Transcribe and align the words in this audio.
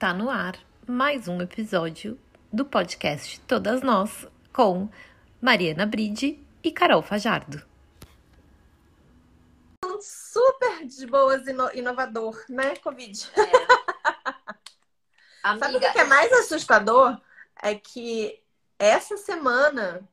Está 0.00 0.14
no 0.14 0.30
ar 0.30 0.56
mais 0.88 1.28
um 1.28 1.42
episódio 1.42 2.18
do 2.50 2.64
podcast 2.64 3.38
Todas 3.40 3.82
Nós 3.82 4.26
com 4.50 4.88
Mariana 5.42 5.84
Bride 5.84 6.42
e 6.64 6.72
Carol 6.72 7.02
Fajardo. 7.02 7.62
Super 10.00 10.86
de 10.86 11.06
boas 11.06 11.46
e 11.46 11.50
ino- 11.50 11.70
inovador, 11.74 12.42
né, 12.48 12.76
Covid? 12.76 13.14
Sabe 15.44 15.60
o 15.60 15.64
Amiga, 15.66 15.92
que 15.92 15.98
é 15.98 16.04
mais 16.04 16.32
assustador? 16.32 17.20
É 17.62 17.74
que 17.74 18.42
essa 18.78 19.18
semana 19.18 20.08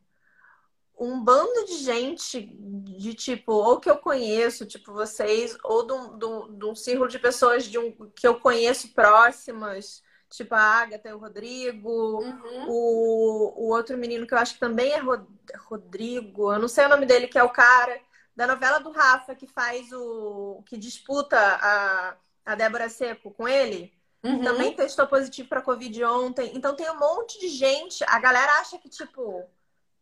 um 1.00 1.24
bando 1.24 1.66
de 1.66 1.78
gente 1.78 2.50
de 2.56 3.14
tipo, 3.14 3.52
ou 3.54 3.80
que 3.80 3.90
eu 3.90 3.98
conheço, 3.98 4.66
tipo 4.66 4.94
vocês, 4.94 5.58
ou 5.64 5.86
de 5.86 5.94
um, 5.94 6.18
de 6.18 6.26
um- 6.26 6.58
de 6.58 6.66
um 6.66 6.76
círculo 6.76 7.08
de 7.10 7.20
pessoas 7.20 7.66
de 7.66 7.78
um, 7.78 7.92
que 8.16 8.28
eu 8.28 8.40
conheço 8.40 8.94
próximas, 8.94 10.02
tipo 10.30 10.56
a 10.56 10.60
Agatha 10.60 11.10
e 11.10 11.14
o 11.14 11.20
Rodrigo, 11.20 11.90
Uhum. 12.24 12.66
o, 12.68 13.54
o 13.68 13.70
outro 13.74 13.98
menino 13.98 14.26
que 14.28 14.34
eu 14.34 14.38
acho 14.38 14.56
que 14.56 14.60
também 14.60 14.92
é 14.92 14.98
Rod- 14.98 15.28
Rodrigo, 15.68 16.52
eu 16.54 16.60
não 16.60 16.68
sei 16.68 16.86
o 16.86 16.90
nome 16.90 17.06
dele, 17.06 17.28
que 17.28 17.38
é 17.38 17.44
o 17.44 17.50
cara 17.50 18.00
da 18.36 18.46
novela 18.48 18.80
do 18.80 18.92
Rafa 18.92 19.36
que 19.36 19.48
faz 19.48 19.92
o. 19.94 20.64
que 20.68 20.78
disputa 20.78 21.38
a, 21.40 22.16
a 22.46 22.56
Débora 22.56 22.90
Seco 22.90 23.32
com 23.32 23.48
ele. 23.48 23.94
Uhum. 24.24 24.44
Também 24.44 24.76
testou 24.76 25.08
positivo 25.08 25.48
para 25.50 25.62
Covid 25.62 26.04
ontem. 26.06 26.52
Então 26.56 26.76
tem 26.76 26.90
um 26.92 27.00
monte 27.00 27.40
de 27.40 27.48
gente. 27.50 28.04
A 28.08 28.20
galera 28.20 28.52
acha 28.60 28.78
que, 28.78 28.90
tipo, 28.90 29.44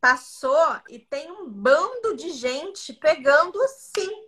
passou 0.06 0.80
e 0.88 1.00
tem 1.00 1.32
um 1.32 1.50
bando 1.50 2.16
de 2.16 2.30
gente 2.30 2.94
pegando 2.94 3.60
assim. 3.64 4.28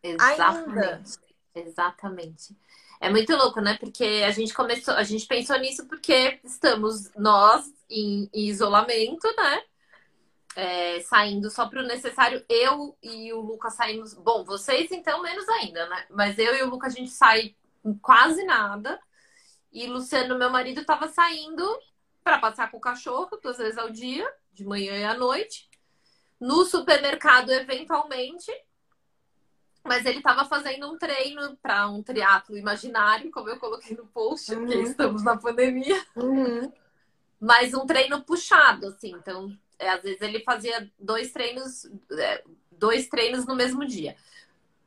Exatamente. 0.00 1.18
Exatamente. 1.52 2.56
É 3.00 3.10
muito 3.10 3.34
louco, 3.34 3.60
né? 3.60 3.76
Porque 3.80 4.22
a 4.24 4.30
gente 4.30 4.54
começou, 4.54 4.94
a 4.94 5.02
gente 5.02 5.26
pensou 5.26 5.58
nisso 5.58 5.88
porque 5.88 6.38
estamos 6.44 7.10
nós 7.16 7.68
em, 7.90 8.30
isolamento, 8.32 9.26
né? 9.36 9.62
É, 10.54 11.00
saindo 11.00 11.50
só 11.50 11.66
para 11.66 11.80
o 11.80 11.86
necessário. 11.86 12.44
Eu 12.48 12.96
e 13.02 13.32
o 13.32 13.40
Lucas 13.40 13.74
saímos. 13.74 14.14
Bom, 14.14 14.44
vocês 14.44 14.92
então 14.92 15.20
menos 15.20 15.48
ainda, 15.48 15.88
né? 15.88 16.06
Mas 16.10 16.38
eu 16.38 16.54
e 16.54 16.62
o 16.62 16.70
Lucas 16.70 16.92
a 16.92 16.96
gente 16.96 17.10
sai 17.10 17.56
com 17.82 17.98
quase 17.98 18.44
nada. 18.44 19.00
E 19.72 19.84
Luciano, 19.88 20.38
meu 20.38 20.48
marido, 20.48 20.82
estava 20.82 21.08
saindo 21.08 21.66
para 22.22 22.38
passear 22.38 22.70
com 22.70 22.76
o 22.76 22.80
cachorro 22.80 23.36
duas 23.42 23.58
vezes 23.58 23.78
ao 23.78 23.90
dia, 23.90 24.30
de 24.58 24.64
manhã 24.64 24.96
e 24.98 25.04
à 25.04 25.14
noite. 25.14 25.68
No 26.40 26.64
supermercado, 26.64 27.50
eventualmente. 27.50 28.52
Mas 29.84 30.04
ele 30.04 30.18
estava 30.18 30.44
fazendo 30.44 30.90
um 30.92 30.98
treino 30.98 31.56
para 31.62 31.88
um 31.88 32.02
triatlo 32.02 32.58
imaginário, 32.58 33.30
como 33.30 33.48
eu 33.48 33.58
coloquei 33.58 33.96
no 33.96 34.06
post, 34.08 34.54
porque 34.54 34.74
Uhum. 34.74 34.82
estamos 34.82 35.22
na 35.22 35.36
pandemia. 35.36 36.04
Mas 37.40 37.72
um 37.72 37.86
treino 37.86 38.22
puxado, 38.24 38.88
assim. 38.88 39.12
Então, 39.12 39.56
é, 39.78 39.88
às 39.90 40.02
vezes 40.02 40.20
ele 40.20 40.40
fazia 40.40 40.90
dois 40.98 41.32
treinos, 41.32 41.84
é, 42.12 42.44
dois 42.72 43.08
treinos 43.08 43.46
no 43.46 43.54
mesmo 43.54 43.86
dia. 43.86 44.16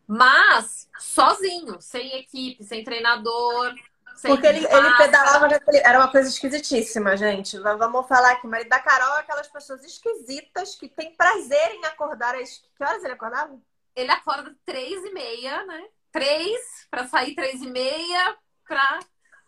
Mas 0.06 0.90
sozinho, 1.00 1.80
sem 1.82 2.18
equipe, 2.18 2.64
sem 2.64 2.84
treinador. 2.84 3.74
Porque 4.22 4.46
ele, 4.48 4.66
ele 4.66 4.98
pedalava. 4.98 5.48
Era 5.84 6.00
uma 6.00 6.12
coisa 6.12 6.30
esquisitíssima, 6.30 7.16
gente. 7.18 7.58
Vamos 7.60 8.08
falar 8.08 8.36
o 8.48 8.50
marido 8.50 8.70
da 8.70 8.80
Carol 8.80 9.18
é 9.18 9.20
aquelas 9.22 9.48
pessoas 9.48 9.84
esquisitas 9.84 10.76
que 10.76 10.88
têm 10.90 11.16
prazer 11.16 11.72
em 11.76 11.86
acordar 11.86 12.36
às. 12.36 12.58
Que 12.76 12.84
horas 12.84 13.04
ele 13.04 13.14
acordava? 13.14 13.58
Ele 13.96 14.12
acorda 14.12 14.56
três 14.66 15.04
e 15.04 15.12
meia, 15.12 15.66
né? 15.66 15.86
Três, 16.12 16.62
para 16.90 17.08
sair 17.08 17.36
três 17.36 17.62
e 17.62 17.68
meia, 17.70 18.38
para 18.68 19.00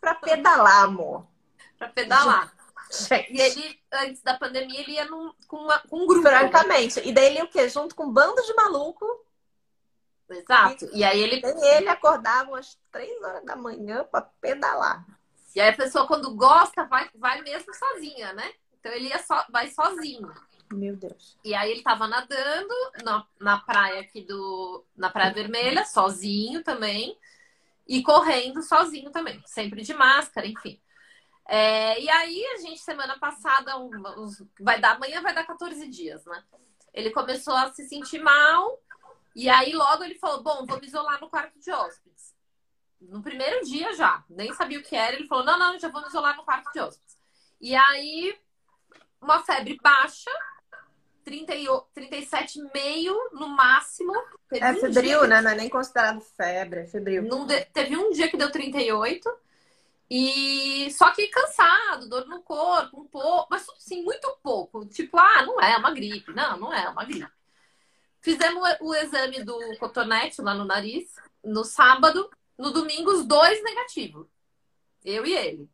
Pra 0.02 0.16
pedalar, 0.16 0.84
amor. 0.86 1.26
pra 1.78 1.90
pedalar. 1.90 2.54
Gente. 2.92 3.34
E 3.34 3.42
ele, 3.42 3.80
antes 3.92 4.22
da 4.22 4.38
pandemia, 4.38 4.80
ele 4.82 4.92
ia 4.94 5.06
num- 5.06 5.34
com, 5.48 5.58
uma- 5.58 5.80
com 5.80 5.98
um 6.04 6.06
grupo. 6.08 6.28
Francamente. 6.28 7.00
E 7.04 7.12
daí 7.12 7.26
ele 7.28 7.40
o 7.44 7.48
quê? 7.48 7.68
Junto 7.68 7.96
com 7.96 8.04
um 8.06 8.12
bando 8.14 8.42
de 8.44 8.54
maluco. 8.54 9.06
Exato. 10.30 10.90
E 10.94 11.04
aí 11.04 11.20
ele. 11.20 11.42
Nem 11.42 11.64
ele 11.78 11.90
acordava 11.90 12.58
às 12.58 12.78
três 12.92 13.22
horas 13.24 13.46
da 13.46 13.56
manhã 13.56 14.04
pra 14.06 14.22
pedalar. 14.22 15.06
E 15.56 15.62
aí 15.62 15.70
a 15.70 15.76
pessoa, 15.76 16.08
quando 16.08 16.34
gosta, 16.36 16.86
vai, 16.86 17.10
vai 17.16 17.42
mesmo 17.42 17.74
sozinha, 17.74 18.34
né? 18.34 18.52
Então 18.80 18.92
ele 18.92 19.08
ia 19.10 19.20
só, 19.20 19.46
vai 19.50 19.70
sozinho. 19.70 20.32
Meu 20.74 20.96
Deus. 20.96 21.38
E 21.44 21.54
aí 21.54 21.70
ele 21.72 21.84
tava 21.84 22.08
nadando 22.08 22.74
na, 23.04 23.28
na 23.40 23.58
praia 23.60 24.02
aqui 24.02 24.22
do. 24.22 24.84
Na 24.96 25.10
Praia 25.10 25.34
Vermelha, 25.34 25.86
sozinho 25.86 26.64
também. 26.64 27.18
E 27.88 28.02
correndo 28.02 28.62
sozinho 28.64 29.12
também. 29.12 29.42
Sempre 29.46 29.82
de 29.84 29.94
máscara, 29.94 30.48
enfim. 30.48 30.80
É, 31.46 32.00
e 32.02 32.10
aí 32.10 32.46
a 32.56 32.58
gente, 32.58 32.80
semana 32.80 33.20
passada, 33.20 33.78
um- 33.78 33.92
uns- 34.18 34.42
vai 34.60 34.80
dar, 34.80 34.96
amanhã 34.96 35.22
vai 35.22 35.36
dar 35.36 35.46
14 35.46 35.88
dias, 35.88 36.24
né? 36.26 36.42
Ele 36.94 37.12
começou 37.12 37.54
a 37.56 37.72
se 37.74 37.88
sentir 37.88 38.20
mal. 38.20 38.80
E 39.36 39.50
aí 39.50 39.74
logo 39.74 40.04
ele 40.04 40.16
falou: 40.16 40.44
Bom, 40.44 40.66
vou 40.66 40.80
me 40.80 40.88
isolar 40.88 41.20
no 41.20 41.30
quarto 41.30 41.60
de 41.60 41.72
hóspedes. 41.72 42.34
No 43.02 43.22
primeiro 43.22 43.66
dia 43.66 43.94
já, 43.94 44.24
nem 44.30 44.54
sabia 44.54 44.80
o 44.80 44.84
que 44.84 44.96
era. 44.96 45.16
Ele 45.16 45.28
falou: 45.28 45.44
Não, 45.44 45.58
não, 45.58 45.80
já 45.80 45.90
vou 45.90 46.02
me 46.02 46.08
isolar 46.08 46.36
no 46.38 46.44
quarto 46.44 46.72
de 46.72 46.80
hóspedes. 46.80 47.18
E 47.60 47.76
aí, 47.76 48.38
uma 49.22 49.44
febre 49.44 49.78
baixa, 49.82 50.30
38 51.24 51.88
37,5 51.96 53.14
no 53.34 53.48
máximo. 53.48 54.14
Teve 54.50 54.66
É 54.66 54.72
um 54.72 54.76
febril, 54.80 55.20
dia- 55.20 55.28
né? 55.28 55.42
Não 55.42 55.52
é 55.52 55.56
nem 55.56 55.70
considerado 55.70 56.22
febre, 56.22 56.82
é 56.82 56.86
febril. 56.88 57.24
De- 57.46 57.66
Teve 57.66 57.98
um 57.98 58.12
dia 58.12 58.30
que 58.30 58.38
deu 58.38 58.52
38. 58.52 59.30
E 60.10 60.92
só 60.92 61.10
que 61.12 61.28
cansado, 61.30 62.08
dor 62.08 62.28
no 62.28 62.42
corpo, 62.44 63.02
um 63.02 63.08
pouco, 63.08 63.48
mas 63.50 63.68
assim, 63.70 64.04
muito 64.04 64.30
pouco. 64.44 64.86
Tipo, 64.86 65.18
ah, 65.18 65.44
não 65.46 65.60
é 65.60 65.76
uma 65.78 65.92
gripe. 65.92 66.32
Não, 66.34 66.58
não 66.58 66.74
é 66.74 66.88
uma 66.90 67.04
gripe. 67.04 67.32
Fizemos 68.24 68.64
o 68.82 68.96
exame 68.96 69.44
do 69.44 69.78
cotonete 69.78 70.42
lá 70.42 70.54
no 70.54 70.66
nariz 70.66 71.14
no 71.44 71.64
sábado, 71.64 72.30
no 72.58 72.72
domingo, 72.72 73.12
os 73.12 73.26
dois 73.26 73.62
negativos. 73.64 74.28
Eu 75.04 75.26
e 75.26 75.34
ele. 75.34 75.70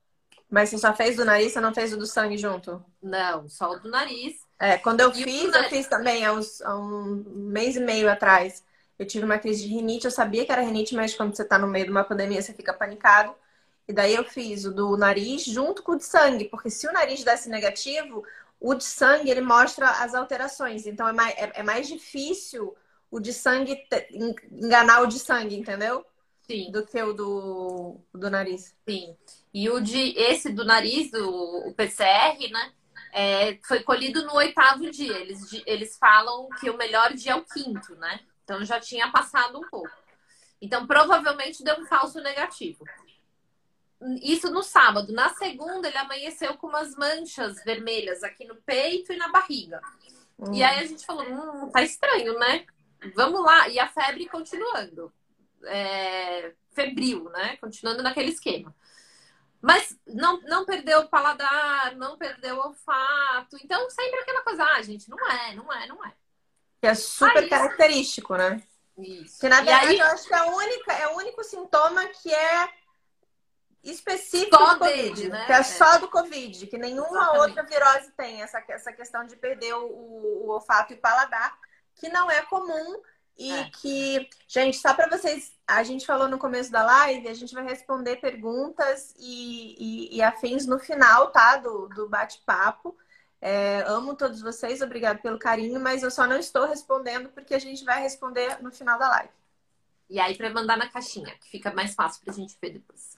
Mas 0.50 0.70
você 0.70 0.80
só 0.80 0.94
fez 0.96 1.16
do 1.16 1.24
nariz, 1.26 1.54
você 1.54 1.62
não 1.62 1.74
fez 1.74 1.94
o 1.94 1.98
do 1.98 2.08
sangue 2.08 2.38
junto? 2.38 2.84
Não, 3.02 3.48
só 3.48 3.72
o 3.72 3.80
do 3.80 3.90
nariz. 3.90 4.36
É, 4.60 4.78
quando 4.78 5.02
eu 5.02 5.12
E 5.12 5.24
fiz, 5.24 5.54
eu 5.54 5.64
fiz 5.66 5.88
também 5.88 6.26
há, 6.26 6.34
uns- 6.34 6.62
há 6.62 6.76
um 6.76 7.24
mês 7.52 7.76
e 7.76 7.80
meio 7.80 8.10
atrás. 8.10 8.64
Eu 8.98 9.06
tive 9.06 9.24
uma 9.26 9.38
crise 9.40 9.64
de 9.64 9.70
rinite, 9.70 10.06
eu 10.06 10.12
sabia 10.12 10.46
que 10.46 10.52
era 10.52 10.62
rinite, 10.62 10.96
mas 10.96 11.16
quando 11.16 11.36
você 11.36 11.46
tá 11.46 11.58
no 11.58 11.68
meio 11.68 11.86
de 11.86 11.92
uma 11.92 12.04
pandemia, 12.04 12.42
você 12.42 12.54
fica 12.54 12.74
panicado. 12.74 13.34
E 13.88 13.94
daí 13.94 14.14
eu 14.16 14.24
fiz 14.24 14.66
o 14.66 14.74
do 14.74 14.98
nariz 14.98 15.46
junto 15.46 15.82
com 15.82 15.94
o 15.94 15.98
de 15.98 16.04
sangue, 16.04 16.46
porque 16.46 16.70
se 16.70 16.88
o 16.88 16.92
nariz 16.92 17.24
desse 17.24 17.50
negativo, 17.50 18.24
o 18.60 18.74
de 18.74 18.84
sangue 18.84 19.30
ele 19.30 19.42
mostra 19.42 19.90
as 19.90 20.14
alterações. 20.14 20.86
Então 20.86 21.08
é 21.08 21.14
mais, 21.14 21.38
é, 21.38 21.52
é 21.56 21.64
mais 21.64 21.88
difícil 21.88 22.76
o 23.12 23.20
de 23.20 23.34
sangue 23.34 23.82
enganar 24.52 25.02
o 25.02 25.08
de 25.08 25.20
sangue, 25.20 25.56
entendeu? 25.56 26.06
Sim, 26.42 26.72
Do 26.72 26.86
que 26.86 27.02
o 27.02 27.14
do, 27.14 28.00
o 28.12 28.18
do 28.18 28.30
nariz. 28.30 28.76
sim. 28.88 29.16
E 29.54 29.70
o 29.70 29.80
de 29.80 30.18
esse 30.18 30.52
do 30.52 30.66
nariz, 30.66 31.12
do 31.12 31.30
o 31.68 31.74
PCR, 31.74 32.52
né? 32.52 32.74
é, 33.12 33.58
foi 33.64 33.82
colhido 33.84 34.26
no 34.26 34.36
oitavo 34.36 34.90
dia. 34.90 35.18
Eles, 35.18 35.52
eles 35.66 35.98
falam 35.98 36.50
que 36.60 36.70
o 36.70 36.78
melhor 36.78 37.14
dia 37.14 37.34
é 37.34 37.36
o 37.36 37.46
quinto, 37.46 37.96
né? 37.96 38.20
Então 38.44 38.64
já 38.64 38.80
tinha 38.80 39.12
passado 39.12 39.58
um 39.58 39.70
pouco. 39.70 39.92
Então 40.62 40.86
provavelmente 40.86 41.64
deu 41.64 41.80
um 41.80 41.86
falso 41.86 42.20
negativo. 42.22 42.84
Isso 44.22 44.50
no 44.50 44.64
sábado. 44.64 45.12
Na 45.12 45.30
segunda, 45.34 45.88
ele 45.88 45.98
amanheceu 45.98 46.56
com 46.58 46.68
umas 46.68 46.96
manchas 46.96 47.64
vermelhas 47.64 48.24
aqui 48.24 48.46
no 48.46 48.56
peito 48.56 49.12
e 49.12 49.18
na 49.18 49.28
barriga. 49.28 49.82
Hum. 50.38 50.54
E 50.54 50.64
aí 50.64 50.80
a 50.80 50.86
gente 50.86 51.06
falou, 51.06 51.26
hum, 51.26 51.70
tá 51.70 51.82
estranho, 51.82 52.38
né? 52.40 52.66
Vamos 53.14 53.44
lá. 53.44 53.68
E 53.68 53.78
a 53.78 53.88
febre 53.88 54.28
continuando. 54.28 55.12
É, 55.66 56.54
febril, 56.72 57.30
né? 57.30 57.58
Continuando 57.58 58.02
naquele 58.02 58.30
esquema. 58.30 58.74
Mas 59.62 59.98
não, 60.08 60.40
não 60.42 60.66
perdeu 60.66 61.02
o 61.02 61.10
paladar, 61.10 61.94
não 61.98 62.18
perdeu 62.18 62.56
o 62.56 62.68
olfato. 62.68 63.58
Então, 63.62 63.90
sempre 63.90 64.20
aquela 64.22 64.42
coisa, 64.42 64.64
ah, 64.64 64.82
gente, 64.82 65.10
não 65.10 65.20
é, 65.30 65.54
não 65.54 65.74
é, 65.74 65.88
não 65.88 66.06
é. 66.06 66.14
Que 66.80 66.88
é 66.88 66.96
super 66.96 67.42
isso. 67.42 67.50
característico, 67.50 68.38
né? 68.38 68.64
Isso. 68.98 69.40
Que 69.40 69.50
na 69.50 69.58
verdade 69.58 69.88
aí, 69.88 70.00
eu 70.00 70.06
acho 70.08 70.28
que 70.28 70.34
é, 70.34 70.44
única, 70.44 70.94
é 70.94 71.08
o 71.08 71.18
único 71.18 71.44
sintoma 71.44 72.06
que 72.08 72.34
é 72.34 72.70
específico 73.84 74.56
Só 74.58 74.74
do 74.74 74.80
Covid, 74.80 75.30
né? 75.30 75.46
que 75.46 75.52
é 75.54 75.60
É. 75.60 75.64
só 75.64 75.98
do 76.00 76.08
Covid, 76.10 76.68
que 76.68 76.78
nenhuma 76.78 77.08
Exatamente. 77.10 77.40
outra 77.42 77.64
virose 77.64 78.12
tem 78.12 78.42
essa, 78.42 78.64
essa 78.68 78.92
questão 78.92 79.26
de 79.26 79.36
perder 79.36 79.74
o, 79.74 79.86
o- 79.86 80.46
o 80.46 80.50
olfato 80.52 80.94
e 80.94 80.98
paladar, 80.98 81.58
que 81.96 82.10
não 82.10 82.30
é 82.30 82.42
comum 82.44 83.02
e 83.38 83.52
É. 83.52 83.70
que, 83.70 84.30
gente, 84.48 84.78
só 84.78 84.94
para 84.94 85.08
vocês, 85.18 85.54
a 85.66 85.82
gente 85.84 86.06
falou 86.06 86.28
no 86.28 86.38
começo 86.38 86.70
da 86.72 86.84
live, 86.84 87.28
a 87.30 87.34
gente 87.34 87.54
vai 87.54 87.64
responder 87.64 88.18
perguntas 88.18 89.14
e, 89.18 89.76
e- 90.12 90.18
e 90.18 90.22
afins 90.22 90.66
no 90.66 90.78
final, 90.78 91.32
tá? 91.32 91.56
Do, 91.58 91.88
do 91.90 92.10
bate-papo. 92.10 92.98
É, 93.42 93.86
amo 93.88 94.16
todos 94.16 94.42
vocês, 94.42 94.82
obrigado 94.82 95.22
pelo 95.22 95.40
carinho, 95.40 95.80
mas 95.80 96.04
eu 96.04 96.12
só 96.12 96.28
não 96.28 96.38
estou 96.38 96.66
respondendo 96.68 97.30
porque 97.30 97.54
a 97.56 97.60
gente 97.60 97.86
vai 97.86 98.02
responder 98.02 98.62
no 98.62 98.70
final 98.72 99.00
da 99.00 99.08
live. 99.08 99.30
E 100.10 100.20
aí, 100.20 100.36
para 100.36 100.50
mandar 100.50 100.76
na 100.76 100.90
caixinha, 100.90 101.34
que 101.40 101.48
fica 101.50 101.72
mais 101.72 101.94
fácil 101.96 102.22
pra 102.26 102.34
gente 102.34 102.58
ver 102.62 102.72
depois. 102.72 103.18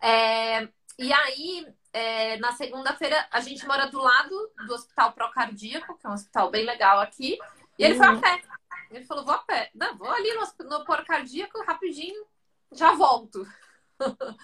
É, 0.00 0.68
e 0.98 1.12
aí, 1.12 1.66
é, 1.92 2.36
na 2.38 2.52
segunda-feira, 2.52 3.26
a 3.30 3.40
gente 3.40 3.66
mora 3.66 3.86
do 3.86 3.98
lado 4.00 4.52
do 4.66 4.74
Hospital 4.74 5.12
Procardíaco, 5.12 5.96
que 5.98 6.06
é 6.06 6.10
um 6.10 6.14
hospital 6.14 6.50
bem 6.50 6.64
legal 6.64 7.00
aqui. 7.00 7.38
E 7.78 7.84
ele 7.84 7.94
foi 7.94 8.06
a 8.06 8.16
pé. 8.16 8.42
Ele 8.90 9.04
falou, 9.04 9.24
vou 9.24 9.34
a 9.34 9.38
pé. 9.38 9.70
Não, 9.74 9.96
vou 9.96 10.10
ali 10.10 10.32
no, 10.34 10.68
no 10.68 10.84
Procardíaco 10.84 11.62
rapidinho, 11.64 12.26
já 12.72 12.92
volto. 12.92 13.46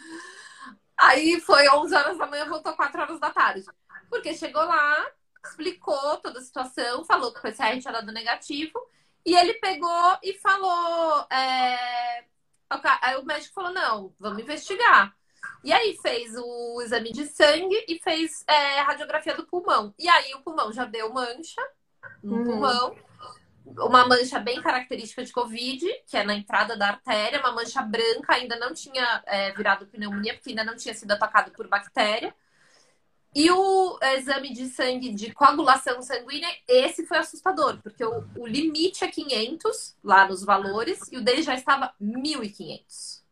Aí 0.96 1.40
foi 1.40 1.68
11 1.68 1.94
horas 1.94 2.18
da 2.18 2.26
manhã, 2.26 2.46
voltou 2.46 2.72
4 2.74 3.00
horas 3.00 3.20
da 3.20 3.30
tarde. 3.30 3.64
Porque 4.08 4.34
chegou 4.34 4.62
lá, 4.64 5.06
explicou 5.44 6.18
toda 6.18 6.38
a 6.38 6.42
situação, 6.42 7.04
falou 7.04 7.32
que 7.32 7.38
o 7.38 7.42
PCR 7.42 7.80
tinha 7.80 7.92
dado 7.92 8.12
negativo. 8.12 8.80
E 9.24 9.34
ele 9.34 9.54
pegou 9.54 10.18
e 10.22 10.34
falou. 10.34 11.26
É... 11.30 12.24
Aí 13.00 13.16
o 13.16 13.24
médico 13.24 13.54
falou: 13.54 13.72
não, 13.72 14.14
vamos 14.18 14.42
investigar. 14.42 15.16
E 15.62 15.72
aí 15.72 15.96
fez 16.02 16.34
o 16.36 16.82
exame 16.82 17.12
de 17.12 17.26
sangue 17.26 17.84
e 17.88 17.98
fez 17.98 18.44
é, 18.46 18.80
radiografia 18.80 19.34
do 19.34 19.46
pulmão. 19.46 19.94
E 19.98 20.08
aí 20.08 20.34
o 20.34 20.42
pulmão 20.42 20.72
já 20.72 20.84
deu 20.84 21.12
mancha 21.12 21.62
no 22.22 22.36
uhum. 22.36 22.44
pulmão 22.44 22.96
uma 23.66 24.06
mancha 24.06 24.38
bem 24.38 24.60
característica 24.60 25.24
de 25.24 25.32
Covid, 25.32 25.86
que 26.06 26.16
é 26.16 26.22
na 26.22 26.34
entrada 26.34 26.76
da 26.76 26.88
artéria, 26.88 27.40
uma 27.40 27.52
mancha 27.52 27.80
branca, 27.82 28.34
ainda 28.34 28.56
não 28.56 28.74
tinha 28.74 29.22
é, 29.26 29.52
virado 29.52 29.86
pneumonia, 29.86 30.34
porque 30.34 30.50
ainda 30.50 30.64
não 30.64 30.76
tinha 30.76 30.94
sido 30.94 31.10
atacado 31.12 31.50
por 31.52 31.66
bactéria. 31.66 32.34
E 33.34 33.50
o 33.50 33.98
exame 34.16 34.52
de 34.52 34.68
sangue 34.68 35.12
de 35.12 35.32
coagulação 35.32 36.00
sanguínea, 36.02 36.48
esse 36.68 37.04
foi 37.04 37.18
assustador, 37.18 37.80
porque 37.82 38.04
o, 38.04 38.24
o 38.36 38.46
limite 38.46 39.02
é 39.02 39.08
500 39.08 39.96
lá 40.04 40.28
nos 40.28 40.44
valores 40.44 41.10
e 41.10 41.16
o 41.16 41.24
dele 41.24 41.42
já 41.42 41.54
estava 41.54 41.92
1.500. 42.00 43.22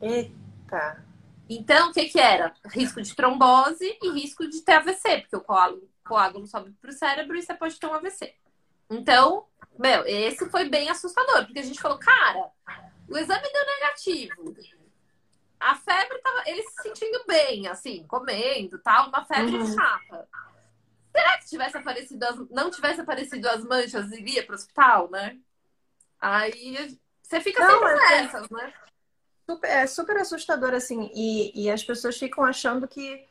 Eita! 0.00 1.04
Então, 1.48 1.90
o 1.90 1.92
que, 1.92 2.06
que 2.06 2.20
era? 2.20 2.54
Risco 2.66 3.00
de 3.02 3.14
trombose 3.14 3.98
e 4.02 4.10
risco 4.10 4.48
de 4.48 4.62
ter 4.62 4.72
AVC, 4.72 5.20
porque 5.20 5.36
o 5.36 5.40
coágulo, 5.40 5.88
coágulo 6.06 6.46
sobe 6.46 6.72
para 6.80 6.90
o 6.90 6.94
cérebro 6.94 7.36
e 7.36 7.42
você 7.42 7.54
pode 7.54 7.78
ter 7.78 7.86
um 7.86 7.94
AVC. 7.94 8.34
Então, 8.90 9.46
meu, 9.78 10.04
esse 10.06 10.48
foi 10.50 10.68
bem 10.68 10.88
assustador, 10.90 11.44
porque 11.44 11.58
a 11.58 11.64
gente 11.64 11.80
falou, 11.80 11.98
cara, 11.98 12.50
o 13.08 13.16
exame 13.16 13.52
deu 13.52 13.66
negativo. 13.66 14.54
A 15.58 15.76
febre 15.76 16.18
tava 16.18 16.42
ele 16.46 16.62
se 16.62 16.82
sentindo 16.82 17.24
bem, 17.26 17.68
assim, 17.68 18.04
comendo, 18.06 18.78
tal, 18.78 19.08
uma 19.08 19.24
febre 19.24 19.56
uhum. 19.56 19.74
chata. 19.74 20.28
Será 21.12 21.38
que 21.38 21.46
tivesse 21.46 21.76
aparecido 21.76 22.24
as, 22.24 22.50
não 22.50 22.70
tivesse 22.70 23.00
aparecido 23.00 23.48
as 23.48 23.64
manchas 23.64 24.10
e 24.10 24.20
iria 24.20 24.44
pro 24.44 24.54
hospital, 24.54 25.10
né? 25.10 25.38
Aí 26.20 26.98
você 27.22 27.40
fica 27.40 27.64
não, 27.66 27.78
sempre 27.78 27.94
nessas, 27.94 28.50
né? 28.50 28.72
Super, 29.48 29.70
é 29.70 29.86
super 29.86 30.16
assustador, 30.16 30.72
assim, 30.74 31.10
e, 31.14 31.64
e 31.64 31.70
as 31.70 31.82
pessoas 31.82 32.16
ficam 32.16 32.44
achando 32.44 32.86
que 32.86 33.26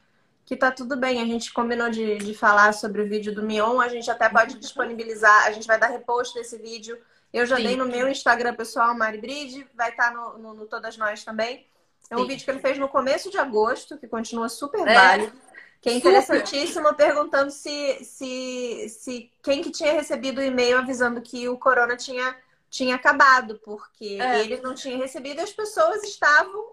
que 0.51 0.57
tá 0.57 0.69
tudo 0.69 0.97
bem. 0.97 1.21
A 1.21 1.25
gente 1.25 1.53
combinou 1.53 1.89
de, 1.89 2.17
de 2.17 2.33
falar 2.33 2.73
sobre 2.73 3.01
o 3.01 3.07
vídeo 3.07 3.33
do 3.33 3.41
Mion. 3.41 3.79
A 3.79 3.87
gente 3.87 4.11
até 4.11 4.27
pode 4.27 4.59
disponibilizar. 4.59 5.45
A 5.45 5.51
gente 5.51 5.65
vai 5.65 5.79
dar 5.79 5.87
repost 5.87 6.33
desse 6.33 6.57
vídeo. 6.57 6.99
Eu 7.31 7.45
já 7.45 7.55
Sim. 7.55 7.63
dei 7.63 7.77
no 7.77 7.85
meu 7.85 8.09
Instagram 8.09 8.53
pessoal, 8.53 8.93
Mari 8.93 9.17
Bride. 9.17 9.65
Vai 9.73 9.91
estar 9.91 10.11
tá 10.11 10.13
no, 10.13 10.37
no, 10.37 10.53
no, 10.53 10.65
Todas 10.65 10.97
Nós 10.97 11.23
também. 11.23 11.65
É 12.09 12.15
um 12.17 12.23
Sim. 12.23 12.27
vídeo 12.27 12.43
que 12.43 12.51
ele 12.51 12.59
fez 12.59 12.77
no 12.77 12.89
começo 12.89 13.31
de 13.31 13.37
agosto, 13.37 13.97
que 13.97 14.07
continua 14.07 14.49
super 14.49 14.85
é. 14.85 14.93
válido. 14.93 15.33
Que 15.79 15.89
é 15.89 15.93
interessantíssimo, 15.93 16.89
super. 16.89 17.05
perguntando 17.05 17.49
se, 17.49 18.03
se, 18.03 18.89
se 18.89 19.31
quem 19.41 19.61
que 19.61 19.71
tinha 19.71 19.93
recebido 19.93 20.39
o 20.39 20.43
e-mail 20.43 20.77
avisando 20.77 21.21
que 21.21 21.47
o 21.47 21.57
corona 21.57 21.95
tinha, 21.95 22.35
tinha 22.71 22.95
acabado, 22.95 23.59
porque 23.63 24.17
é. 24.19 24.39
ele 24.39 24.59
não 24.61 24.73
tinha 24.73 24.97
recebido 24.97 25.39
e 25.39 25.43
as 25.43 25.53
pessoas 25.53 26.03
estavam 26.03 26.71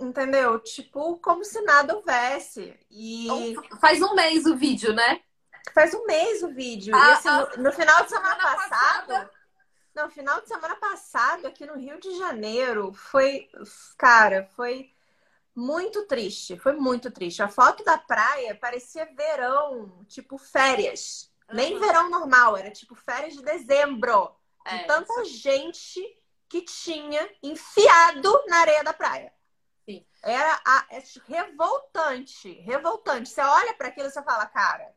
entendeu? 0.00 0.60
Tipo, 0.60 1.18
como 1.18 1.44
se 1.44 1.60
nada 1.62 1.96
houvesse. 1.96 2.78
E 2.90 3.54
faz 3.80 4.00
um 4.00 4.14
mês 4.14 4.46
o 4.46 4.56
vídeo, 4.56 4.92
né? 4.92 5.20
Faz 5.74 5.92
um 5.92 6.04
mês 6.04 6.42
o 6.42 6.54
vídeo. 6.54 6.94
Ah, 6.94 7.08
e 7.08 7.12
assim, 7.12 7.28
ah, 7.28 7.50
no, 7.56 7.62
no, 7.64 7.72
final 7.72 8.04
de 8.04 8.10
semana, 8.10 8.36
semana 8.36 8.56
passado. 8.56 9.06
Passada... 9.08 9.30
Não, 9.94 10.10
final 10.10 10.40
de 10.40 10.48
semana 10.48 10.76
passado, 10.76 11.46
aqui 11.46 11.66
no 11.66 11.76
Rio 11.76 11.98
de 11.98 12.16
Janeiro, 12.16 12.92
foi. 12.92 13.48
Cara, 13.96 14.48
foi 14.54 14.92
muito 15.54 16.06
triste. 16.06 16.56
Foi 16.56 16.72
muito 16.72 17.10
triste. 17.10 17.42
A 17.42 17.48
foto 17.48 17.82
da 17.82 17.98
praia 17.98 18.54
parecia 18.54 19.12
verão, 19.16 20.04
tipo 20.06 20.38
férias. 20.38 21.32
Uhum. 21.48 21.56
Nem 21.56 21.78
verão 21.80 22.08
normal, 22.08 22.56
era 22.56 22.70
tipo 22.70 22.94
férias 22.94 23.34
de 23.34 23.42
dezembro. 23.42 24.37
É, 24.68 24.84
tanta 24.84 25.22
isso. 25.22 25.38
gente 25.38 26.18
que 26.48 26.62
tinha 26.62 27.28
enfiado 27.42 28.44
na 28.46 28.58
areia 28.58 28.84
da 28.84 28.92
praia. 28.92 29.32
Era 30.22 30.60
a, 30.66 30.86
é 30.90 31.02
revoltante, 31.26 32.50
revoltante. 32.60 33.28
Você 33.28 33.40
olha 33.40 33.74
para 33.74 33.88
aquilo 33.88 34.08
e 34.08 34.10
você 34.10 34.22
fala, 34.22 34.46
cara, 34.46 34.92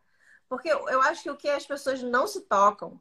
porque 0.49 0.69
eu 0.69 1.01
acho 1.03 1.23
que 1.23 1.29
o 1.29 1.37
que 1.37 1.49
as 1.49 1.65
pessoas 1.65 2.01
não 2.01 2.27
se 2.27 2.41
tocam 2.41 2.99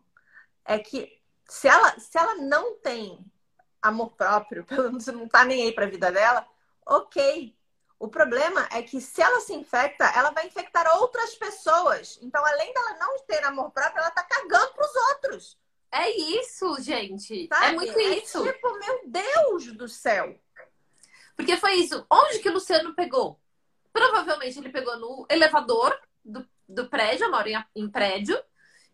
é 0.65 0.79
que 0.79 1.21
se 1.49 1.67
ela, 1.67 1.99
se 1.99 2.17
ela 2.17 2.35
não 2.37 2.77
tem 2.77 3.25
amor 3.83 4.11
próprio, 4.13 4.65
pelo 4.67 4.85
menos 4.85 5.07
não 5.07 5.27
tá 5.27 5.45
nem 5.45 5.65
aí 5.65 5.73
para 5.73 5.87
a 5.87 5.91
vida 5.91 6.13
dela, 6.13 6.47
ok. 6.87 7.57
O 7.99 8.09
problema 8.09 8.67
é 8.73 8.83
que 8.83 9.01
se 9.01 9.21
ela 9.21 9.41
se 9.41 9.53
infecta, 9.53 10.05
ela 10.17 10.31
vai 10.31 10.47
infectar 10.47 10.87
outras 10.97 11.35
pessoas. 11.35 12.19
Então, 12.23 12.45
além 12.45 12.73
dela 12.73 12.95
não 12.99 13.19
ter 13.27 13.45
amor 13.45 13.71
próprio, 13.73 14.01
ela 14.01 14.11
tá 14.11 14.23
cagando 14.23 14.73
pros 14.73 14.95
outros. 15.13 15.59
É 15.93 16.11
isso, 16.11 16.81
gente. 16.81 17.49
É 17.51 17.55
Sabe? 17.55 17.67
É 17.67 17.73
muito 17.73 17.99
é 17.99 18.03
isso. 18.17 18.43
Tipo, 18.43 18.79
meu 18.79 19.03
Deus 19.07 19.73
do 19.73 19.89
céu. 19.89 20.39
Porque 21.37 21.57
foi 21.57 21.75
isso. 21.75 22.07
Onde 22.11 22.39
que 22.39 22.49
o 22.49 22.53
Luciano 22.53 22.95
pegou? 22.95 23.41
Provavelmente 23.93 24.59
ele 24.59 24.69
pegou 24.69 24.97
no 24.99 25.27
elevador 25.29 25.99
do, 26.25 26.47
do 26.69 26.89
prédio, 26.89 27.25
eu 27.25 27.31
moro 27.31 27.49
em, 27.49 27.65
em 27.75 27.91
prédio. 27.91 28.41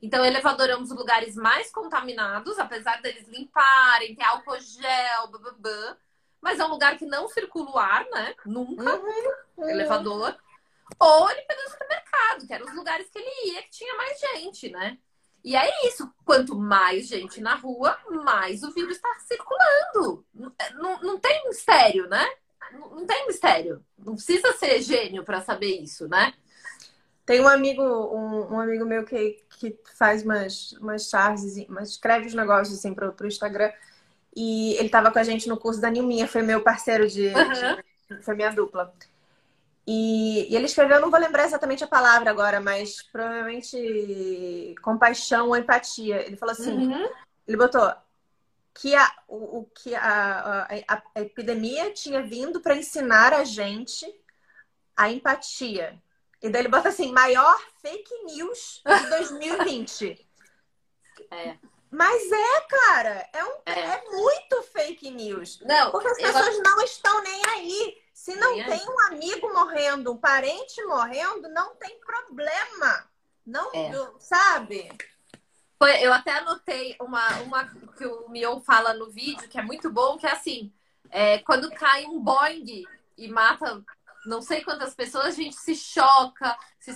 Então, 0.01 0.23
o 0.23 0.27
elevador 0.27 0.69
é 0.69 0.77
um 0.77 0.83
dos 0.83 0.91
lugares 0.91 1.35
mais 1.37 1.71
contaminados, 1.71 2.59
apesar 2.59 3.01
deles 3.01 3.27
limparem, 3.29 4.15
ter 4.15 4.25
álcool 4.25 4.61
gel, 4.61 5.29
bababã. 5.29 5.97
Mas 6.41 6.61
é 6.61 6.65
um 6.65 6.69
lugar 6.69 6.97
que 6.97 7.07
não 7.07 7.29
circula 7.29 7.71
o 7.71 7.79
ar, 7.79 8.05
né? 8.11 8.35
Nunca. 8.45 8.95
Uhum, 8.95 9.33
uhum. 9.57 9.69
Elevador. 9.69 10.37
Ou 11.01 11.31
ele 11.31 11.43
pegou 11.43 11.65
no 11.65 11.71
supermercado, 11.71 12.47
que 12.47 12.53
eram 12.53 12.67
os 12.67 12.75
lugares 12.75 13.09
que 13.11 13.19
ele 13.19 13.53
ia, 13.53 13.63
que 13.63 13.71
tinha 13.71 13.95
mais 13.97 14.19
gente, 14.21 14.71
né? 14.71 14.99
E 15.47 15.55
é 15.55 15.87
isso. 15.87 16.13
Quanto 16.25 16.59
mais 16.59 17.07
gente 17.07 17.41
na 17.41 17.55
rua, 17.55 17.97
mais 18.25 18.65
o 18.65 18.73
vírus 18.73 18.97
está 18.97 19.09
circulando. 19.21 20.27
Não, 20.75 21.01
não 21.01 21.21
tem 21.21 21.47
mistério, 21.47 22.09
né? 22.09 22.27
Não, 22.73 22.97
não 22.97 23.07
tem 23.07 23.29
mistério. 23.29 23.81
Não 23.97 24.17
precisa 24.17 24.53
ser 24.55 24.83
gênio 24.83 25.23
para 25.23 25.41
saber 25.41 25.81
isso, 25.81 26.09
né? 26.09 26.35
Tem 27.25 27.41
um 27.41 27.47
amigo, 27.47 27.81
um, 27.81 28.55
um, 28.55 28.61
amigo 28.61 28.85
meu 28.85 29.05
que, 29.05 29.41
que 29.61 29.79
faz 29.97 30.25
umas, 30.25 30.73
umas 30.73 31.09
charges, 31.09 31.65
mas 31.69 31.91
escreve 31.91 32.27
os 32.27 32.35
negócios 32.35 32.77
assim 32.77 32.93
pro, 32.93 33.13
pro 33.13 33.29
Instagram. 33.29 33.71
E 34.35 34.75
ele 34.75 34.87
estava 34.87 35.13
com 35.13 35.19
a 35.21 35.25
gente 35.25 35.49
no 35.49 35.57
curso 35.57 35.81
da 35.81 35.89
Nilminha, 35.89 36.27
foi 36.27 36.43
meu 36.43 36.61
parceiro 36.61 37.07
de, 37.07 37.29
uhum. 37.29 38.17
de 38.17 38.25
foi 38.25 38.35
minha 38.35 38.51
dupla. 38.51 38.93
E, 39.87 40.53
e, 40.53 40.57
ele 40.57 40.67
escreveu, 40.67 41.01
não 41.01 41.11
vou 41.11 41.21
lembrar 41.21 41.45
exatamente 41.45 41.85
a 41.85 41.89
palavra 41.89 42.31
agora, 42.31 42.61
mas 42.61 43.03
provavelmente 43.03 44.75
compaixão 44.83 45.49
ou 45.49 45.57
empatia. 45.57 46.27
Ele 46.27 46.37
falou 46.37 46.53
assim, 46.53 46.89
uhum. 46.89 47.09
ele 47.47 47.57
botou 47.57 47.95
que 48.75 48.95
a, 48.95 49.13
o, 49.29 49.61
o 49.61 49.65
que 49.67 49.95
a, 49.95 50.67
a, 50.89 51.03
a 51.15 51.21
epidemia 51.21 51.93
tinha 51.93 52.23
vindo 52.23 52.61
para 52.61 52.77
ensinar 52.77 53.33
a 53.33 53.45
gente 53.45 54.07
a 54.97 55.11
empatia. 55.11 56.01
E 56.43 56.51
daí 56.51 56.63
ele 56.63 56.69
bota 56.69 56.89
assim, 56.89 57.13
maior 57.13 57.59
fake 57.81 58.25
news 58.25 58.83
de 58.85 59.09
2020. 59.09 60.23
É. 61.31 61.57
Mas 61.91 62.31
é, 62.31 62.61
cara, 62.69 63.29
é, 63.33 63.43
um, 63.43 63.57
é. 63.65 63.81
é 63.81 64.05
muito 64.11 64.63
fake 64.65 65.11
news. 65.11 65.59
Não, 65.63 65.91
porque 65.91 66.09
as 66.09 66.19
pessoas 66.19 66.57
eu... 66.57 66.63
não 66.63 66.81
estão 66.83 67.23
nem 67.23 67.43
aí. 67.47 67.99
Se 68.17 68.35
não 68.35 68.55
tem 68.55 68.81
um 68.89 68.99
amigo 69.09 69.53
morrendo, 69.53 70.11
um 70.11 70.17
parente 70.17 70.83
morrendo, 70.85 71.51
não 71.51 71.77
tem 71.77 72.01
problema. 72.01 73.11
Não, 73.45 73.71
é. 73.75 73.93
sabe? 74.19 74.89
Foi, 75.79 76.03
eu 76.03 76.11
até 76.15 76.33
anotei 76.39 76.97
uma, 76.99 77.29
uma 77.43 77.69
que 77.95 78.07
o 78.07 78.27
Mion 78.31 78.59
fala 78.63 78.95
no 78.95 79.11
vídeo, 79.11 79.47
que 79.51 79.59
é 79.59 79.63
muito 79.63 79.91
bom, 79.91 80.17
que 80.17 80.27
é 80.27 80.33
assim, 80.33 80.73
é, 81.11 81.41
quando 81.41 81.71
cai 81.73 82.07
um 82.07 82.19
Boeing 82.19 82.85
e 83.19 83.29
mata 83.29 83.85
não 84.25 84.41
sei 84.41 84.65
quantas 84.65 84.95
pessoas, 84.95 85.27
a 85.27 85.31
gente 85.31 85.55
se 85.55 85.77
choca, 85.77 86.59
se 86.81 86.93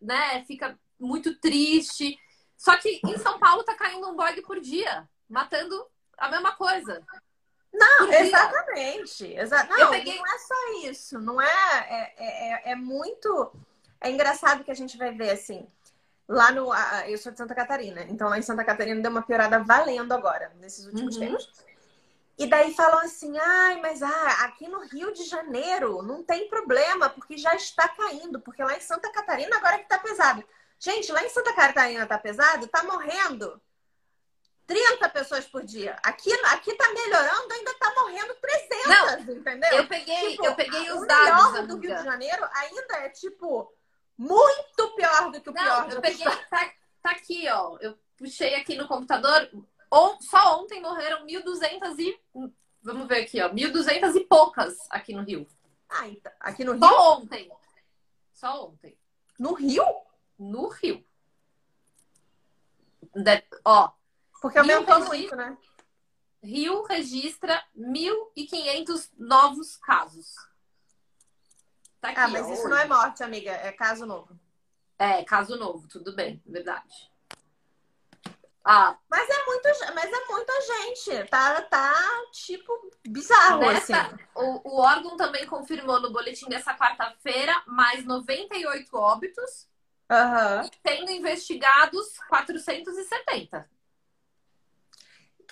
né, 0.00 0.42
fica 0.46 0.80
muito 0.98 1.38
triste. 1.38 2.18
Só 2.56 2.78
que 2.78 2.98
em 3.04 3.18
São 3.18 3.38
Paulo 3.38 3.62
tá 3.62 3.74
caindo 3.74 4.08
um 4.08 4.16
Boeing 4.16 4.40
por 4.40 4.58
dia, 4.58 5.06
matando 5.28 5.86
a 6.16 6.30
mesma 6.30 6.56
coisa. 6.56 7.04
Não, 7.72 8.12
exatamente. 8.12 9.34
Exa 9.34 9.64
não, 9.64 9.90
peguei... 9.90 10.16
não 10.16 10.26
é 10.26 10.38
só 10.38 10.54
isso. 10.84 11.18
Não 11.18 11.40
é, 11.40 11.46
é, 11.48 12.14
é, 12.18 12.72
é, 12.72 12.76
muito. 12.76 13.52
É 14.00 14.10
engraçado 14.10 14.62
que 14.62 14.70
a 14.70 14.74
gente 14.74 14.98
vai 14.98 15.12
ver 15.12 15.30
assim. 15.30 15.66
Lá 16.28 16.52
no. 16.52 16.72
Eu 17.06 17.18
sou 17.18 17.32
de 17.32 17.38
Santa 17.38 17.54
Catarina, 17.54 18.02
então 18.08 18.28
lá 18.28 18.38
em 18.38 18.42
Santa 18.42 18.64
Catarina 18.64 19.00
deu 19.00 19.10
uma 19.10 19.22
piorada 19.22 19.58
valendo 19.62 20.12
agora, 20.12 20.52
nesses 20.60 20.86
últimos 20.86 21.16
uhum. 21.16 21.20
tempos. 21.20 21.50
E 22.38 22.46
daí 22.46 22.74
falam 22.74 23.00
assim, 23.00 23.36
ai, 23.38 23.80
mas 23.80 24.02
ah, 24.02 24.44
aqui 24.44 24.66
no 24.66 24.80
Rio 24.86 25.12
de 25.12 25.24
Janeiro 25.24 26.02
não 26.02 26.22
tem 26.22 26.48
problema, 26.48 27.08
porque 27.08 27.36
já 27.36 27.54
está 27.54 27.86
caindo, 27.88 28.40
porque 28.40 28.64
lá 28.64 28.76
em 28.76 28.80
Santa 28.80 29.12
Catarina 29.12 29.56
agora 29.56 29.78
que 29.78 29.88
tá 29.88 29.98
pesado. 29.98 30.42
Gente, 30.78 31.12
lá 31.12 31.22
em 31.22 31.28
Santa 31.28 31.54
Catarina 31.54 32.06
tá 32.06 32.18
pesado, 32.18 32.66
tá 32.66 32.82
morrendo 32.82 33.60
30 34.72 35.08
pessoas 35.10 35.46
por 35.46 35.62
dia. 35.62 35.96
Aqui, 36.02 36.32
aqui 36.46 36.74
tá 36.74 36.90
melhorando, 36.92 37.52
ainda 37.52 37.74
tá 37.74 37.92
morrendo 37.94 38.34
300, 38.34 39.26
não, 39.26 39.34
entendeu? 39.34 39.70
Eu 39.72 39.86
peguei, 39.86 40.30
tipo, 40.30 40.46
eu 40.46 40.54
peguei 40.54 40.92
os 40.92 41.06
dados. 41.06 41.44
O 41.44 41.52
melhor 41.52 41.66
do 41.66 41.78
Rio 41.78 41.96
de 41.96 42.02
Janeiro 42.02 42.48
ainda 42.54 42.96
é, 42.96 43.08
tipo, 43.10 43.72
muito 44.16 44.94
pior 44.96 45.30
do 45.30 45.40
que 45.40 45.50
o 45.50 45.52
não, 45.52 45.62
pior. 45.62 45.92
Eu 45.92 46.00
peguei, 46.00 46.24
tá, 46.24 46.72
tá 47.02 47.10
aqui, 47.10 47.48
ó. 47.50 47.76
Eu 47.80 47.98
puxei 48.16 48.54
aqui 48.54 48.74
no 48.74 48.88
computador. 48.88 49.50
Só 50.20 50.60
ontem 50.60 50.80
morreram 50.80 51.26
1.200 51.26 51.98
e. 51.98 52.18
Vamos 52.82 53.06
ver 53.06 53.24
aqui, 53.24 53.40
ó. 53.42 53.50
1.200 53.50 54.16
e 54.16 54.24
poucas 54.24 54.76
aqui 54.90 55.14
no 55.14 55.22
Rio. 55.22 55.46
Ah, 55.88 56.08
então, 56.08 56.32
aqui 56.40 56.64
no 56.64 56.72
Rio? 56.72 56.80
Só 56.80 57.18
ontem. 57.18 57.50
Só 58.32 58.68
ontem. 58.68 58.96
No 59.38 59.52
Rio? 59.52 59.84
No 60.38 60.68
Rio. 60.68 61.04
De... 63.14 63.44
Ó, 63.64 63.92
porque 64.42 64.58
aumentou 64.58 64.96
registra... 64.96 65.16
muito, 65.16 65.36
né? 65.36 65.56
Rio 66.42 66.82
registra 66.82 67.64
1.500 67.78 69.10
novos 69.16 69.76
casos. 69.76 70.34
Tá 72.00 72.08
aqui, 72.08 72.18
ah, 72.18 72.28
mas 72.28 72.46
ó, 72.46 72.52
isso 72.52 72.62
hoje. 72.62 72.70
não 72.70 72.76
é 72.76 72.88
morte, 72.88 73.22
amiga. 73.22 73.52
É 73.52 73.70
caso 73.70 74.04
novo. 74.04 74.36
É, 74.98 75.22
caso 75.22 75.56
novo, 75.56 75.86
tudo 75.86 76.12
bem, 76.16 76.42
verdade. 76.44 77.12
Ah. 78.64 78.96
Mas 79.08 79.28
é 79.30 79.46
muito, 79.46 79.68
mas 79.94 80.12
é 80.12 80.26
muita 80.28 80.52
gente. 80.60 81.30
Tá, 81.30 81.62
tá 81.62 81.94
tipo, 82.32 82.72
bizarro, 83.06 83.60
Nessa, 83.60 84.02
assim. 84.02 84.16
O, 84.34 84.70
o 84.70 84.80
órgão 84.80 85.16
também 85.16 85.46
confirmou 85.46 86.00
no 86.00 86.12
boletim 86.12 86.48
dessa 86.48 86.74
quarta-feira 86.76 87.62
mais 87.66 88.04
98 88.04 88.96
óbitos. 88.96 89.68
Uhum. 90.10 90.70
Tendo 90.82 91.12
investigados 91.12 92.18
470. 92.28 93.70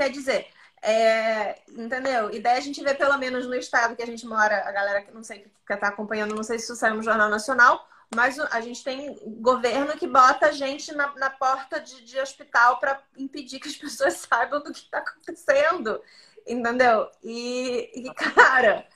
Quer 0.00 0.09
dizer, 0.09 0.47
é, 0.80 1.61
entendeu? 1.69 2.30
E 2.33 2.40
daí 2.40 2.57
a 2.57 2.61
gente 2.61 2.83
vê, 2.83 2.95
pelo 2.95 3.19
menos 3.19 3.47
no 3.47 3.54
estado 3.54 3.95
que 3.95 4.02
a 4.02 4.07
gente 4.07 4.26
mora, 4.26 4.66
a 4.66 4.73
galera 4.73 5.02
que 5.02 5.12
não 5.12 5.23
sei 5.23 5.40
que 5.66 5.75
está 5.75 5.88
acompanhando, 5.88 6.35
não 6.35 6.42
sei 6.42 6.59
se 6.59 6.64
isso 6.64 6.76
saiu 6.76 6.95
no 6.95 7.02
Jornal 7.02 7.28
Nacional, 7.28 7.87
mas 8.14 8.38
a 8.38 8.62
gente 8.62 8.83
tem 8.83 9.14
governo 9.42 9.92
que 9.99 10.07
bota 10.07 10.54
gente 10.54 10.95
na, 10.95 11.14
na 11.16 11.28
porta 11.28 11.78
de, 11.78 12.02
de 12.02 12.19
hospital 12.19 12.78
para 12.80 12.99
impedir 13.14 13.61
que 13.61 13.69
as 13.69 13.76
pessoas 13.76 14.14
saibam 14.14 14.62
do 14.62 14.73
que 14.73 14.78
está 14.78 15.00
acontecendo, 15.00 16.02
entendeu? 16.47 17.11
E, 17.23 17.90
e 17.95 18.14
cara, 18.14 18.88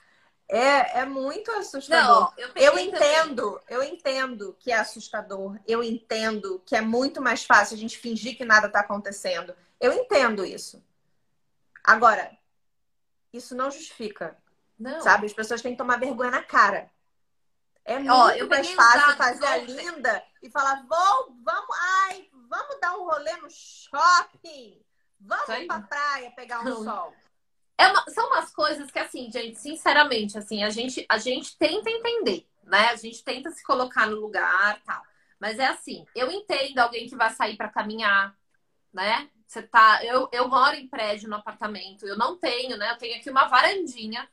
é, 0.49 1.01
é 1.01 1.05
muito 1.05 1.51
assustador. 1.51 2.21
Não, 2.21 2.33
eu, 2.35 2.49
eu 2.55 2.79
entendo, 2.79 3.61
eu 3.69 3.83
entendo 3.83 4.57
que 4.59 4.71
é 4.71 4.79
assustador, 4.79 5.55
eu 5.67 5.83
entendo 5.83 6.63
que 6.65 6.75
é 6.75 6.81
muito 6.81 7.21
mais 7.21 7.45
fácil 7.45 7.75
a 7.75 7.79
gente 7.79 7.95
fingir 7.95 8.35
que 8.35 8.43
nada 8.43 8.65
está 8.65 8.79
acontecendo. 8.79 9.53
Eu 9.79 9.93
entendo 9.93 10.43
isso. 10.43 10.83
Agora, 11.85 12.35
isso 13.31 13.55
não 13.55 13.69
justifica. 13.69 14.37
Não. 14.77 15.01
Sabe? 15.01 15.25
As 15.25 15.33
pessoas 15.33 15.61
têm 15.61 15.71
que 15.71 15.77
tomar 15.77 15.99
vergonha 15.99 16.31
na 16.31 16.43
cara. 16.43 16.89
É 17.83 17.99
muito 17.99 18.11
Ó, 18.11 18.47
mais 18.47 18.71
fácil 18.71 19.15
fazer 19.15 19.45
a 19.45 19.57
linda 19.57 20.23
e 20.41 20.49
falar, 20.49 20.83
vou, 20.87 21.35
vamos, 21.43 21.77
ai, 22.03 22.27
vamos 22.49 22.79
dar 22.81 22.97
um 22.97 23.05
rolê 23.05 23.33
no 23.37 23.49
shopping. 23.49 24.81
Vamos 25.19 25.65
pra 25.67 25.79
praia 25.81 26.31
pegar 26.31 26.61
um 26.61 26.63
não. 26.63 26.83
sol. 26.83 27.13
É 27.77 27.87
uma, 27.87 28.03
são 28.09 28.27
umas 28.27 28.51
coisas 28.51 28.89
que, 28.89 28.99
assim, 28.99 29.29
gente, 29.31 29.59
sinceramente, 29.59 30.37
assim, 30.37 30.63
a 30.63 30.69
gente, 30.69 31.05
a 31.07 31.17
gente 31.17 31.57
tenta 31.57 31.89
entender, 31.89 32.47
né? 32.63 32.89
A 32.89 32.95
gente 32.95 33.23
tenta 33.23 33.51
se 33.51 33.63
colocar 33.63 34.07
no 34.07 34.19
lugar 34.19 34.81
tal. 34.83 35.03
Mas 35.39 35.59
é 35.59 35.67
assim, 35.67 36.05
eu 36.15 36.31
entendo 36.31 36.79
alguém 36.79 37.07
que 37.07 37.15
vai 37.15 37.29
sair 37.31 37.57
para 37.57 37.69
caminhar, 37.69 38.35
né? 38.95 39.29
Você 39.45 39.61
tá. 39.61 40.03
Eu, 40.03 40.27
eu 40.31 40.47
moro 40.47 40.75
em 40.75 40.87
prédio 40.87 41.29
no 41.29 41.35
apartamento, 41.35 42.07
eu 42.07 42.17
não 42.17 42.37
tenho, 42.37 42.77
né? 42.77 42.91
Eu 42.91 42.97
tenho 42.97 43.17
aqui 43.17 43.29
uma 43.29 43.47
varandinha. 43.47 44.27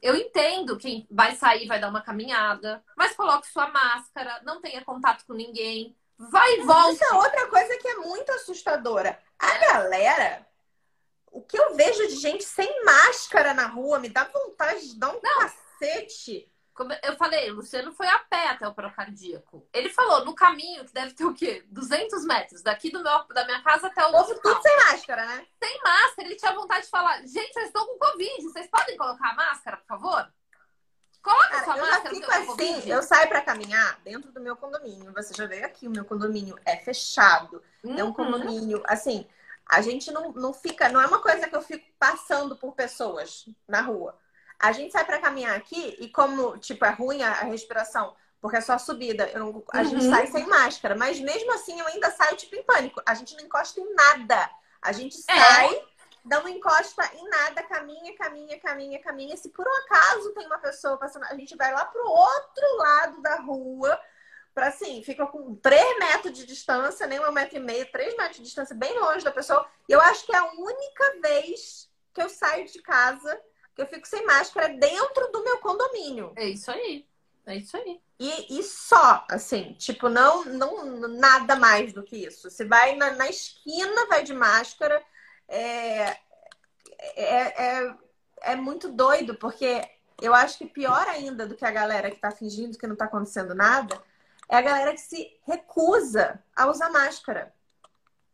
Eu 0.00 0.14
entendo 0.14 0.76
quem 0.76 1.06
vai 1.10 1.34
sair, 1.34 1.66
vai 1.66 1.80
dar 1.80 1.88
uma 1.88 2.02
caminhada, 2.02 2.84
mas 2.94 3.16
coloque 3.16 3.46
sua 3.48 3.68
máscara, 3.70 4.42
não 4.44 4.60
tenha 4.60 4.84
contato 4.84 5.24
com 5.26 5.32
ninguém. 5.32 5.96
Vai 6.16 6.60
e 6.60 6.62
volta. 6.62 6.92
Isso 6.92 7.04
é 7.04 7.14
outra 7.14 7.46
coisa 7.48 7.76
que 7.78 7.88
é 7.88 7.96
muito 7.96 8.30
assustadora. 8.32 9.18
A 9.38 9.58
galera, 9.58 10.46
o 11.32 11.40
que 11.40 11.58
eu 11.58 11.74
vejo 11.74 12.06
de 12.06 12.16
gente 12.16 12.44
sem 12.44 12.84
máscara 12.84 13.54
na 13.54 13.66
rua 13.66 13.98
me 13.98 14.10
dá 14.10 14.24
vontade 14.24 14.88
de 14.88 14.98
dar 14.98 15.10
um 15.10 15.20
não. 15.22 15.40
cacete. 15.40 16.52
Eu 17.02 17.16
falei, 17.16 17.50
o 17.50 17.56
Luciano 17.56 17.92
foi 17.92 18.08
a 18.08 18.18
pé 18.18 18.48
até 18.48 18.66
o 18.66 18.74
procardíaco. 18.74 19.66
Ele 19.72 19.88
falou, 19.90 20.24
no 20.24 20.34
caminho, 20.34 20.84
que 20.84 20.92
deve 20.92 21.12
ter 21.12 21.24
o 21.24 21.32
quê? 21.32 21.64
200 21.68 22.24
metros, 22.24 22.62
daqui 22.62 22.90
do 22.90 23.02
meu, 23.02 23.24
da 23.28 23.44
minha 23.44 23.62
casa 23.62 23.86
até 23.86 24.04
o 24.04 24.10
Povo 24.10 24.34
tudo 24.40 24.60
sem 24.60 24.76
máscara, 24.76 25.24
né? 25.24 25.46
Sem 25.62 25.80
máscara. 25.82 26.28
Ele 26.28 26.36
tinha 26.36 26.52
vontade 26.52 26.84
de 26.84 26.90
falar, 26.90 27.20
gente, 27.22 27.56
eu 27.56 27.62
estou 27.62 27.86
com 27.86 27.98
Covid, 27.98 28.42
vocês 28.42 28.66
podem 28.66 28.96
colocar 28.96 29.30
a 29.30 29.34
máscara, 29.34 29.76
por 29.76 29.86
favor? 29.86 30.28
Coloca 31.22 31.48
Cara, 31.48 31.64
sua 31.64 31.78
eu 31.78 31.86
máscara. 31.86 32.14
Fico 32.14 32.30
assim, 32.30 32.46
COVID. 32.74 32.90
eu 32.90 33.02
saio 33.02 33.28
para 33.28 33.40
caminhar 33.40 33.98
dentro 34.04 34.30
do 34.32 34.40
meu 34.40 34.56
condomínio. 34.56 35.12
Você 35.14 35.32
já 35.32 35.46
veio 35.46 35.64
aqui, 35.64 35.86
o 35.86 35.90
meu 35.90 36.04
condomínio 36.04 36.58
é 36.66 36.76
fechado. 36.76 37.62
Uhum. 37.82 37.98
É 37.98 38.04
um 38.04 38.08
uhum. 38.08 38.12
condomínio, 38.12 38.82
assim, 38.86 39.26
a 39.66 39.80
gente 39.80 40.10
não, 40.10 40.32
não 40.32 40.52
fica, 40.52 40.88
não 40.88 41.00
é 41.00 41.06
uma 41.06 41.20
coisa 41.20 41.48
que 41.48 41.56
eu 41.56 41.62
fico 41.62 41.86
passando 41.98 42.56
por 42.56 42.74
pessoas 42.74 43.48
na 43.66 43.80
rua. 43.80 44.18
A 44.58 44.72
gente 44.72 44.92
sai 44.92 45.04
para 45.04 45.18
caminhar 45.18 45.56
aqui 45.56 45.96
e 45.98 46.08
como, 46.08 46.56
tipo, 46.58 46.84
é 46.84 46.90
ruim 46.90 47.22
a, 47.22 47.32
respiração, 47.32 48.14
porque 48.40 48.56
é 48.56 48.60
só 48.60 48.78
subida, 48.78 49.30
não, 49.34 49.62
a 49.72 49.78
uhum. 49.78 49.84
gente 49.84 50.04
sai 50.04 50.26
sem 50.26 50.46
máscara. 50.46 50.94
Mas 50.94 51.20
mesmo 51.20 51.52
assim, 51.52 51.78
eu 51.78 51.86
ainda 51.86 52.10
saio, 52.10 52.36
tipo, 52.36 52.54
em 52.56 52.62
pânico. 52.62 53.02
A 53.06 53.14
gente 53.14 53.36
não 53.36 53.44
encosta 53.44 53.80
em 53.80 53.94
nada. 53.94 54.50
A 54.80 54.92
gente 54.92 55.16
é. 55.28 55.38
sai, 55.38 55.82
não 56.24 56.48
encosta 56.48 57.10
em 57.14 57.28
nada, 57.28 57.62
caminha, 57.62 58.16
caminha, 58.16 58.58
caminha, 58.60 59.00
caminha. 59.00 59.36
Se 59.36 59.48
por 59.50 59.66
um 59.66 59.76
acaso 59.84 60.32
tem 60.32 60.46
uma 60.46 60.58
pessoa 60.58 60.96
passando, 60.96 61.24
a 61.24 61.34
gente 61.34 61.56
vai 61.56 61.72
lá 61.72 61.84
pro 61.84 62.06
outro 62.06 62.76
lado 62.76 63.22
da 63.22 63.36
rua 63.36 64.00
para 64.54 64.68
assim, 64.68 65.02
fica 65.02 65.26
com 65.26 65.56
3 65.56 65.98
metros 65.98 66.32
de 66.32 66.46
distância, 66.46 67.06
nem 67.08 67.18
um 67.18 67.32
metro 67.32 67.56
e 67.56 67.60
meio, 67.60 67.90
3 67.90 68.16
metros 68.16 68.36
de 68.36 68.44
distância, 68.44 68.74
bem 68.74 68.96
longe 69.00 69.24
da 69.24 69.32
pessoa. 69.32 69.66
E 69.88 69.92
eu 69.92 70.00
acho 70.00 70.24
que 70.24 70.34
é 70.34 70.38
a 70.38 70.52
única 70.52 71.20
vez 71.20 71.90
que 72.12 72.22
eu 72.22 72.28
saio 72.28 72.64
de 72.66 72.80
casa 72.80 73.40
que 73.74 73.82
eu 73.82 73.86
fico 73.86 74.06
sem 74.06 74.24
máscara 74.24 74.68
dentro 74.68 75.30
do 75.32 75.42
meu 75.42 75.58
condomínio. 75.58 76.32
É 76.36 76.46
isso 76.46 76.70
aí. 76.70 77.06
É 77.46 77.56
isso 77.56 77.76
aí. 77.76 78.00
E, 78.18 78.58
e 78.58 78.62
só, 78.62 79.24
assim, 79.28 79.74
tipo, 79.74 80.08
não, 80.08 80.44
não 80.44 81.08
nada 81.08 81.56
mais 81.56 81.92
do 81.92 82.02
que 82.02 82.16
isso. 82.16 82.50
Você 82.50 82.64
vai 82.64 82.94
na, 82.96 83.12
na 83.12 83.28
esquina, 83.28 84.06
vai 84.06 84.22
de 84.22 84.32
máscara. 84.32 85.02
É, 85.48 86.16
é, 87.16 87.64
é, 87.82 87.94
é 88.40 88.56
muito 88.56 88.88
doido, 88.88 89.34
porque 89.34 89.82
eu 90.22 90.32
acho 90.34 90.56
que 90.56 90.66
pior 90.66 91.06
ainda 91.08 91.46
do 91.46 91.54
que 91.54 91.64
a 91.64 91.70
galera 91.70 92.10
que 92.10 92.20
tá 92.20 92.30
fingindo 92.30 92.78
que 92.78 92.86
não 92.86 92.96
tá 92.96 93.04
acontecendo 93.06 93.54
nada 93.54 94.00
é 94.48 94.56
a 94.56 94.62
galera 94.62 94.92
que 94.92 95.00
se 95.00 95.36
recusa 95.46 96.42
a 96.54 96.66
usar 96.70 96.90
máscara. 96.90 97.52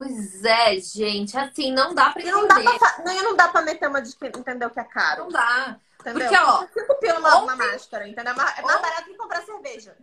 Pois 0.01 0.45
é, 0.47 0.81
gente, 0.81 1.37
assim, 1.37 1.71
não 1.71 1.95
dá 1.95 2.09
pra 2.09 2.23
entender. 2.23 2.35
E 2.35 2.41
não 2.41 2.49
dá 2.49 2.55
pra, 2.79 3.05
não, 3.05 3.23
não 3.23 3.37
dá 3.37 3.49
pra 3.49 3.61
meter 3.61 3.87
uma 3.87 4.01
de 4.01 4.17
que 4.17 4.29
entendeu 4.29 4.71
que 4.71 4.81
é 4.81 4.85
caro. 4.85 5.25
Não 5.25 5.31
dá. 5.31 5.79
Entendeu? 6.01 6.27
Porque, 6.27 6.43
ó. 6.43 6.67
Cinco 6.69 6.95
pila 6.99 7.19
uma, 7.19 7.37
ontem... 7.37 7.43
uma 7.43 7.57
máscara, 7.57 8.09
entendeu? 8.09 8.33
É 8.33 8.37
mais, 8.37 8.59
é 8.59 8.63
mais 8.63 8.81
barato 8.81 9.05
que 9.05 9.15
comprar 9.15 9.43
cerveja. 9.43 9.95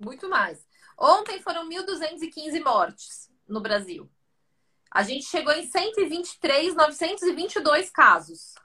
Muito 0.00 0.28
mais. 0.28 0.66
Ontem 0.98 1.40
foram 1.40 1.68
1.215 1.68 2.60
mortes 2.64 3.30
no 3.46 3.60
Brasil. 3.60 4.10
A 4.90 5.04
gente 5.04 5.26
chegou 5.26 5.52
em 5.52 5.70
123.922 5.70 7.92
casos. 7.92 8.56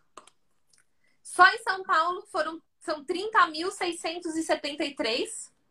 Só 1.21 1.47
em 1.47 1.59
São 1.59 1.83
Paulo 1.83 2.25
foram 2.31 2.59
são 2.79 3.05
30.673 3.05 5.27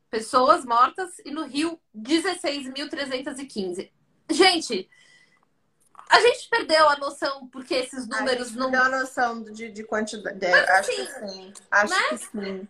pessoas 0.09 0.65
mortas 0.65 1.19
e 1.25 1.33
no 1.33 1.47
Rio 1.47 1.81
16.315. 1.97 3.91
Gente, 4.31 4.89
a 6.11 6.21
gente 6.21 6.49
perdeu 6.49 6.89
a 6.89 6.97
noção 6.97 7.47
porque 7.47 7.75
esses 7.75 8.07
números 8.07 8.43
a 8.43 8.45
gente 8.45 8.59
não. 8.59 8.71
Perdeu 8.71 8.87
a 8.87 9.01
noção 9.01 9.45
de, 9.45 9.71
de 9.71 9.85
quantidade. 9.85 10.39
Mas, 10.41 10.69
acho 10.69 10.91
assim, 10.91 11.07
que 11.07 11.29
sim. 11.29 11.53
Acho 11.71 11.95
né? 11.95 12.09
que 12.09 12.19
sim. 12.19 12.69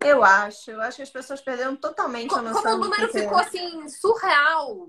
Eu 0.00 0.24
acho. 0.24 0.70
Eu 0.72 0.80
acho 0.80 0.96
que 0.96 1.02
as 1.02 1.10
pessoas 1.10 1.40
perderam 1.40 1.76
totalmente 1.76 2.28
como, 2.28 2.40
a 2.40 2.50
noção. 2.50 2.62
Como 2.62 2.74
o 2.74 2.88
número 2.88 3.08
que... 3.08 3.20
ficou 3.20 3.38
assim, 3.38 3.88
surreal, 3.88 4.88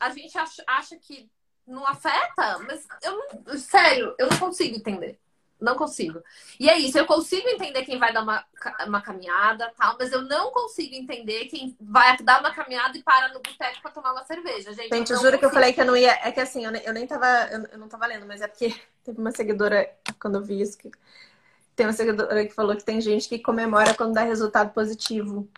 a 0.00 0.10
gente 0.10 0.36
acha, 0.36 0.64
acha 0.66 0.96
que 0.96 1.30
não 1.64 1.86
afeta, 1.86 2.58
mas 2.66 2.84
eu 3.02 3.16
não. 3.16 3.58
Sério, 3.58 4.14
eu 4.18 4.28
não 4.28 4.38
consigo 4.38 4.76
entender. 4.76 5.20
Não 5.60 5.74
consigo. 5.74 6.22
E 6.58 6.68
é 6.68 6.78
isso, 6.78 6.96
eu 6.96 7.04
consigo 7.04 7.48
entender 7.48 7.82
quem 7.82 7.98
vai 7.98 8.12
dar 8.12 8.22
uma, 8.22 8.44
uma 8.86 9.00
caminhada, 9.00 9.72
tal, 9.76 9.96
mas 9.98 10.12
eu 10.12 10.22
não 10.22 10.52
consigo 10.52 10.94
entender 10.94 11.46
quem 11.46 11.76
vai 11.80 12.16
dar 12.18 12.38
uma 12.38 12.54
caminhada 12.54 12.96
e 12.96 13.02
para 13.02 13.28
no 13.28 13.40
boteco 13.40 13.82
pra 13.82 13.90
tomar 13.90 14.12
uma 14.12 14.24
cerveja, 14.24 14.72
gente. 14.72 14.94
Gente, 14.94 15.10
eu, 15.10 15.16
eu 15.16 15.22
juro 15.22 15.32
consigo. 15.32 15.38
que 15.38 15.44
eu 15.46 15.50
falei 15.50 15.72
que 15.72 15.80
eu 15.80 15.84
não 15.84 15.96
ia. 15.96 16.12
É 16.22 16.30
que 16.30 16.40
assim, 16.40 16.64
eu 16.64 16.70
nem, 16.70 16.82
eu 16.82 16.92
nem 16.92 17.06
tava. 17.06 17.26
Eu, 17.50 17.64
eu 17.72 17.78
não 17.78 17.88
tava 17.88 18.06
lendo, 18.06 18.24
mas 18.24 18.40
é 18.40 18.46
porque 18.46 18.72
teve 19.02 19.20
uma 19.20 19.32
seguidora, 19.32 19.90
quando 20.20 20.36
eu 20.36 20.44
vi 20.44 20.60
isso, 20.60 20.78
que 20.78 20.92
tem 21.74 21.86
uma 21.86 21.92
seguidora 21.92 22.46
que 22.46 22.54
falou 22.54 22.76
que 22.76 22.84
tem 22.84 23.00
gente 23.00 23.28
que 23.28 23.38
comemora 23.40 23.94
quando 23.94 24.14
dá 24.14 24.22
resultado 24.22 24.72
positivo. 24.72 25.48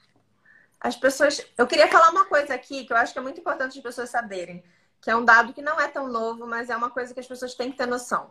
As 0.80 0.96
pessoas. 0.96 1.46
Eu 1.58 1.66
queria 1.66 1.88
falar 1.88 2.10
uma 2.10 2.24
coisa 2.24 2.54
aqui 2.54 2.86
que 2.86 2.92
eu 2.92 2.96
acho 2.96 3.12
que 3.12 3.18
é 3.18 3.22
muito 3.22 3.40
importante 3.40 3.76
as 3.76 3.82
pessoas 3.82 4.08
saberem, 4.08 4.64
que 5.02 5.10
é 5.10 5.16
um 5.16 5.26
dado 5.26 5.52
que 5.52 5.60
não 5.60 5.78
é 5.78 5.88
tão 5.88 6.08
novo, 6.08 6.46
mas 6.46 6.70
é 6.70 6.76
uma 6.76 6.88
coisa 6.88 7.12
que 7.12 7.20
as 7.20 7.26
pessoas 7.26 7.54
têm 7.54 7.70
que 7.70 7.76
ter 7.76 7.86
noção. 7.86 8.30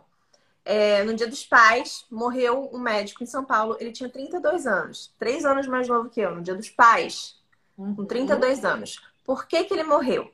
É, 0.64 1.02
no 1.04 1.14
Dia 1.14 1.26
dos 1.26 1.44
Pais, 1.44 2.04
morreu 2.10 2.70
um 2.72 2.78
médico 2.78 3.22
em 3.22 3.26
São 3.26 3.44
Paulo. 3.44 3.76
Ele 3.80 3.92
tinha 3.92 4.08
32 4.08 4.66
anos, 4.66 5.14
três 5.18 5.44
anos 5.44 5.66
mais 5.66 5.88
novo 5.88 6.10
que 6.10 6.20
eu. 6.20 6.34
No 6.34 6.42
Dia 6.42 6.54
dos 6.54 6.70
Pais, 6.70 7.40
com 7.76 8.04
32 8.04 8.58
uhum. 8.62 8.70
anos. 8.70 9.00
Por 9.24 9.46
que, 9.46 9.64
que 9.64 9.74
ele 9.74 9.84
morreu? 9.84 10.32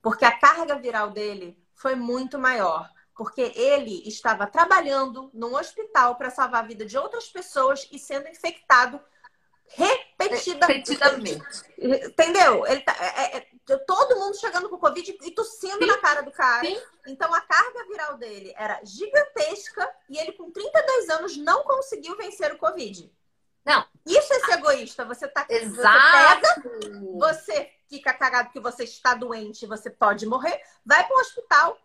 Porque 0.00 0.24
a 0.24 0.36
carga 0.36 0.76
viral 0.76 1.10
dele 1.10 1.58
foi 1.74 1.94
muito 1.94 2.38
maior. 2.38 2.88
Porque 3.14 3.52
ele 3.56 4.08
estava 4.08 4.46
trabalhando 4.46 5.28
num 5.34 5.56
hospital 5.56 6.14
para 6.14 6.30
salvar 6.30 6.62
a 6.62 6.66
vida 6.66 6.86
de 6.86 6.96
outras 6.96 7.28
pessoas 7.28 7.88
e 7.90 7.98
sendo 7.98 8.28
infectado 8.28 9.00
repetidamente. 10.18 10.90
repetidamente. 10.90 11.64
Entendeu? 11.78 12.66
Ele 12.66 12.80
tá, 12.80 12.96
é, 13.00 13.36
é, 13.38 13.76
todo 13.86 14.16
mundo 14.16 14.36
chegando 14.38 14.68
com 14.68 14.78
Covid 14.78 15.18
e 15.22 15.30
tossindo 15.30 15.78
Sim. 15.78 15.86
na 15.86 15.98
cara 15.98 16.22
do 16.22 16.32
cara. 16.32 16.66
Sim. 16.66 16.80
Então 17.06 17.32
a 17.32 17.40
carga 17.40 17.86
viral 17.86 18.16
dele 18.16 18.52
era 18.56 18.80
gigantesca 18.84 19.88
e 20.08 20.18
ele, 20.18 20.32
com 20.32 20.50
32 20.50 21.08
anos, 21.10 21.36
não 21.36 21.62
conseguiu 21.64 22.16
vencer 22.16 22.52
o 22.52 22.58
Covid. 22.58 23.12
Não. 23.64 23.86
Isso 24.06 24.32
é 24.32 24.40
ser 24.40 24.52
egoísta. 24.52 25.04
Você 25.04 25.28
tá. 25.28 25.46
Exato. 25.48 25.78
Você 25.78 26.62
pega, 26.62 27.08
você 27.18 27.70
fica 27.88 28.12
cagado 28.12 28.46
porque 28.46 28.60
você 28.60 28.84
está 28.84 29.14
doente, 29.14 29.66
você 29.66 29.90
pode 29.90 30.26
morrer, 30.26 30.60
vai 30.84 31.06
para 31.06 31.16
o 31.16 31.20
hospital 31.20 31.78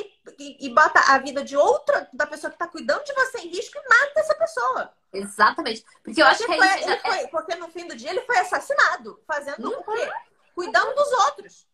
e, 0.00 0.12
e, 0.38 0.66
e, 0.66 0.74
bota 0.74 1.00
a 1.12 1.18
vida 1.18 1.42
de 1.42 1.56
outra, 1.56 2.08
da 2.12 2.26
pessoa 2.26 2.50
que 2.50 2.56
está 2.56 2.66
cuidando 2.66 3.04
de 3.04 3.14
você 3.14 3.38
em 3.38 3.48
risco 3.48 3.78
e 3.78 3.88
mata 3.88 4.20
essa 4.20 4.34
pessoa. 4.34 4.92
Exatamente. 5.12 5.84
Porque 6.02 6.20
eu 6.20 6.26
acho 6.26 6.44
que 6.44 6.56
foi, 6.56 6.82
ele 6.82 6.96
foi, 6.98 7.26
Porque 7.28 7.54
no 7.54 7.68
fim 7.68 7.86
do 7.86 7.96
dia 7.96 8.10
ele 8.10 8.22
foi 8.22 8.38
assassinado. 8.38 9.20
Fazendo 9.26 9.70
uhum. 9.70 9.80
o 9.80 9.84
quê? 9.84 10.12
Cuidando 10.54 10.94
dos 10.94 11.12
outros. 11.12 11.66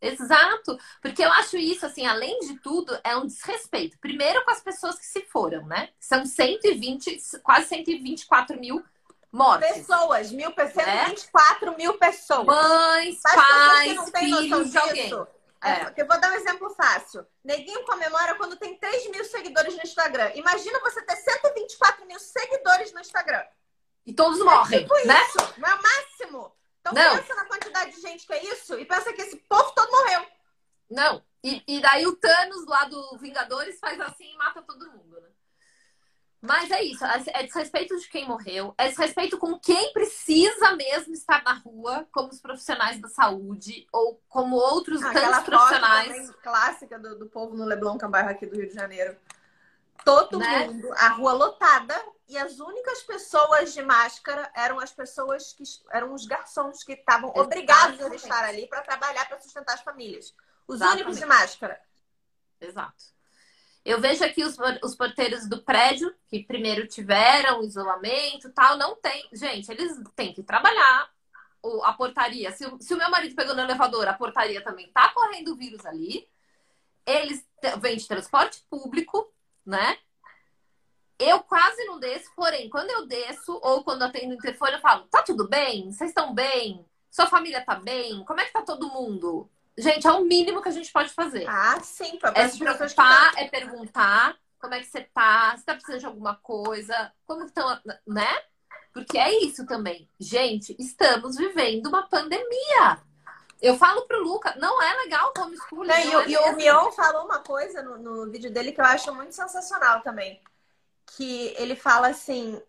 Exato. 0.00 0.78
Porque 1.02 1.24
eu 1.24 1.30
acho 1.32 1.56
isso, 1.56 1.84
assim, 1.84 2.06
além 2.06 2.38
de 2.40 2.58
tudo, 2.60 2.98
é 3.04 3.16
um 3.16 3.26
desrespeito. 3.26 3.98
Primeiro 3.98 4.44
com 4.44 4.50
as 4.50 4.60
pessoas 4.60 4.98
que 4.98 5.06
se 5.06 5.22
foram, 5.22 5.66
né? 5.66 5.90
São 6.00 6.24
120, 6.24 7.20
quase 7.42 7.68
124 7.68 8.58
mil 8.58 8.82
mortes. 9.30 9.86
Pessoas, 9.86 10.32
mil, 10.32 10.52
124 10.52 11.70
é? 11.70 11.76
mil 11.76 11.94
pessoas. 11.98 12.46
Mães, 12.46 13.20
pais, 13.22 14.10
filhos 14.18 14.70
de 14.70 14.78
alguém. 14.78 15.10
É. 15.62 16.00
Eu 16.00 16.06
vou 16.06 16.18
dar 16.18 16.30
um 16.30 16.34
exemplo 16.34 16.70
fácil. 16.70 17.26
Neguinho 17.44 17.84
comemora 17.84 18.34
quando 18.36 18.56
tem 18.56 18.78
3 18.78 19.10
mil 19.10 19.24
seguidores 19.24 19.76
no 19.76 19.82
Instagram. 19.82 20.32
Imagina 20.34 20.80
você 20.80 21.02
ter 21.02 21.16
124 21.16 22.06
mil 22.06 22.18
seguidores 22.18 22.92
no 22.92 23.00
Instagram. 23.00 23.44
E 24.06 24.12
todos 24.14 24.38
morrem, 24.42 24.78
é 24.78 24.82
tipo 24.82 24.94
né? 25.06 25.22
isso, 25.22 25.60
não 25.60 25.68
é 25.68 25.74
o 25.74 25.82
máximo. 25.82 26.56
Então 26.80 26.94
não. 26.94 27.16
pensa 27.18 27.34
na 27.34 27.44
quantidade 27.44 27.94
de 27.94 28.00
gente 28.00 28.26
que 28.26 28.32
é 28.32 28.44
isso 28.44 28.78
e 28.78 28.86
pensa 28.86 29.12
que 29.12 29.20
esse 29.20 29.36
povo 29.36 29.70
todo 29.72 29.90
morreu. 29.90 30.26
Não. 30.90 31.22
E, 31.44 31.62
e 31.66 31.80
daí 31.80 32.06
o 32.06 32.16
Thanos 32.16 32.66
lá 32.66 32.84
do 32.86 33.18
Vingadores 33.18 33.78
faz 33.78 34.00
assim 34.00 34.32
e 34.32 34.36
mata 34.36 34.62
todo 34.62 34.90
mundo? 34.90 35.09
Mas 36.42 36.70
é 36.70 36.82
isso, 36.82 37.04
é 37.04 37.42
desrespeito 37.42 37.94
de 37.98 38.08
quem 38.08 38.26
morreu, 38.26 38.74
é 38.78 38.88
desrespeito 38.88 39.36
com 39.36 39.58
quem 39.58 39.92
precisa 39.92 40.74
mesmo 40.74 41.12
estar 41.12 41.42
na 41.44 41.52
rua, 41.52 42.08
como 42.10 42.30
os 42.30 42.40
profissionais 42.40 42.98
da 42.98 43.08
saúde, 43.08 43.86
ou 43.92 44.22
como 44.26 44.56
outros 44.56 45.02
Aquela 45.02 45.42
tantos 45.42 45.44
profissionais. 45.44 46.30
clássica 46.42 46.98
do, 46.98 47.18
do 47.18 47.26
povo 47.26 47.54
no 47.54 47.66
Leblon, 47.66 47.98
que 47.98 48.04
é 48.06 48.08
um 48.08 48.10
bairro 48.10 48.30
aqui 48.30 48.46
do 48.46 48.56
Rio 48.56 48.68
de 48.68 48.74
Janeiro. 48.74 49.18
Todo 50.02 50.38
né? 50.38 50.66
mundo, 50.66 50.90
a 50.94 51.08
rua 51.08 51.34
lotada, 51.34 51.94
e 52.26 52.38
as 52.38 52.58
únicas 52.58 53.02
pessoas 53.02 53.74
de 53.74 53.82
máscara 53.82 54.50
eram 54.54 54.78
as 54.78 54.92
pessoas 54.92 55.52
que 55.52 55.64
eram 55.90 56.14
os 56.14 56.24
garçons 56.24 56.84
que 56.84 56.92
estavam 56.92 57.32
obrigados 57.36 58.00
a 58.00 58.14
estar 58.14 58.44
ali 58.44 58.66
para 58.68 58.82
trabalhar 58.82 59.28
para 59.28 59.40
sustentar 59.40 59.74
as 59.74 59.82
famílias. 59.82 60.32
Os 60.66 60.76
Exatamente. 60.76 61.02
únicos 61.02 61.18
de 61.18 61.26
máscara. 61.26 61.80
Exato. 62.60 63.19
Eu 63.84 64.00
vejo 64.00 64.24
aqui 64.24 64.44
os, 64.44 64.56
os 64.82 64.94
porteiros 64.94 65.48
do 65.48 65.62
prédio, 65.62 66.14
que 66.28 66.44
primeiro 66.44 66.86
tiveram 66.86 67.62
isolamento 67.62 68.52
tal, 68.52 68.76
não 68.76 68.96
tem. 68.96 69.28
Gente, 69.32 69.70
eles 69.70 69.98
têm 70.14 70.34
que 70.34 70.42
trabalhar. 70.42 71.10
O, 71.62 71.84
a 71.84 71.92
portaria, 71.92 72.50
se, 72.52 72.64
se 72.80 72.94
o 72.94 72.96
meu 72.96 73.10
marido 73.10 73.34
pegou 73.34 73.54
no 73.54 73.60
elevador, 73.60 74.08
a 74.08 74.14
portaria 74.14 74.62
também 74.62 74.90
tá 74.92 75.10
correndo 75.10 75.56
vírus 75.56 75.84
ali. 75.84 76.26
Eles 77.06 77.44
vêm 77.80 77.96
de 77.96 78.06
transporte 78.06 78.62
público, 78.70 79.30
né? 79.64 79.98
Eu 81.18 81.40
quase 81.42 81.84
não 81.84 82.00
desço, 82.00 82.30
porém, 82.34 82.70
quando 82.70 82.90
eu 82.90 83.06
desço 83.06 83.58
ou 83.62 83.84
quando 83.84 84.02
atendo 84.02 84.32
o 84.32 84.36
interfone, 84.36 84.72
eu 84.72 84.80
falo: 84.80 85.06
tá 85.08 85.22
tudo 85.22 85.48
bem? 85.48 85.92
Vocês 85.92 86.10
estão 86.10 86.34
bem? 86.34 86.84
Sua 87.10 87.26
família 87.26 87.62
tá 87.62 87.74
bem? 87.74 88.24
Como 88.24 88.40
é 88.40 88.46
que 88.46 88.52
tá 88.52 88.62
todo 88.62 88.88
mundo? 88.88 89.50
Gente, 89.80 90.06
é 90.06 90.12
o 90.12 90.24
mínimo 90.24 90.62
que 90.62 90.68
a 90.68 90.72
gente 90.72 90.92
pode 90.92 91.10
fazer. 91.10 91.46
Ah, 91.48 91.78
sim. 91.82 92.18
É 92.34 92.48
se 92.48 92.58
preocupar, 92.58 93.32
é 93.36 93.48
perguntar 93.48 94.36
como 94.58 94.74
é 94.74 94.80
que 94.80 94.86
você 94.86 95.00
tá, 95.00 95.56
se 95.56 95.64
tá 95.64 95.72
precisando 95.74 96.00
de 96.00 96.06
alguma 96.06 96.36
coisa, 96.36 97.12
como 97.26 97.44
estão, 97.44 97.80
né? 98.06 98.42
Porque 98.92 99.16
é 99.16 99.42
isso 99.44 99.66
também. 99.66 100.08
Gente, 100.18 100.76
estamos 100.78 101.36
vivendo 101.36 101.86
uma 101.86 102.06
pandemia. 102.08 103.00
Eu 103.62 103.76
falo 103.76 104.02
pro 104.02 104.22
Luca, 104.22 104.54
não 104.56 104.82
é 104.82 104.94
legal 104.96 105.32
o 105.36 105.40
homeschooling. 105.40 105.88
Não, 105.88 106.22
e, 106.26 106.34
é 106.34 106.38
e 106.38 106.50
o 106.50 106.56
Mion 106.56 106.92
falou 106.92 107.24
uma 107.24 107.38
coisa 107.38 107.82
no, 107.82 107.98
no 107.98 108.30
vídeo 108.30 108.50
dele 108.50 108.72
que 108.72 108.80
eu 108.80 108.84
acho 108.84 109.14
muito 109.14 109.34
sensacional 109.34 110.02
também. 110.02 110.40
Que 111.16 111.54
ele 111.58 111.76
fala 111.76 112.08
assim, 112.08 112.60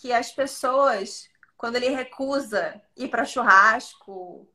que 0.00 0.12
as 0.12 0.30
pessoas, 0.32 1.28
quando 1.56 1.76
ele 1.76 1.88
recusa 1.88 2.80
ir 2.96 3.08
para 3.08 3.24
churrasco, 3.24 4.48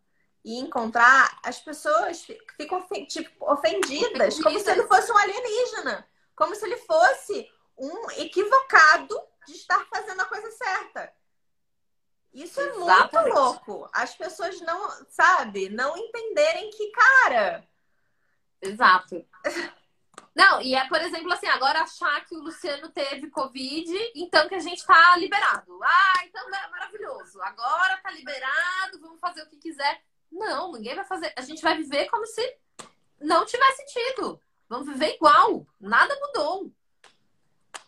e 0.47 0.59
encontrar, 0.59 1.37
as 1.43 1.59
pessoas 1.59 2.23
ficam 2.55 2.81
tipo, 3.05 3.51
ofendidas, 3.51 4.41
como 4.41 4.57
se 4.57 4.71
ele 4.71 4.87
fosse 4.87 5.11
um 5.11 5.17
alienígena, 5.17 6.07
como 6.33 6.55
se 6.55 6.65
ele 6.65 6.77
fosse 6.77 7.51
um 7.77 8.09
equivocado 8.11 9.21
de 9.45 9.51
estar 9.55 9.85
fazendo 9.93 10.21
a 10.21 10.25
coisa 10.25 10.49
certa. 10.51 11.13
Isso 12.33 12.61
é 12.61 12.71
muito 12.71 13.19
louco. 13.35 13.89
As 13.91 14.15
pessoas 14.15 14.61
não, 14.61 14.89
sabe, 15.09 15.67
não 15.67 15.97
entenderem 15.97 16.69
que, 16.69 16.91
cara. 16.91 17.67
Exato. 18.61 19.25
Não, 20.33 20.61
e 20.61 20.75
é, 20.75 20.87
por 20.87 21.01
exemplo, 21.01 21.33
assim, 21.33 21.47
agora 21.47 21.81
achar 21.81 22.23
que 22.25 22.37
o 22.37 22.41
Luciano 22.41 22.87
teve 22.89 23.29
Covid, 23.31 23.91
então 24.15 24.47
que 24.47 24.55
a 24.55 24.59
gente 24.59 24.85
tá 24.85 25.17
liberado. 25.17 25.77
Ah, 25.83 26.21
então 26.23 26.41
é 26.55 26.67
maravilhoso. 26.69 27.41
Agora 27.41 27.97
tá 27.97 28.11
liberado, 28.11 29.01
vamos 29.01 29.19
fazer 29.19 29.43
o 29.43 29.49
que 29.49 29.57
quiser. 29.57 30.01
Não, 30.31 30.71
ninguém 30.73 30.95
vai 30.95 31.05
fazer. 31.05 31.33
A 31.35 31.41
gente 31.41 31.61
vai 31.61 31.77
viver 31.77 32.09
como 32.09 32.25
se 32.25 32.57
não 33.19 33.45
tivesse 33.45 33.85
tido. 33.85 34.39
Vamos 34.69 34.87
viver 34.87 35.15
igual. 35.15 35.65
Nada 35.79 36.17
mudou. 36.19 36.71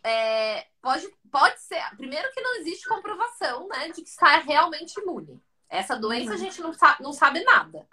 É, 0.04 0.68
pode, 0.82 1.08
pode 1.32 1.60
ser. 1.62 1.84
Primeiro 1.98 2.32
que 2.32 2.42
não 2.42 2.56
existe 2.56 2.88
comprovação, 2.88 3.68
né, 3.68 3.90
de 3.90 4.02
que 4.02 4.10
está 4.10 4.38
realmente 4.38 5.00
imune. 5.00 5.42
Essa 5.70 5.96
doença 5.96 6.30
uhum. 6.30 6.36
a 6.36 6.38
gente 6.38 6.62
não 6.62 6.74
sabe, 6.74 7.04
não 7.04 7.14
sabe 7.14 7.44
nada. 7.44 7.88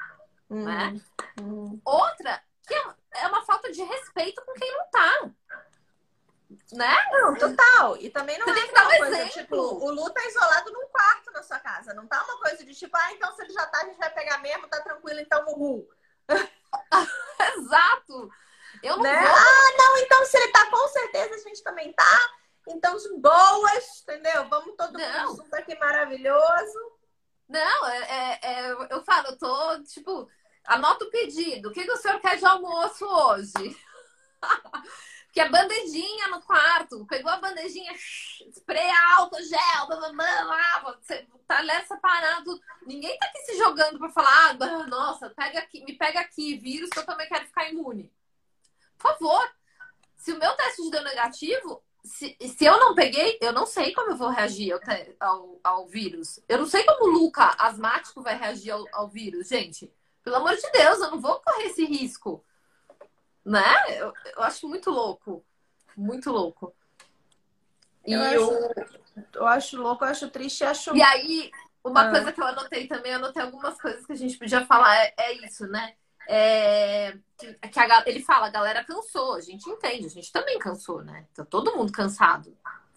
Uhum. 0.49 0.65
Né? 0.65 1.01
Uhum. 1.41 1.81
Outra, 1.85 2.43
que 2.67 2.75
é, 2.75 2.85
é 3.17 3.27
uma 3.29 3.45
falta 3.45 3.71
de 3.71 3.83
respeito 3.83 4.43
com 4.45 4.53
quem 4.55 4.73
não 4.73 4.87
tá. 4.91 5.31
Né? 6.73 6.97
Não, 7.11 7.35
total. 7.35 7.97
E 7.99 8.09
também 8.09 8.39
não 8.39 8.47
Você 8.47 8.53
é 8.53 8.55
tem 8.55 8.69
que 8.69 8.75
dar 8.75 8.87
um 8.87 8.99
coisa, 8.99 9.19
exemplo. 9.19 9.33
tipo, 9.33 9.57
o 9.57 9.91
Lu 9.91 10.11
tá 10.11 10.25
isolado 10.27 10.73
num 10.73 10.86
casa. 11.87 11.95
Não 11.95 12.07
tá 12.07 12.23
uma 12.25 12.39
coisa 12.41 12.65
de 12.65 12.75
tipo, 12.75 12.97
ah, 12.97 13.13
então 13.13 13.33
se 13.35 13.43
ele 13.43 13.53
já 13.53 13.67
tá, 13.67 13.83
a 13.83 13.85
gente 13.85 13.99
vai 13.99 14.13
pegar 14.13 14.39
mesmo, 14.39 14.69
tá 14.69 14.81
tranquilo, 14.81 15.21
então 15.21 15.45
uhul. 15.47 15.89
Exato. 17.57 18.31
Eu 18.83 18.97
não 18.97 19.03
né? 19.03 19.23
vou... 19.23 19.35
Ah, 19.35 19.77
não, 19.79 19.99
então 19.99 20.27
se 20.27 20.37
ele 20.37 20.53
tá 20.53 20.71
com 20.71 20.89
certeza, 20.89 21.35
a 21.35 21.39
gente 21.39 21.63
também 21.63 21.93
tá. 21.93 22.31
Então, 22.69 22.97
de 22.97 23.17
boas, 23.21 24.03
entendeu? 24.03 24.49
Vamos 24.49 24.75
todo 24.77 24.99
não. 24.99 25.29
mundo 25.29 25.43
junto 25.43 25.55
aqui 25.55 25.79
maravilhoso. 25.79 26.97
Não, 27.49 27.89
é, 27.89 27.99
é, 27.99 28.41
é, 28.43 28.71
eu 28.91 29.05
falo, 29.05 29.29
eu 29.29 29.39
tô, 29.39 29.83
tipo, 29.85 30.29
anota 30.65 31.05
o 31.05 31.11
pedido. 31.11 31.69
O 31.69 31.73
que, 31.73 31.85
que 31.85 31.93
o 31.93 31.97
senhor 31.97 32.21
quer 32.21 32.37
de 32.37 32.45
almoço 32.45 33.07
hoje? 33.07 33.53
que 35.37 35.41
é 35.43 35.51
bandejinha 35.51 36.29
no 36.29 36.41
quarto. 36.41 37.05
Pegou 37.05 37.31
a 37.31 37.37
bandejinha, 37.37 37.93
spray 38.55 38.91
álcool, 39.13 39.43
gel, 39.43 39.87
blá, 39.87 40.11
blá, 40.11 40.11
blá, 40.11 40.81
você 40.97 41.29
tá 41.47 41.59
ali 41.59 41.87
separado. 41.87 42.59
Ninguém 42.87 43.19
tá 43.19 43.27
aqui 43.27 43.41
se 43.41 43.59
jogando 43.59 43.99
pra 43.99 44.09
falar, 44.09 44.57
ah, 44.59 44.87
nossa, 44.87 45.29
pega 45.37 45.59
aqui, 45.59 45.85
me 45.85 45.93
pega 45.93 46.21
aqui, 46.21 46.57
vírus, 46.57 46.89
que 46.89 47.01
eu 47.01 47.05
também 47.05 47.29
quero 47.29 47.45
ficar 47.45 47.69
imune. 47.69 48.11
Por 48.97 49.13
favor, 49.13 49.47
se 50.17 50.33
o 50.33 50.39
meu 50.39 50.55
teste 50.55 50.91
deu 50.91 51.05
negativo, 51.05 51.85
se, 52.03 52.35
se 52.41 52.65
eu 52.65 52.81
não 52.81 52.95
peguei, 52.95 53.37
eu 53.43 53.53
não 53.53 53.67
sei 53.67 53.93
como 53.93 54.13
eu 54.13 54.17
vou 54.17 54.31
reagir 54.31 54.73
ao, 54.73 54.81
ao, 55.21 55.61
ao 55.63 55.87
vírus. 55.87 56.41
Eu 56.49 56.61
não 56.61 56.67
sei 56.67 56.83
como 56.85 57.11
o 57.11 57.13
Luca, 57.13 57.55
asmático, 57.59 58.23
vai 58.23 58.39
reagir 58.39 58.71
ao, 58.71 58.87
ao, 58.91 59.07
vírus, 59.07 59.49
gente. 59.49 59.93
Pelo 60.25 60.37
amor 60.37 60.57
de 60.57 60.71
Deus, 60.71 60.99
eu 60.99 61.11
não 61.11 61.21
vou 61.21 61.39
correr 61.43 61.67
esse 61.67 61.85
risco. 61.85 62.43
Né? 63.47 63.63
Eu, 63.91 64.13
eu 64.35 64.43
acho 64.43 64.69
muito 64.69 64.91
louco. 64.91 65.45
Muito 65.97 66.33
louco. 66.33 66.75
E 68.05 68.13
eu, 68.13 68.21
eu... 68.21 68.51
Acho, 68.51 69.01
eu 69.35 69.47
acho 69.47 69.77
louco, 69.81 70.05
eu 70.05 70.09
acho 70.09 70.29
triste, 70.31 70.65
acho. 70.65 70.95
E 70.97 71.01
aí, 71.01 71.51
uma 71.85 72.09
ah. 72.09 72.11
coisa 72.11 72.33
que 72.33 72.41
eu 72.41 72.47
anotei 72.47 72.89
também, 72.89 73.13
eu 73.13 73.19
anotei 73.19 73.41
algumas 73.41 73.81
coisas 73.81 74.05
que 74.05 74.13
a 74.13 74.17
gente 74.17 74.37
podia 74.37 74.67
falar, 74.67 74.97
é, 74.97 75.15
é 75.17 75.33
isso, 75.47 75.65
né? 75.69 75.95
É, 76.29 77.17
que 77.39 77.79
a, 77.79 78.03
ele 78.05 78.21
fala, 78.21 78.49
a 78.49 78.51
galera 78.51 78.85
cansou, 78.85 79.35
a 79.37 79.41
gente 79.41 79.71
entende, 79.71 80.07
a 80.07 80.11
gente 80.11 80.33
também 80.33 80.59
cansou, 80.59 81.05
né? 81.05 81.25
Tá 81.33 81.45
todo 81.45 81.77
mundo 81.77 81.93
cansado. 81.93 82.53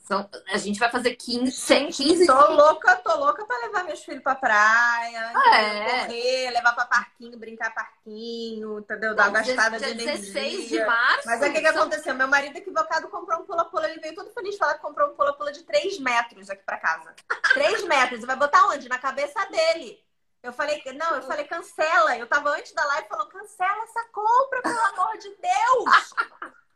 Então, 0.09 0.27
a 0.51 0.57
gente 0.57 0.79
vai 0.79 0.89
fazer 0.89 1.13
15, 1.13 1.51
gente, 1.51 2.03
15 2.03 2.25
tô 2.25 2.51
louca, 2.53 2.95
tô 2.95 3.15
louca 3.15 3.45
pra 3.45 3.57
levar 3.59 3.83
meus 3.83 4.03
filhos 4.03 4.23
pra 4.23 4.33
praia, 4.33 5.31
é. 5.53 6.05
correr, 6.07 6.49
levar 6.49 6.73
pra 6.73 6.85
parquinho, 6.85 7.37
brincar 7.37 7.71
parquinho, 7.71 8.79
entendeu? 8.79 9.13
Dar 9.13 9.29
uma 9.29 9.39
gastada 9.39 9.77
de 9.77 9.85
energia. 9.85 10.17
16 10.17 10.67
de 10.67 10.83
março. 10.83 11.27
Mas 11.27 11.43
aí 11.43 11.51
o 11.51 11.53
que, 11.53 11.61
que 11.61 11.67
aconteceu? 11.67 12.15
Meu 12.15 12.27
marido 12.27 12.57
equivocado 12.57 13.07
comprou 13.07 13.41
um 13.41 13.45
pula-pula, 13.45 13.87
ele 13.87 14.01
veio 14.01 14.15
todo 14.15 14.31
feliz 14.31 14.57
falar 14.57 14.73
que 14.73 14.81
comprou 14.81 15.11
um 15.11 15.15
pula-pula 15.15 15.51
de 15.51 15.61
3 15.61 15.99
metros 15.99 16.49
aqui 16.49 16.63
pra 16.63 16.79
casa. 16.79 17.13
3 17.53 17.83
metros, 17.83 18.23
e 18.23 18.25
vai 18.25 18.35
botar 18.35 18.65
onde? 18.65 18.89
Na 18.89 18.97
cabeça 18.97 19.45
dele. 19.45 20.03
Eu 20.41 20.51
falei, 20.51 20.81
não, 20.95 21.17
eu 21.17 21.21
falei, 21.21 21.45
cancela. 21.45 22.17
Eu 22.17 22.25
tava 22.25 22.49
antes 22.49 22.71
da 22.71 22.83
live 22.83 23.07
falando, 23.07 23.29
cancela 23.29 23.83
essa 23.83 24.03
compra, 24.11 24.59
pelo 24.63 24.79
amor 24.79 25.19
de 25.19 25.29
Deus! 25.35 26.13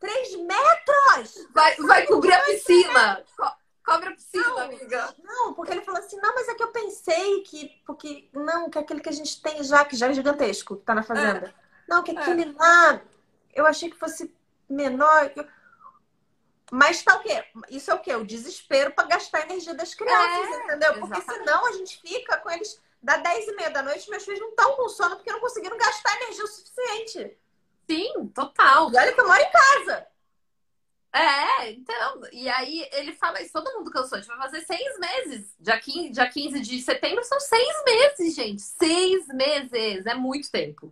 Três 0.03 0.35
metros! 0.35 1.47
Vai, 1.53 1.77
vai 1.77 2.05
cobrir 2.05 2.33
a 2.33 2.41
piscina! 2.41 3.23
Co 3.37 3.49
cobre 3.85 4.09
a 4.09 4.11
piscina, 4.11 4.47
não, 4.47 4.59
amiga. 4.59 5.15
Não, 5.23 5.53
porque 5.53 5.71
ele 5.71 5.81
falou 5.81 6.01
assim, 6.01 6.17
não, 6.17 6.35
mas 6.35 6.47
é 6.49 6.55
que 6.55 6.63
eu 6.63 6.71
pensei 6.73 7.41
que. 7.43 7.69
Porque, 7.85 8.29
não, 8.53 8.69
que 8.69 8.77
é 8.77 8.81
aquele 8.81 9.01
que 9.01 9.09
a 9.09 9.13
gente 9.13 9.41
tem 9.41 9.63
já, 9.63 9.83
que 9.83 9.95
já 9.95 10.07
é 10.07 10.13
gigantesco, 10.13 10.77
que 10.77 10.83
tá 10.83 10.93
na 10.93 11.03
fazenda. 11.03 11.47
É. 11.47 11.53
Não, 11.87 12.03
que 12.03 12.11
é. 12.11 12.19
aquele 12.19 12.43
é. 12.43 12.53
lá, 12.57 13.01
eu 13.53 13.65
achei 13.65 13.89
que 13.89 13.97
fosse 13.97 14.33
menor. 14.69 15.31
Mas 16.71 17.03
tá 17.03 17.15
o 17.15 17.19
quê? 17.19 17.43
Isso 17.69 17.91
é 17.91 17.93
o 17.93 17.99
quê? 17.99 18.15
O 18.15 18.25
desespero 18.25 18.91
para 18.91 19.07
gastar 19.07 19.39
a 19.39 19.43
energia 19.43 19.73
das 19.73 19.93
crianças, 19.93 20.49
é, 20.49 20.63
entendeu? 20.63 20.93
Porque 20.93 21.17
exatamente. 21.17 21.45
senão 21.45 21.65
a 21.67 21.71
gente 21.73 22.01
fica 22.01 22.37
com 22.37 22.49
eles 22.49 22.81
da 23.01 23.17
10 23.17 23.47
e 23.47 23.55
meia 23.55 23.69
da 23.69 23.83
noite, 23.83 24.09
meus 24.09 24.23
filhos 24.23 24.39
não 24.39 24.49
estão 24.49 24.75
com 24.75 24.87
sono 24.87 25.17
porque 25.17 25.31
não 25.31 25.41
conseguiram 25.41 25.77
gastar 25.77 26.15
energia 26.21 26.43
o 26.43 26.47
suficiente. 26.47 27.37
Sim, 27.89 28.27
total. 28.29 28.91
E 28.91 28.97
olha 28.97 29.13
que 29.13 29.19
eu 29.19 29.27
moro 29.27 29.41
em 29.41 29.51
casa. 29.51 30.07
É, 31.15 31.71
então, 31.71 32.21
e 32.31 32.49
aí 32.49 32.89
ele 32.91 33.13
fala 33.13 33.39
isso, 33.39 33.53
todo 33.53 33.71
mundo 33.77 33.91
cansou, 33.91 34.17
a 34.17 34.21
gente 34.21 34.29
vai 34.29 34.37
fazer 34.37 34.61
seis 34.61 34.99
meses. 34.99 35.55
Dia 35.59 35.79
15, 35.79 36.09
dia 36.09 36.27
15 36.27 36.59
de 36.59 36.81
setembro 36.81 37.23
são 37.23 37.39
seis 37.39 37.83
meses, 37.85 38.35
gente. 38.35 38.61
Seis 38.63 39.27
meses, 39.27 40.07
é 40.07 40.15
muito 40.15 40.49
tempo. 40.49 40.91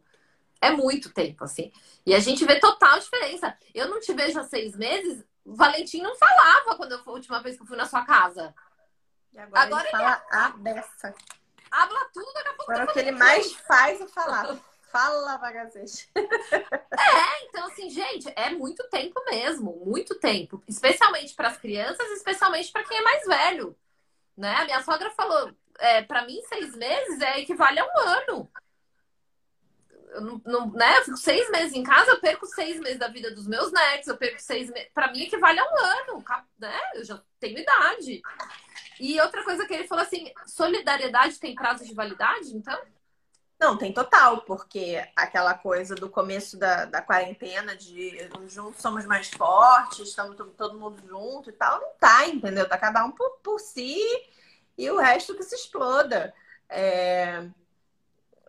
É 0.61 0.69
muito 0.69 1.11
tempo, 1.11 1.43
assim. 1.43 1.71
E 2.05 2.13
a 2.13 2.19
gente 2.19 2.45
vê 2.45 2.59
total 2.59 2.99
diferença. 2.99 3.57
Eu 3.73 3.89
não 3.89 3.99
te 3.99 4.13
vejo 4.13 4.39
há 4.39 4.43
seis 4.43 4.75
meses, 4.75 5.25
o 5.43 5.55
Valentim 5.55 6.03
não 6.03 6.15
falava 6.15 6.75
quando 6.75 6.91
eu, 6.91 7.01
a 7.03 7.11
última 7.11 7.41
vez 7.41 7.55
que 7.55 7.63
eu 7.63 7.67
fui 7.67 7.77
na 7.77 7.87
sua 7.87 8.05
casa. 8.05 8.53
E 9.33 9.39
agora, 9.39 9.63
agora 9.63 9.83
ele 9.83 9.91
fala 9.91 10.23
é... 10.31 10.35
a 10.35 10.49
beça. 10.49 11.15
Habla 11.71 12.05
tudo, 12.13 12.31
daqui 12.33 12.49
a 12.49 12.53
pouco. 12.53 12.71
Agora 12.71 12.91
o 12.91 12.93
que 12.93 12.99
ele 12.99 13.11
mais 13.11 13.53
faz 13.53 13.99
é 13.99 14.07
falar. 14.07 14.59
Fala, 14.91 15.37
vagazete. 15.37 16.09
É, 16.15 17.45
então 17.45 17.65
assim, 17.67 17.89
gente, 17.89 18.31
é 18.35 18.49
muito 18.49 18.83
tempo 18.89 19.23
mesmo, 19.29 19.83
muito 19.85 20.15
tempo, 20.15 20.61
especialmente 20.67 21.33
para 21.33 21.47
as 21.47 21.57
crianças, 21.57 22.05
especialmente 22.11 22.71
para 22.71 22.83
quem 22.83 22.97
é 22.97 23.01
mais 23.01 23.25
velho, 23.25 23.75
né? 24.37 24.53
A 24.55 24.65
minha 24.65 24.83
sogra 24.83 25.09
falou, 25.11 25.51
é, 25.79 26.01
para 26.01 26.25
mim 26.25 26.41
seis 26.43 26.75
meses 26.75 27.21
é 27.21 27.39
equivale 27.39 27.79
a 27.79 27.85
um 27.85 27.99
ano. 27.99 28.51
Eu 30.09 30.21
não, 30.21 30.41
não, 30.45 30.71
né? 30.71 30.97
Eu 30.97 31.05
fico 31.05 31.17
seis 31.17 31.49
meses 31.49 31.73
em 31.73 31.83
casa, 31.83 32.11
eu 32.11 32.19
perco 32.19 32.45
seis 32.45 32.77
meses 32.79 32.99
da 32.99 33.07
vida 33.07 33.33
dos 33.33 33.47
meus 33.47 33.71
netos, 33.71 34.09
eu 34.09 34.17
perco 34.17 34.41
seis 34.41 34.69
meses. 34.69 34.89
Para 34.93 35.09
mim 35.11 35.21
equivale 35.21 35.57
a 35.57 35.63
um 35.63 35.77
ano, 35.77 36.25
né? 36.59 36.79
Eu 36.95 37.05
já 37.05 37.21
tenho 37.39 37.57
idade. 37.57 38.21
E 38.99 39.19
outra 39.21 39.43
coisa 39.43 39.65
que 39.65 39.73
ele 39.73 39.87
falou 39.87 40.03
assim: 40.03 40.31
solidariedade 40.45 41.39
tem 41.39 41.55
prazo 41.55 41.85
de 41.85 41.93
validade, 41.93 42.55
então? 42.55 42.77
Não, 43.61 43.77
tem 43.77 43.93
total, 43.93 44.41
porque 44.41 45.07
aquela 45.15 45.53
coisa 45.53 45.93
do 45.93 46.09
começo 46.09 46.57
da, 46.57 46.85
da 46.85 46.99
quarentena 46.99 47.75
de 47.75 48.27
juntos 48.47 48.81
somos 48.81 49.05
mais 49.05 49.29
fortes, 49.29 50.09
estamos 50.09 50.35
todo, 50.57 50.79
mundo 50.79 50.99
junto 51.07 51.51
e 51.51 51.53
tal, 51.53 51.79
não 51.79 51.91
tá, 51.99 52.27
entendeu? 52.27 52.67
Tá 52.67 52.75
cada 52.75 53.05
um 53.05 53.11
por, 53.11 53.37
por 53.43 53.59
si 53.59 54.01
e 54.75 54.89
o 54.89 54.97
resto 54.97 55.35
que 55.35 55.43
se 55.43 55.53
exploda. 55.53 56.33
É, 56.67 57.47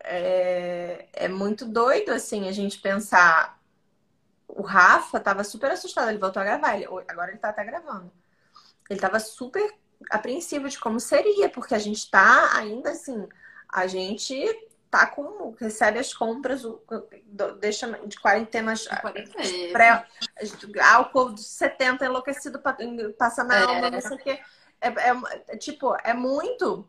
é, 0.03 1.09
é 1.13 1.29
muito 1.29 1.67
doido, 1.67 2.11
assim, 2.11 2.49
a 2.49 2.53
gente 2.53 2.81
pensar. 2.81 3.61
O 4.49 4.63
Rafa 4.63 5.21
tava 5.21 5.45
super 5.45 5.73
assustado, 5.73 6.09
ele 6.09 6.17
voltou 6.17 6.41
a 6.41 6.45
gravar, 6.47 6.77
ele, 6.77 6.87
agora 7.07 7.33
ele 7.33 7.39
tá 7.39 7.51
até 7.51 7.63
gravando. 7.65 8.11
Ele 8.89 8.99
tava 8.99 9.21
super 9.21 9.75
apreensivo 10.11 10.71
de 10.71 10.79
como 10.79 10.99
seria, 10.99 11.51
porque 11.51 11.75
a 11.75 11.79
gente 11.79 11.99
está 11.99 12.57
ainda 12.57 12.93
assim, 12.93 13.29
a 13.69 13.87
gente 13.87 14.35
tá 14.93 15.07
com 15.07 15.57
recebe 15.59 15.99
as 15.99 16.13
compras 16.13 16.63
deixa 17.59 17.89
de 18.07 18.21
quarentenas 18.21 18.87
pré 19.73 20.07
álcool 20.85 21.33
de 21.33 21.43
70 21.43 22.05
enlouquecido 22.05 22.63
passa 23.19 23.43
na 23.43 23.59
é. 23.59 23.63
alma, 23.63 23.91
não 23.91 24.01
sei 24.03 24.17
o 24.17 24.19
quê. 24.19 24.39
É, 24.79 24.89
é, 24.89 25.23
é, 25.49 25.57
tipo, 25.57 25.97
é 26.05 26.13
muito. 26.13 26.87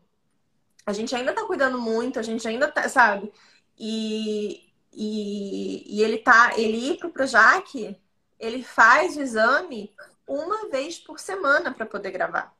A 0.84 0.92
gente 0.92 1.16
ainda 1.16 1.32
tá 1.32 1.46
cuidando 1.46 1.80
muito, 1.80 2.18
a 2.18 2.22
gente 2.22 2.46
ainda 2.46 2.70
tá, 2.70 2.86
sabe? 2.90 3.32
E, 3.78 4.70
e, 4.92 5.96
e 5.96 6.02
ele 6.02 6.18
tá, 6.18 6.52
ele 6.58 6.90
ir 6.90 6.98
pro 6.98 7.08
Projac, 7.08 7.98
ele 8.38 8.62
faz 8.62 9.16
o 9.16 9.22
exame 9.22 9.94
uma 10.28 10.68
vez 10.68 10.98
por 10.98 11.18
semana 11.18 11.72
para 11.72 11.86
poder 11.86 12.10
gravar. 12.10 12.54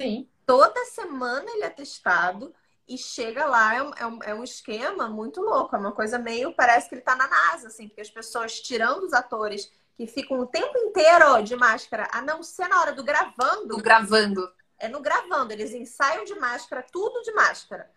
Sim. 0.00 0.28
Toda 0.46 0.84
semana 0.84 1.50
ele 1.50 1.64
é 1.64 1.70
testado 1.70 2.54
e 2.86 2.98
chega 2.98 3.46
lá, 3.46 3.74
é 3.74 3.82
um, 3.82 3.90
é 3.96 4.06
um, 4.06 4.18
é 4.22 4.34
um 4.34 4.44
esquema 4.44 5.08
muito 5.08 5.40
louco. 5.40 5.74
É 5.74 5.78
uma 5.78 5.92
coisa 5.92 6.18
meio. 6.18 6.54
Parece 6.54 6.88
que 6.88 6.94
ele 6.94 7.02
tá 7.02 7.16
na 7.16 7.26
NASA, 7.26 7.68
assim, 7.68 7.88
porque 7.88 8.02
as 8.02 8.10
pessoas, 8.10 8.60
tirando 8.60 9.04
os 9.04 9.12
atores 9.12 9.70
que 9.96 10.06
ficam 10.06 10.40
o 10.40 10.46
tempo 10.46 10.76
inteiro 10.76 11.42
de 11.42 11.56
máscara, 11.56 12.08
a 12.12 12.20
não 12.20 12.42
ser 12.42 12.68
na 12.68 12.80
hora 12.80 12.92
do 12.92 13.02
gravando. 13.02 13.68
Do 13.68 13.82
gravando. 13.82 14.52
É 14.78 14.88
no 14.88 15.00
gravando, 15.00 15.52
eles 15.52 15.72
ensaiam 15.72 16.24
de 16.24 16.34
máscara, 16.34 16.84
tudo 16.92 17.22
de 17.22 17.32
máscara. 17.32 17.90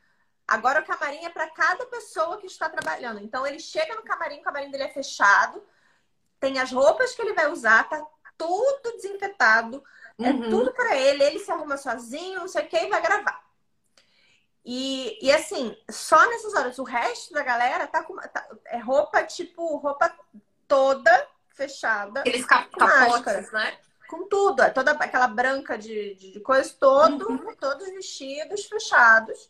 Agora 0.47 0.79
o 0.79 0.85
camarim 0.85 1.25
é 1.25 1.29
para 1.29 1.49
cada 1.49 1.85
pessoa 1.87 2.37
que 2.37 2.45
está 2.45 2.69
trabalhando. 2.69 3.19
Então 3.19 3.45
ele 3.45 3.59
chega 3.59 3.95
no 3.95 4.03
camarim, 4.03 4.39
o 4.39 4.43
camarim 4.43 4.71
dele 4.71 4.83
é 4.83 4.89
fechado, 4.89 5.61
tem 6.39 6.59
as 6.59 6.71
roupas 6.71 7.13
que 7.13 7.21
ele 7.21 7.33
vai 7.33 7.51
usar, 7.51 7.89
tá 7.89 8.01
tudo 8.37 8.95
desinfetado. 8.95 9.83
É 10.19 10.29
uhum. 10.29 10.49
tudo 10.49 10.73
para 10.73 10.95
ele, 10.95 11.23
ele 11.23 11.39
se 11.39 11.51
arruma 11.51 11.77
sozinho, 11.77 12.39
não 12.39 12.47
sei 12.47 12.63
o 12.63 12.67
que, 12.67 12.77
e 12.77 12.89
vai 12.89 13.01
gravar. 13.01 13.46
E, 14.69 15.17
e 15.21 15.31
assim, 15.31 15.73
só 15.89 16.29
nessas 16.29 16.53
horas, 16.53 16.77
o 16.77 16.83
resto 16.83 17.33
da 17.33 17.41
galera 17.41 17.87
tá 17.87 18.03
com 18.03 18.17
tá, 18.17 18.45
é 18.65 18.77
roupa, 18.77 19.23
tipo, 19.23 19.77
roupa 19.77 20.13
toda 20.67 21.25
fechada. 21.55 22.19
Aqueles 22.19 22.45
capotes, 22.45 23.49
né? 23.53 23.77
Com 24.09 24.27
tudo, 24.27 24.61
é 24.61 24.69
toda 24.69 24.91
aquela 24.91 25.29
branca 25.29 25.77
de, 25.77 26.15
de, 26.15 26.33
de 26.33 26.39
coisas, 26.41 26.73
todo, 26.73 27.31
uhum. 27.31 27.55
todos 27.55 27.87
vestidos, 27.91 28.65
fechados. 28.65 29.49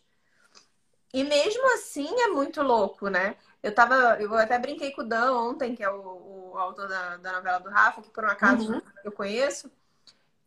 E 1.12 1.24
mesmo 1.24 1.74
assim 1.74 2.08
é 2.20 2.28
muito 2.28 2.62
louco, 2.62 3.08
né? 3.08 3.34
Eu 3.60 3.74
tava, 3.74 4.16
eu 4.20 4.32
até 4.34 4.56
brinquei 4.56 4.92
com 4.92 5.02
o 5.02 5.08
Dan 5.08 5.32
ontem, 5.32 5.74
que 5.74 5.82
é 5.82 5.90
o, 5.90 6.52
o 6.52 6.58
autor 6.58 6.86
da, 6.86 7.16
da 7.16 7.32
novela 7.32 7.58
do 7.58 7.70
Rafa, 7.70 8.02
que 8.02 8.10
por 8.10 8.24
um 8.24 8.30
acaso 8.30 8.72
uhum. 8.72 8.80
eu 9.02 9.10
conheço 9.10 9.68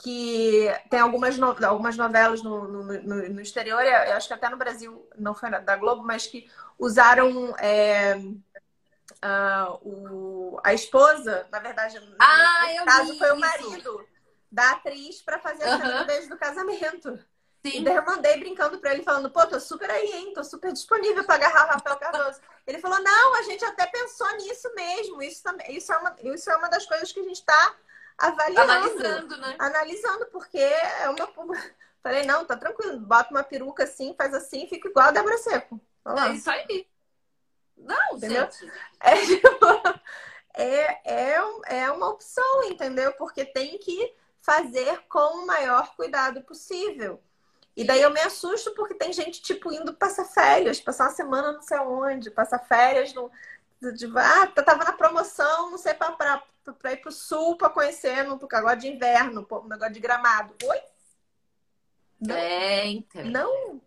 que 0.02 0.68
tem 0.90 1.00
algumas, 1.00 1.38
no, 1.38 1.56
algumas 1.64 1.96
novelas 1.96 2.42
no, 2.42 2.68
no, 2.68 2.84
no, 2.84 3.42
exterior, 3.42 3.80
eu 3.84 4.16
acho 4.16 4.28
que 4.28 4.34
até 4.34 4.50
no 4.50 4.58
Brasil, 4.58 5.08
não 5.16 5.36
foi 5.36 5.52
da 5.52 5.76
Globo, 5.76 6.04
mas 6.04 6.26
que 6.26 6.50
usaram 6.80 7.56
é, 7.60 8.16
uh, 8.18 9.78
o, 9.88 10.60
a 10.64 10.74
esposa, 10.74 11.48
na 11.52 11.60
verdade, 11.60 11.98
ah, 12.20 12.80
no 12.80 12.86
caso 12.86 13.18
foi 13.20 13.32
o 13.32 13.40
marido 13.40 14.08
da 14.52 14.72
atriz 14.72 15.22
para 15.22 15.40
fazer 15.40 15.66
a 15.66 15.78
cena 15.78 16.00
do 16.00 16.06
beijo 16.08 16.30
do 16.30 16.38
casamento. 16.38 17.20
Sim. 17.64 17.82
E 17.82 17.84
daí 17.84 17.96
eu 17.96 18.04
mandei 18.04 18.40
brincando 18.40 18.80
pra 18.80 18.96
ele, 18.96 19.04
falando, 19.04 19.30
pô, 19.30 19.46
tô 19.46 19.60
super 19.60 19.90
aí, 19.92 20.12
hein? 20.14 20.34
Tô 20.34 20.44
super 20.44 20.74
disponível 20.74 21.24
pra 21.24 21.36
agarrar 21.36 21.68
o 21.68 21.70
Rafael 21.74 21.98
Cardoso. 21.98 22.42
Ele 22.66 22.80
falou, 22.80 23.00
não, 23.04 23.36
a 23.36 23.44
gente 23.44 23.64
até 23.64 23.86
pensou 23.86 24.36
nisso 24.38 24.74
mesmo. 24.74 25.22
Isso, 25.22 25.44
também, 25.44 25.78
isso, 25.78 25.94
é, 25.94 25.98
uma, 25.98 26.16
isso 26.24 26.50
é 26.50 26.56
uma 26.56 26.70
das 26.70 26.88
coisas 26.88 27.12
que 27.12 27.20
a 27.20 27.24
gente 27.24 27.46
tá 27.46 27.76
avaliando. 28.28 28.72
Analisando, 28.72 29.38
né? 29.38 29.56
Analisando, 29.60 30.26
porque 30.28 30.58
é 30.58 31.10
uma. 31.10 31.28
Falei, 32.02 32.26
não, 32.26 32.46
tá 32.46 32.58
tranquilo, 32.58 33.00
bota 33.00 33.30
uma 33.30 33.44
peruca 33.44 33.84
assim, 33.84 34.16
faz 34.18 34.34
assim, 34.34 34.68
fica 34.68 34.88
igual 34.90 35.10
a 35.10 35.12
Débora 35.12 35.38
Seco. 35.38 35.80
É 36.06 36.32
isso 36.32 36.50
aí. 36.50 36.88
Não, 37.78 38.18
entendeu? 38.18 38.46
Gente. 38.46 38.72
É, 39.00 39.26
tipo, 39.26 39.50
é, 40.56 41.34
é, 41.34 41.36
é 41.66 41.92
uma 41.92 42.10
opção, 42.10 42.64
entendeu? 42.64 43.14
Porque 43.14 43.46
tem 43.46 43.78
que 43.78 44.16
fazer 44.42 45.04
com 45.08 45.44
o 45.44 45.46
maior 45.46 45.96
cuidado 45.96 46.42
possível. 46.42 47.22
E 47.76 47.84
daí 47.84 48.02
eu 48.02 48.10
me 48.10 48.20
assusto 48.20 48.74
porque 48.74 48.96
tem 48.96 49.14
gente, 49.14 49.42
tipo, 49.42 49.72
indo 49.72 49.94
passar 49.94 50.26
férias, 50.26 50.82
passar 50.82 51.06
uma 51.06 51.16
semana 51.16 51.52
não 51.54 51.62
sei 51.62 51.80
onde, 51.80 52.30
passar 52.30 52.60
férias 52.60 53.14
no. 53.14 53.32
De, 53.82 54.06
ah, 54.16 54.48
tava 54.48 54.84
na 54.84 54.94
promoção, 54.94 55.72
não 55.72 55.78
sei, 55.78 55.96
pra 55.96 56.94
ir 56.94 56.98
pro 56.98 57.12
sul 57.12 57.58
pra 57.58 57.70
conhecer, 57.70 58.24
no 58.24 58.40
agora 58.52 58.76
de 58.76 58.88
inverno, 58.88 59.48
um 59.50 59.68
negócio 59.68 59.94
de 59.94 60.00
gramado. 60.00 60.56
Oi? 60.64 60.82
Não. 62.20 62.36
É, 62.36 62.86
então. 62.86 63.26
Não. 63.26 63.82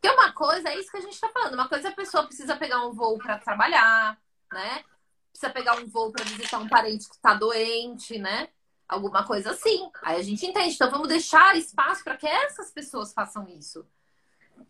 Porque 0.00 0.14
uma 0.14 0.32
coisa, 0.32 0.70
é 0.70 0.78
isso 0.78 0.90
que 0.90 0.96
a 0.96 1.02
gente 1.02 1.20
tá 1.20 1.28
falando. 1.28 1.54
Uma 1.54 1.68
coisa 1.68 1.88
é 1.88 1.90
a 1.90 1.94
pessoa 1.94 2.26
precisa 2.26 2.56
pegar 2.56 2.84
um 2.86 2.92
voo 2.92 3.18
para 3.18 3.38
trabalhar, 3.38 4.18
né? 4.50 4.84
Precisa 5.30 5.52
pegar 5.52 5.76
um 5.76 5.86
voo 5.86 6.10
para 6.10 6.24
visitar 6.24 6.58
um 6.58 6.68
parente 6.68 7.08
que 7.08 7.18
tá 7.18 7.34
doente, 7.34 8.18
né? 8.18 8.48
Alguma 8.88 9.26
coisa 9.26 9.50
assim. 9.50 9.90
Aí 10.02 10.18
a 10.18 10.22
gente 10.22 10.46
entende. 10.46 10.74
Então 10.74 10.90
vamos 10.90 11.08
deixar 11.08 11.56
espaço 11.56 12.02
para 12.02 12.16
que 12.16 12.26
essas 12.26 12.70
pessoas 12.70 13.12
façam 13.12 13.46
isso. 13.48 13.86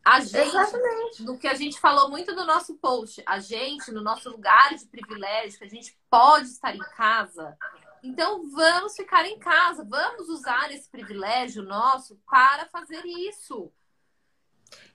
A 0.05 0.21
gente, 0.21 0.49
Exatamente. 0.49 1.23
no 1.23 1.39
que 1.39 1.49
a 1.49 1.55
gente 1.55 1.81
falou 1.81 2.11
muito 2.11 2.35
no 2.35 2.45
nosso 2.45 2.75
post, 2.75 3.23
a 3.27 3.39
gente, 3.39 3.91
no 3.91 4.03
nosso 4.03 4.31
lugar 4.31 4.75
de 4.75 4.87
privilégio, 4.87 5.59
que 5.59 5.65
a 5.65 5.69
gente 5.69 5.99
pode 6.11 6.47
estar 6.49 6.75
em 6.77 6.85
casa, 6.95 7.57
então 8.03 8.51
vamos 8.51 8.95
ficar 8.95 9.27
em 9.27 9.39
casa, 9.39 9.83
vamos 9.89 10.29
usar 10.29 10.71
esse 10.71 10.91
privilégio 10.91 11.63
nosso 11.63 12.21
para 12.31 12.67
fazer 12.67 13.03
isso. 13.07 13.73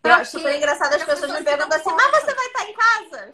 Eu 0.03 0.13
acho 0.13 0.31
super 0.31 0.55
engraçado 0.55 0.93
as 0.93 1.03
pessoas 1.03 1.31
me 1.31 1.43
perguntam 1.43 1.75
assim, 1.75 1.91
mas 1.91 2.23
você 2.23 2.35
vai 2.35 2.45
estar 2.45 2.69
em 2.69 2.73
casa? 2.73 3.33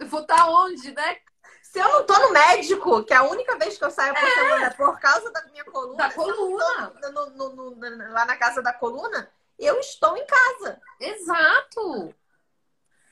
Eu 0.00 0.08
vou 0.08 0.20
estar 0.22 0.50
onde, 0.50 0.92
né? 0.92 1.18
Se 1.62 1.78
eu 1.78 1.88
não 1.88 2.04
tô 2.04 2.18
no 2.18 2.32
médico, 2.32 3.04
que 3.04 3.12
é 3.12 3.16
a 3.16 3.22
única 3.22 3.56
vez 3.56 3.78
que 3.78 3.84
eu 3.84 3.90
saio 3.90 4.14
por 4.14 4.24
é. 4.24 4.30
semana 4.30 4.70
por 4.72 4.98
causa 4.98 5.30
da 5.30 5.44
minha 5.44 5.64
coluna, 5.64 5.96
da 5.96 6.12
coluna. 6.12 6.92
No, 7.12 7.30
no, 7.30 7.70
no, 7.70 8.12
lá 8.12 8.24
na 8.24 8.36
casa 8.36 8.60
da 8.62 8.72
coluna, 8.72 9.30
eu 9.58 9.78
estou 9.80 10.16
em 10.16 10.26
casa. 10.26 10.80
Exato. 11.00 12.14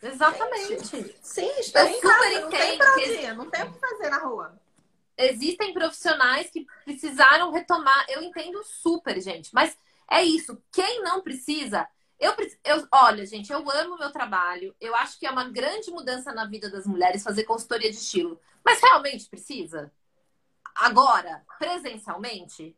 Exatamente. 0.03 0.85
Gente, 0.85 1.17
sim, 1.23 1.51
estou 1.59 1.83
eu 1.83 1.89
em 1.89 2.01
casa. 2.01 2.41
Não 2.41 2.51
tem 2.51 2.79
pra 2.79 2.93
onde 2.93 3.33
não 3.35 3.51
tem 3.51 3.63
o 3.63 3.73
que 3.73 3.81
fazer 3.81 4.11
na 4.11 4.19
rua. 4.19 4.61
Existem 5.17 5.73
profissionais 5.73 6.51
que 6.51 6.67
precisaram 6.85 7.53
retomar. 7.53 8.05
Eu 8.09 8.23
entendo 8.23 8.63
super, 8.65 9.21
gente. 9.21 9.51
Mas 9.55 9.79
é 10.11 10.23
isso. 10.23 10.61
Quem 10.71 11.03
não 11.03 11.23
precisa, 11.23 11.89
eu, 12.19 12.35
eu, 12.65 12.87
olha, 12.93 13.25
gente, 13.25 13.53
eu 13.53 13.71
amo 13.71 13.95
o 13.95 13.99
meu 13.99 14.11
trabalho. 14.11 14.75
Eu 14.81 14.95
acho 14.97 15.19
que 15.19 15.27
é 15.27 15.31
uma 15.31 15.49
grande 15.49 15.91
mudança 15.91 16.33
na 16.33 16.47
vida 16.47 16.71
das 16.71 16.87
mulheres 16.87 17.23
fazer 17.23 17.45
consultoria 17.45 17.91
de 17.91 17.97
estilo. 17.97 18.41
Mas 18.65 18.81
realmente 18.81 19.29
precisa? 19.29 19.93
Agora, 20.75 21.45
presencialmente? 21.59 22.77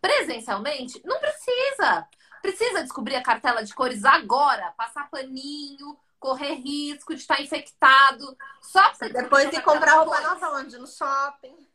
Presencialmente? 0.00 1.00
Não 1.04 1.18
precisa. 1.18 2.08
Precisa 2.42 2.82
descobrir 2.82 3.16
a 3.16 3.22
cartela 3.22 3.64
de 3.64 3.74
cores 3.74 4.04
agora, 4.04 4.72
passar 4.76 5.10
paninho, 5.10 5.98
correr 6.18 6.54
risco 6.54 7.14
de 7.14 7.20
estar 7.20 7.40
infectado. 7.40 8.36
Só 8.62 8.90
pra 8.94 9.08
Depois 9.08 9.50
de 9.50 9.60
comprar 9.62 9.94
roupa 9.94 10.20
nova 10.20 10.50
onde? 10.58 10.78
No 10.78 10.86
shopping. 10.86 11.66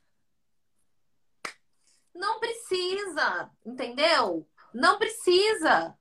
Não 2.14 2.40
precisa, 2.40 3.50
entendeu? 3.66 4.48
Não 4.74 4.98
precisa. 4.98 5.98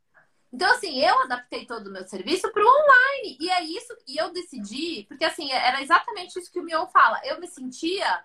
Então, 0.53 0.69
assim, 0.73 1.01
eu 1.01 1.21
adaptei 1.21 1.65
todo 1.65 1.87
o 1.87 1.93
meu 1.93 2.07
serviço 2.07 2.51
para 2.51 2.63
o 2.63 2.67
online. 2.67 3.39
E 3.41 3.51
é 3.51 3.63
isso, 3.63 3.97
e 4.07 4.17
eu 4.17 4.33
decidi, 4.33 5.05
porque 5.09 5.25
assim, 5.25 5.51
era 5.53 5.81
exatamente 5.81 6.39
isso 6.39 6.51
que 6.51 6.59
o 6.59 6.65
Mion 6.65 6.87
fala. 6.89 7.21
Eu 7.25 7.39
me 7.39 7.47
sentia 7.47 8.25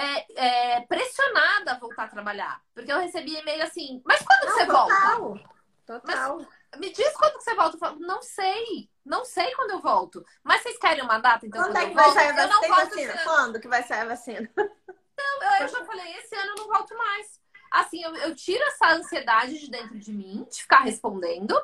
é, 0.00 0.76
é, 0.76 0.80
pressionada 0.82 1.72
a 1.72 1.78
voltar 1.78 2.04
a 2.04 2.08
trabalhar. 2.08 2.62
Porque 2.74 2.92
eu 2.92 2.98
recebia 2.98 3.40
e-mail 3.40 3.62
assim, 3.62 4.02
mas 4.04 4.22
quando 4.22 4.44
não, 4.44 4.52
você 4.52 4.66
total, 4.66 5.20
volta? 5.20 5.50
Total. 5.86 6.36
Mas, 6.38 6.80
me 6.80 6.92
diz 6.92 7.12
quando 7.16 7.34
você 7.34 7.54
volta. 7.54 7.76
Eu 7.76 7.80
falo, 7.80 7.98
não 8.00 8.22
sei. 8.22 8.88
Não 9.04 9.24
sei 9.24 9.52
quando 9.54 9.72
eu 9.72 9.80
volto. 9.80 10.24
Mas 10.42 10.62
vocês 10.62 10.78
querem 10.78 11.02
uma 11.02 11.18
data, 11.18 11.46
então? 11.46 11.62
Quando, 11.62 11.76
é 11.76 11.88
que 11.88 11.94
vai 11.94 12.10
sair 12.12 12.28
a 12.28 12.46
vacina? 12.68 13.20
Quando 13.24 13.60
que 13.60 13.68
vai 13.68 13.82
sair 13.82 14.00
a 14.00 14.06
vacina? 14.06 14.50
Não, 14.56 15.42
eu, 15.42 15.62
eu 15.62 15.68
já 15.68 15.84
falei, 15.84 16.16
esse 16.16 16.34
ano 16.34 16.52
eu 16.52 16.56
não 16.56 16.68
volto 16.68 16.96
mais 16.96 17.40
assim, 17.70 18.02
eu, 18.02 18.14
eu 18.16 18.34
tiro 18.34 18.62
essa 18.64 18.92
ansiedade 18.94 19.58
de 19.58 19.70
dentro 19.70 19.98
de 19.98 20.12
mim, 20.12 20.46
de 20.50 20.62
ficar 20.62 20.80
respondendo, 20.80 21.54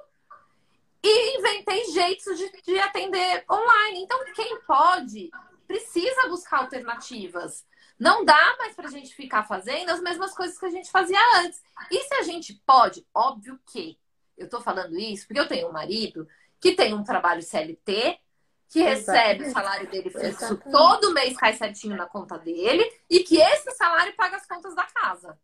e 1.02 1.38
inventei 1.38 1.84
jeitos 1.86 2.38
de, 2.38 2.62
de 2.62 2.78
atender 2.78 3.44
online. 3.50 4.02
Então, 4.02 4.24
quem 4.34 4.60
pode, 4.62 5.30
precisa 5.66 6.28
buscar 6.28 6.60
alternativas. 6.60 7.64
Não 7.98 8.24
dá 8.24 8.56
mais 8.58 8.74
pra 8.74 8.88
gente 8.88 9.14
ficar 9.14 9.44
fazendo 9.44 9.90
as 9.90 10.00
mesmas 10.00 10.34
coisas 10.34 10.58
que 10.58 10.66
a 10.66 10.70
gente 10.70 10.90
fazia 10.90 11.18
antes. 11.36 11.62
E 11.90 12.02
se 12.04 12.14
a 12.14 12.22
gente 12.22 12.54
pode, 12.66 13.06
óbvio 13.14 13.58
que. 13.66 13.98
Eu 14.36 14.48
tô 14.50 14.60
falando 14.60 14.98
isso 14.98 15.26
porque 15.26 15.40
eu 15.40 15.48
tenho 15.48 15.68
um 15.68 15.72
marido 15.72 16.28
que 16.60 16.74
tem 16.74 16.92
um 16.92 17.02
trabalho 17.02 17.42
CLT, 17.42 18.18
que 18.68 18.82
recebe 18.82 19.44
Exatamente. 19.44 19.48
o 19.48 19.52
salário 19.52 19.90
dele 19.90 20.10
fixo, 20.10 20.26
Exatamente. 20.26 20.70
todo 20.70 21.12
mês 21.14 21.36
cai 21.36 21.52
certinho 21.54 21.96
na 21.96 22.06
conta 22.06 22.38
dele, 22.38 22.84
e 23.08 23.20
que 23.20 23.38
esse 23.38 23.70
salário 23.72 24.14
paga 24.14 24.36
as 24.36 24.46
contas 24.46 24.74
da 24.74 24.84
casa. 24.84 25.38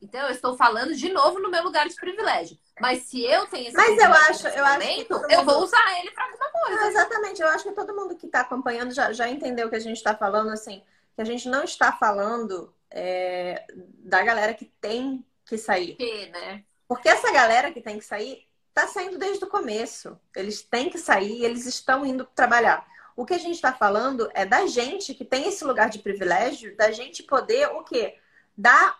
Então, 0.00 0.20
eu 0.22 0.30
estou 0.30 0.56
falando 0.56 0.94
de 0.94 1.12
novo 1.12 1.40
no 1.40 1.50
meu 1.50 1.62
lugar 1.62 1.88
de 1.88 1.94
privilégio. 1.96 2.56
Mas 2.80 3.02
se 3.02 3.24
eu 3.24 3.46
tenho 3.46 3.66
esse 3.68 3.76
Mas 3.76 3.98
eu 3.98 4.12
acho, 4.12 4.46
eu 4.48 4.64
acho 4.64 4.78
que 4.80 5.12
mundo... 5.12 5.30
eu 5.30 5.44
vou 5.44 5.62
usar 5.62 6.00
ele 6.00 6.10
para 6.12 6.24
alguma 6.24 6.50
coisa. 6.50 6.80
Ah, 6.80 6.88
exatamente. 6.88 7.42
Eu 7.42 7.48
acho 7.48 7.64
que 7.64 7.72
todo 7.72 7.94
mundo 7.94 8.14
que 8.14 8.26
está 8.26 8.40
acompanhando 8.40 8.92
já, 8.92 9.12
já 9.12 9.28
entendeu 9.28 9.66
o 9.66 9.70
que 9.70 9.76
a 9.76 9.80
gente 9.80 9.96
está 9.96 10.14
falando, 10.14 10.50
assim, 10.50 10.82
que 11.18 11.22
a 11.22 11.24
gente 11.24 11.48
não 11.48 11.64
está 11.64 11.90
falando 11.90 12.72
é, 12.88 13.66
da 13.72 14.22
galera 14.22 14.54
que 14.54 14.66
tem 14.80 15.26
que 15.44 15.58
sair. 15.58 15.96
Que, 15.96 16.26
né? 16.26 16.64
Porque 16.86 17.08
essa 17.08 17.32
galera 17.32 17.72
que 17.72 17.80
tem 17.80 17.98
que 17.98 18.04
sair 18.04 18.46
está 18.68 18.86
saindo 18.86 19.18
desde 19.18 19.42
o 19.42 19.48
começo. 19.48 20.16
Eles 20.36 20.62
têm 20.62 20.88
que 20.88 20.96
sair, 20.96 21.44
eles 21.44 21.66
estão 21.66 22.06
indo 22.06 22.24
trabalhar. 22.36 22.86
O 23.16 23.26
que 23.26 23.34
a 23.34 23.38
gente 23.38 23.56
está 23.56 23.72
falando 23.72 24.30
é 24.32 24.46
da 24.46 24.68
gente 24.68 25.12
que 25.12 25.24
tem 25.24 25.48
esse 25.48 25.64
lugar 25.64 25.90
de 25.90 25.98
privilégio, 25.98 26.76
da 26.76 26.92
gente 26.92 27.24
poder 27.24 27.66
o 27.66 27.82
quê? 27.82 28.16
Dar 28.56 28.96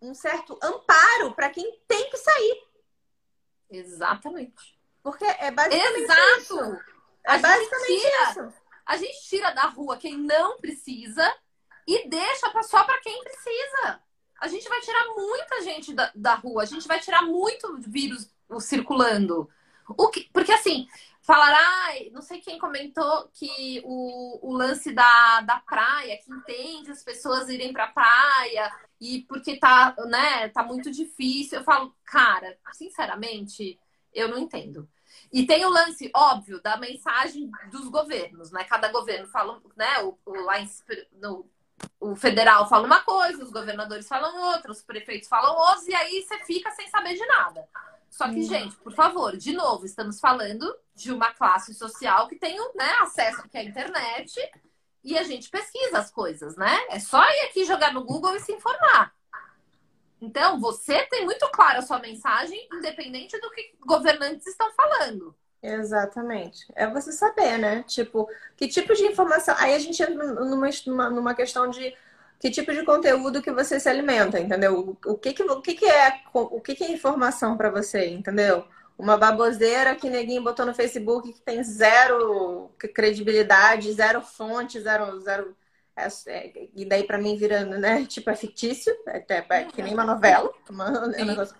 um 0.00 0.14
certo 0.14 0.58
amparo 0.62 1.34
para 1.34 1.50
quem 1.50 1.78
tem 1.86 2.08
que 2.08 2.16
sair. 2.16 2.62
Exatamente. 3.68 4.74
Porque 5.02 5.26
é 5.26 5.50
basicamente 5.50 6.00
Exato. 6.00 6.38
isso. 6.38 6.60
É 7.26 7.32
a 7.32 7.38
basicamente 7.38 8.00
tira, 8.00 8.30
isso. 8.30 8.52
A 8.86 8.96
gente 8.96 9.28
tira 9.28 9.50
da 9.50 9.66
rua 9.66 9.98
quem 9.98 10.16
não 10.16 10.56
precisa 10.56 11.30
e 11.88 12.06
deixa 12.06 12.52
só 12.64 12.84
para 12.84 13.00
quem 13.00 13.18
precisa. 13.24 14.02
A 14.38 14.46
gente 14.46 14.68
vai 14.68 14.78
tirar 14.80 15.06
muita 15.16 15.62
gente 15.62 15.94
da, 15.94 16.12
da 16.14 16.34
rua, 16.34 16.62
a 16.62 16.66
gente 16.66 16.86
vai 16.86 17.00
tirar 17.00 17.22
muito 17.22 17.78
vírus 17.78 18.30
circulando. 18.60 19.48
O 19.96 20.08
que, 20.08 20.28
porque 20.30 20.52
assim, 20.52 20.86
falar, 21.22 21.94
não 22.12 22.20
sei 22.20 22.40
quem 22.40 22.58
comentou 22.58 23.30
que 23.32 23.82
o, 23.86 24.50
o 24.50 24.52
lance 24.52 24.92
da, 24.92 25.40
da 25.40 25.60
praia, 25.60 26.18
que 26.18 26.30
entende 26.30 26.90
as 26.90 27.02
pessoas 27.02 27.48
irem 27.48 27.72
pra 27.72 27.86
praia 27.86 28.70
e 29.00 29.22
porque 29.22 29.56
tá, 29.56 29.96
né, 30.06 30.50
tá 30.50 30.62
muito 30.62 30.90
difícil. 30.90 31.58
Eu 31.58 31.64
falo, 31.64 31.96
cara, 32.04 32.58
sinceramente, 32.74 33.80
eu 34.12 34.28
não 34.28 34.38
entendo. 34.38 34.86
E 35.32 35.46
tem 35.46 35.64
o 35.64 35.70
lance, 35.70 36.10
óbvio, 36.14 36.60
da 36.60 36.76
mensagem 36.76 37.50
dos 37.70 37.88
governos, 37.88 38.50
né? 38.50 38.64
Cada 38.64 38.92
governo 38.92 39.26
fala, 39.28 39.60
né? 39.74 40.02
O, 40.02 40.18
o, 40.26 40.32
lá 40.42 40.60
em, 40.60 40.68
no, 41.20 41.48
o 42.00 42.14
federal 42.16 42.68
fala 42.68 42.86
uma 42.86 43.00
coisa, 43.00 43.42
os 43.42 43.50
governadores 43.50 44.08
falam 44.08 44.54
outra, 44.54 44.70
os 44.70 44.82
prefeitos 44.82 45.28
falam 45.28 45.56
outros, 45.56 45.86
e 45.86 45.94
aí 45.94 46.22
você 46.22 46.38
fica 46.44 46.70
sem 46.72 46.88
saber 46.88 47.14
de 47.14 47.26
nada. 47.26 47.68
Só 48.10 48.28
que, 48.28 48.36
uhum. 48.36 48.42
gente, 48.42 48.76
por 48.76 48.92
favor, 48.92 49.36
de 49.36 49.52
novo, 49.52 49.84
estamos 49.84 50.18
falando 50.18 50.74
de 50.94 51.12
uma 51.12 51.32
classe 51.32 51.74
social 51.74 52.26
que 52.26 52.36
tem 52.36 52.56
né, 52.74 52.90
acesso 53.00 53.42
à 53.52 53.62
internet 53.62 54.34
e 55.04 55.16
a 55.16 55.22
gente 55.22 55.50
pesquisa 55.50 55.98
as 55.98 56.10
coisas, 56.10 56.56
né? 56.56 56.86
É 56.88 56.98
só 56.98 57.22
ir 57.22 57.40
aqui 57.46 57.64
jogar 57.64 57.92
no 57.92 58.04
Google 58.04 58.34
e 58.34 58.40
se 58.40 58.52
informar. 58.52 59.14
Então, 60.20 60.58
você 60.58 61.04
tem 61.06 61.24
muito 61.24 61.48
clara 61.50 61.78
a 61.78 61.82
sua 61.82 62.00
mensagem, 62.00 62.68
independente 62.72 63.38
do 63.40 63.50
que 63.50 63.74
governantes 63.86 64.46
estão 64.46 64.72
falando. 64.72 65.36
Exatamente. 65.62 66.66
É 66.74 66.86
você 66.86 67.12
saber, 67.12 67.58
né? 67.58 67.82
Tipo, 67.82 68.28
que 68.56 68.68
tipo 68.68 68.94
de 68.94 69.04
informação. 69.04 69.54
Aí 69.58 69.74
a 69.74 69.78
gente 69.78 70.02
entra 70.02 70.14
numa, 70.14 71.10
numa 71.10 71.34
questão 71.34 71.68
de 71.68 71.94
que 72.38 72.50
tipo 72.50 72.72
de 72.72 72.84
conteúdo 72.84 73.42
que 73.42 73.50
você 73.50 73.80
se 73.80 73.88
alimenta, 73.88 74.38
entendeu? 74.38 74.96
O 75.04 75.16
que 75.16 75.32
que, 75.32 75.42
o 75.42 75.60
que, 75.60 75.74
que 75.74 75.86
é 75.86 76.20
o 76.32 76.60
que, 76.60 76.74
que 76.74 76.84
é 76.84 76.92
informação 76.92 77.56
para 77.56 77.70
você, 77.70 78.08
entendeu? 78.08 78.64
Uma 78.96 79.16
baboseira 79.16 79.94
que 79.96 80.10
neguinho 80.10 80.42
botou 80.42 80.64
no 80.64 80.74
Facebook 80.74 81.32
que 81.32 81.40
tem 81.40 81.62
zero 81.62 82.70
credibilidade, 82.78 83.92
zero 83.92 84.20
fonte, 84.22 84.80
zero 84.80 85.20
zero 85.20 85.56
é, 85.96 86.06
é, 86.28 86.68
e 86.76 86.84
daí 86.84 87.04
para 87.04 87.18
mim 87.18 87.36
virando, 87.36 87.76
né? 87.78 88.04
Tipo 88.06 88.30
é 88.30 88.36
fictício, 88.36 88.94
é, 89.08 89.24
é, 89.28 89.46
é 89.50 89.64
que 89.64 89.82
nem 89.82 89.94
uma 89.94 90.04
novela, 90.04 90.52
uma, 90.70 90.86
é 91.16 91.22
um 91.22 91.26
negócio 91.26 91.56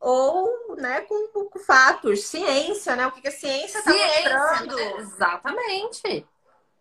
ou 0.00 0.76
né, 0.76 1.02
com, 1.02 1.28
com, 1.28 1.58
fatos, 1.58 2.24
ciência, 2.24 2.96
né? 2.96 3.06
O 3.06 3.12
que, 3.12 3.20
que 3.20 3.28
a 3.28 3.32
ciência 3.32 3.78
está 3.78 3.92
mostrando. 3.92 4.78
Exatamente. 4.98 6.26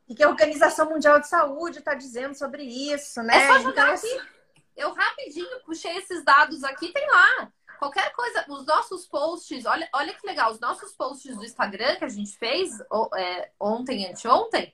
O 0.07 0.15
que 0.15 0.23
a 0.23 0.29
Organização 0.29 0.89
Mundial 0.89 1.19
de 1.19 1.27
Saúde 1.27 1.79
está 1.79 1.93
dizendo 1.93 2.33
sobre 2.33 2.63
isso, 2.63 3.21
né? 3.21 3.35
É 3.35 3.47
só 3.47 3.59
jogar 3.59 3.93
então, 3.93 3.93
aqui. 3.93 4.29
Eu 4.75 4.93
rapidinho 4.93 5.59
puxei 5.65 5.97
esses 5.97 6.23
dados 6.23 6.63
aqui, 6.63 6.93
tem 6.93 7.05
lá. 7.07 7.51
Qualquer 7.77 8.11
coisa, 8.13 8.45
os 8.49 8.65
nossos 8.65 9.05
posts, 9.05 9.65
olha, 9.65 9.87
olha 9.93 10.13
que 10.13 10.25
legal, 10.25 10.51
os 10.51 10.59
nossos 10.59 10.93
posts 10.93 11.35
do 11.37 11.45
Instagram 11.45 11.97
que 11.97 12.05
a 12.05 12.09
gente 12.09 12.37
fez 12.37 12.79
é, 13.15 13.51
ontem, 13.59 14.09
anteontem, 14.09 14.73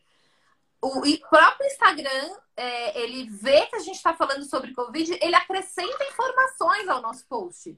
o 0.81 1.01
próprio 1.29 1.67
Instagram, 1.67 2.37
é, 2.55 3.01
ele 3.01 3.29
vê 3.29 3.65
que 3.67 3.75
a 3.75 3.79
gente 3.79 3.95
está 3.95 4.13
falando 4.13 4.43
sobre 4.45 4.73
Covid, 4.73 5.17
ele 5.21 5.35
acrescenta 5.35 6.03
informações 6.05 6.87
ao 6.87 7.01
nosso 7.01 7.25
post. 7.27 7.77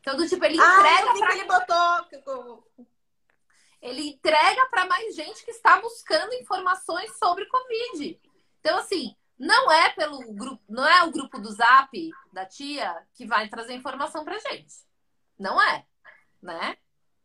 Então, 0.00 0.16
do 0.16 0.26
tipo, 0.28 0.44
ele 0.44 0.58
Ah, 0.60 0.76
entrega 0.78 1.18
pra... 1.18 1.26
que 1.28 1.38
ele 1.38 1.44
botou. 1.44 2.66
ele 3.82 4.08
entrega 4.10 4.66
para 4.66 4.86
mais 4.86 5.14
gente 5.14 5.44
que 5.44 5.50
está 5.50 5.80
buscando 5.80 6.34
informações 6.34 7.16
sobre 7.18 7.46
Covid. 7.46 8.20
Então, 8.60 8.78
assim, 8.78 9.14
não 9.38 9.70
é 9.72 9.90
pelo 9.90 10.18
grupo, 10.34 10.62
não 10.68 10.86
é 10.86 11.02
o 11.04 11.10
grupo 11.10 11.38
do 11.38 11.50
Zap 11.52 11.90
da 12.32 12.44
tia 12.46 12.94
que 13.14 13.26
vai 13.26 13.48
trazer 13.48 13.74
informação 13.74 14.24
pra 14.24 14.38
gente. 14.38 14.74
Não 15.38 15.60
é, 15.62 15.86
né? 16.42 16.76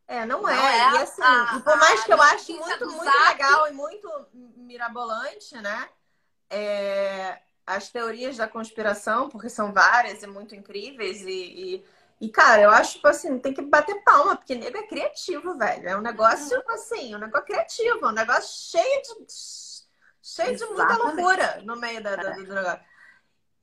É, 0.07 0.25
não, 0.25 0.41
Não 0.43 0.49
é. 0.49 0.53
é 0.79 0.91
e 0.93 0.97
assim, 0.99 1.21
a- 1.21 1.55
e 1.57 1.61
por 1.61 1.77
mais 1.77 2.03
que 2.03 2.13
eu 2.13 2.21
ache 2.21 2.53
muito, 2.53 2.85
muito 2.85 3.03
Zap- 3.03 3.27
legal 3.29 3.67
e 3.67 3.71
muito 3.71 4.09
mirabolante, 4.33 5.55
né? 5.55 5.89
É, 6.49 7.41
as 7.65 7.89
teorias 7.89 8.37
da 8.37 8.47
conspiração, 8.47 9.29
porque 9.29 9.49
são 9.49 9.73
várias 9.73 10.21
e 10.23 10.27
muito 10.27 10.53
incríveis, 10.55 11.21
e, 11.21 11.27
e, 11.31 11.85
e, 12.19 12.29
cara, 12.29 12.61
eu 12.63 12.71
acho, 12.71 12.93
tipo 12.93 13.07
assim, 13.07 13.37
tem 13.39 13.53
que 13.53 13.61
bater 13.61 14.01
palma, 14.03 14.35
porque 14.35 14.55
nego 14.55 14.77
é 14.77 14.87
criativo, 14.87 15.57
velho. 15.57 15.89
É 15.89 15.97
um 15.97 16.01
negócio, 16.01 16.61
assim, 16.69 17.15
um 17.15 17.19
negócio 17.19 17.45
criativo, 17.45 18.07
um 18.07 18.11
negócio 18.11 18.71
cheio 18.71 19.01
de. 19.01 19.25
cheio 20.21 20.55
de 20.55 20.65
muita 20.65 20.83
Exatamente. 20.93 21.15
loucura 21.17 21.61
no 21.63 21.75
meio 21.75 22.01
da, 22.01 22.15
da- 22.15 22.31
do 22.31 22.53
negócio. 22.53 22.79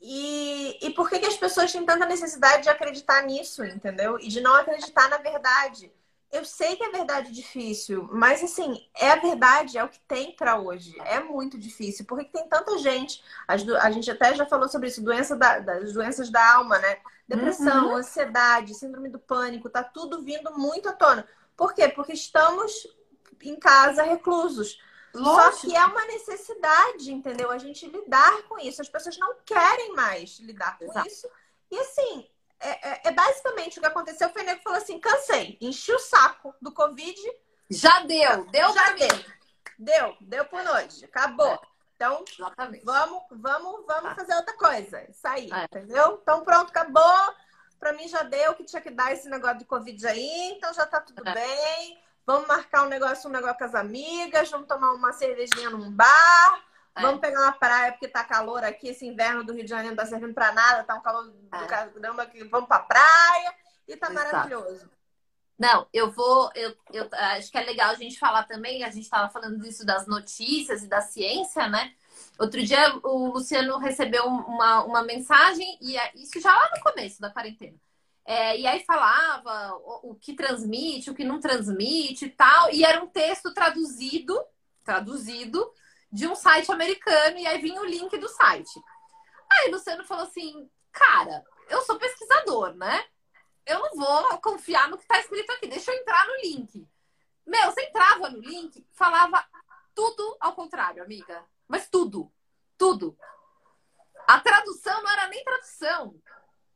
E, 0.01 0.79
e 0.87 0.91
por 0.91 1.09
que, 1.09 1.19
que 1.21 1.27
as 1.27 1.37
pessoas 1.37 1.71
têm 1.73 1.87
tanta 1.87 2.07
necessidade 2.07 2.65
de 2.65 2.69
acreditar 2.69 3.23
nisso, 3.25 3.65
entendeu? 3.65 4.19
E 4.19 4.29
de 4.29 4.41
não 4.41 4.55
acreditar 4.55 5.09
na 5.09 5.19
verdade. 5.19 5.93
Eu 6.31 6.45
sei 6.47 6.77
que 6.77 6.83
é 6.83 6.91
verdade 6.91 7.31
difícil, 7.31 8.09
mas 8.11 8.43
assim, 8.43 8.89
é 8.97 9.11
a 9.11 9.17
verdade, 9.17 9.77
é 9.77 9.85
o 9.85 9.89
que 9.89 10.01
tem 10.09 10.35
pra 10.35 10.59
hoje. 10.59 10.97
É 11.05 11.21
muito 11.21 11.59
difícil. 11.59 12.07
Por 12.07 12.19
que 12.19 12.25
que 12.25 12.33
tem 12.33 12.49
tanta 12.49 12.79
gente? 12.79 13.23
As 13.47 13.63
a 13.69 13.91
gente 13.91 14.11
até 14.11 14.35
já 14.35 14.47
falou 14.47 14.67
sobre 14.69 14.89
isso, 14.89 15.03
doença 15.05 15.37
da- 15.37 15.59
das 15.61 15.93
doenças 15.93 16.31
da 16.31 16.55
alma, 16.55 16.79
né? 16.79 16.99
Depressão, 17.37 17.89
Uhum. 17.89 17.97
ansiedade, 17.97 18.75
síndrome 18.75 19.09
do 19.09 19.19
pânico, 19.19 19.69
tá 19.71 19.83
tudo 19.83 20.23
vindo 20.23 20.53
muito 20.59 20.89
à 20.89 20.93
tona. 20.93 21.27
Por 21.57 21.75
quê? 21.75 21.89
Porque 21.89 22.13
estamos 22.13 22.87
em 23.43 23.57
casa 23.59 24.03
reclusos. 24.03 24.79
Só 25.15 25.21
Lógico. 25.21 25.67
que 25.67 25.77
é 25.77 25.85
uma 25.85 26.05
necessidade, 26.07 27.13
entendeu? 27.13 27.51
A 27.51 27.59
gente 27.59 27.87
lidar 27.87 28.43
com 28.45 28.59
isso. 28.59 28.81
As 28.81 28.89
pessoas 28.89 29.19
não 29.19 29.35
querem 29.45 29.93
mais 29.95 30.39
lidar 30.39 30.79
com 30.79 30.85
Exato. 30.85 31.07
isso. 31.07 31.29
E 31.71 31.79
assim, 31.79 32.27
é, 32.59 32.89
é- 32.91 33.01
é 33.09 33.13
basicamente 33.13 33.79
o 33.79 33.83
que 33.83 33.89
aconteceu 33.89 34.31
foi 34.31 34.43
o 34.43 34.45
que 34.47 34.63
falou 34.63 34.79
assim: 34.79 34.99
cansei, 34.99 35.59
enchi 35.61 35.93
o 35.93 35.99
saco 35.99 36.55
do 36.63 36.73
Covid, 36.73 37.21
Já 37.71 38.01
deu, 38.01 38.45
deu 38.47 38.73
Já 38.73 38.83
pra 38.85 38.93
deu. 38.95 39.17
mim. 39.17 39.25
deu, 39.79 40.17
deu 40.21 40.45
por 40.47 40.63
noite, 40.65 41.05
acabou. 41.05 41.61
Então, 42.03 42.25
Exatamente. 42.37 42.85
vamos, 42.85 43.23
vamos, 43.31 43.87
vamos 43.87 44.03
Tá. 44.11 44.15
fazer 44.17 44.35
outra 44.35 44.57
coisa. 44.57 45.03
Isso 45.09 45.27
aí, 45.29 45.49
É. 45.53 45.65
entendeu? 45.65 46.19
Então, 46.21 46.43
pronto, 46.43 46.71
acabou. 46.71 47.35
Pra 47.79 47.93
mim 47.93 48.09
já 48.09 48.23
deu 48.25 48.51
o 48.51 48.55
que 48.57 48.65
tinha 48.65 48.83
que 48.83 48.91
dar 48.91 49.13
esse 49.13 49.29
negócio 49.29 49.59
de 49.59 49.65
Covid 49.65 50.05
aí, 50.09 50.51
então 50.57 50.75
já 50.75 50.85
tá 50.85 51.01
tudo 51.01 51.23
É. 51.29 51.33
bem. 51.33 52.03
Vamos 52.27 52.49
marcar 52.49 52.83
um 52.85 52.89
negócio, 52.89 53.29
um 53.29 53.33
negócio 53.33 53.57
com 53.59 53.65
as 53.65 53.75
amigas, 53.77 54.51
vamos 54.51 54.67
tomar 54.67 54.93
uma 54.93 55.13
cervejinha 55.13 55.71
num 55.71 55.91
bar. 55.93 56.65
É. 56.97 57.03
Vamos 57.03 57.21
pegar 57.21 57.41
uma 57.41 57.53
praia 57.53 57.93
porque 57.93 58.09
tá 58.09 58.23
calor 58.25 58.65
aqui, 58.65 58.89
esse 58.89 59.07
inverno 59.07 59.45
do 59.45 59.53
Rio 59.53 59.65
de 59.65 59.71
Janeiro 59.71 59.95
não 59.97 60.03
tá 60.05 60.09
servindo 60.09 60.35
pra 60.35 60.53
nada, 60.53 60.83
tá 60.85 60.95
um 60.97 61.01
calor 61.03 61.25
do 61.25 61.57
É. 61.57 61.67
caramba 61.67 62.27
que 62.27 62.43
vamos 62.45 62.69
pra 62.69 62.81
praia 62.81 63.55
e 63.89 63.97
tá 63.97 64.11
Exato. 64.11 64.27
maravilhoso. 64.27 64.91
Não, 65.63 65.87
eu 65.93 66.11
vou. 66.11 66.51
Eu, 66.57 66.77
eu 66.93 67.09
acho 67.13 67.49
que 67.49 67.57
é 67.57 67.63
legal 67.63 67.91
a 67.91 67.95
gente 67.95 68.19
falar 68.19 68.43
também. 68.49 68.83
A 68.83 68.91
gente 68.91 69.05
estava 69.05 69.33
falando 69.33 69.61
disso 69.61 69.87
das 69.87 70.09
notícias 70.09 70.83
e 70.83 70.89
da 70.89 71.01
ciência, 71.01 71.69
né? 71.69 71.95
Outro 72.37 72.61
dia 72.65 72.99
o 73.05 73.29
Luciano 73.29 73.79
recebeu 73.79 74.27
um, 74.27 74.39
uma, 74.41 74.83
uma 74.83 75.05
mensagem, 75.05 75.79
e 75.81 75.97
é- 75.97 76.13
isso 76.17 76.41
já 76.41 76.53
lá 76.53 76.69
no 76.75 76.83
começo 76.83 77.21
da 77.21 77.31
quarentena. 77.31 77.79
É, 78.25 78.59
e 78.59 78.67
aí 78.67 78.85
falava 78.85 79.77
o, 79.85 80.11
o 80.11 80.15
que 80.17 80.35
transmite, 80.35 81.11
o 81.11 81.15
que 81.15 81.23
não 81.23 81.39
transmite 81.39 82.25
e 82.25 82.31
tal. 82.31 82.73
E 82.73 82.85
era 82.85 83.01
um 83.01 83.07
texto 83.07 83.55
traduzido, 83.55 84.37
traduzido, 84.85 85.73
de 86.11 86.27
um 86.27 86.35
site 86.35 86.73
americano, 86.73 87.39
e 87.39 87.47
aí 87.47 87.61
vinha 87.63 87.81
o 87.81 87.87
link 87.87 88.19
do 88.19 88.29
site. 88.29 88.81
Aí 89.49 89.69
o 89.69 89.75
Luciano 89.75 90.03
falou 90.03 90.25
assim: 90.25 90.69
cara, 90.91 91.45
eu 91.69 91.83
sou 91.83 91.97
pesquisador, 92.01 92.75
né? 92.75 93.05
Eu 93.67 93.79
não 93.79 93.95
vou 93.95 94.41
confiar 94.41 94.89
no 94.89 94.97
que 94.97 95.05
está 95.05 95.19
escrito 95.21 95.51
aqui. 95.53 95.67
Deixa 95.67 95.93
eu 95.93 95.99
entrar 95.99 96.27
no 96.27 96.37
link. 96.37 96.87
Meu, 97.47 97.71
você 97.71 97.83
entrava 97.83 98.31
no 98.31 98.41
link, 98.41 98.87
falava 98.93 99.45
tudo 99.95 100.37
ao 100.41 100.55
contrário, 100.55 101.03
amiga. 101.03 101.45
Mas 101.69 101.89
tudo. 101.89 102.33
Tudo. 102.77 103.17
A 104.27 104.41
tradução 104.41 105.03
não 105.03 105.11
era 105.11 105.29
nem 105.29 105.45
tradução. 105.45 106.21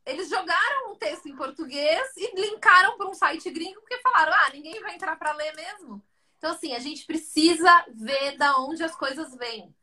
Eles 0.05 0.29
jogaram 0.29 0.93
um 0.93 0.97
texto 0.97 1.27
em 1.27 1.37
português 1.37 2.17
e 2.17 2.41
linkaram 2.41 2.97
para 2.97 3.09
um 3.09 3.15
site 3.15 3.51
gringo 3.51 3.81
porque 3.81 3.99
falaram: 3.99 4.33
ah, 4.33 4.51
ninguém 4.51 4.81
vai 4.81 4.95
entrar 4.95 5.17
para 5.17 5.33
ler 5.33 5.55
mesmo. 5.55 6.05
Então, 6.39 6.53
assim, 6.53 6.75
a 6.75 6.79
gente 6.79 7.05
precisa 7.05 7.85
ver 7.89 8.37
da 8.37 8.59
onde 8.59 8.85
as 8.85 8.95
coisas 8.95 9.35
vêm. 9.35 9.75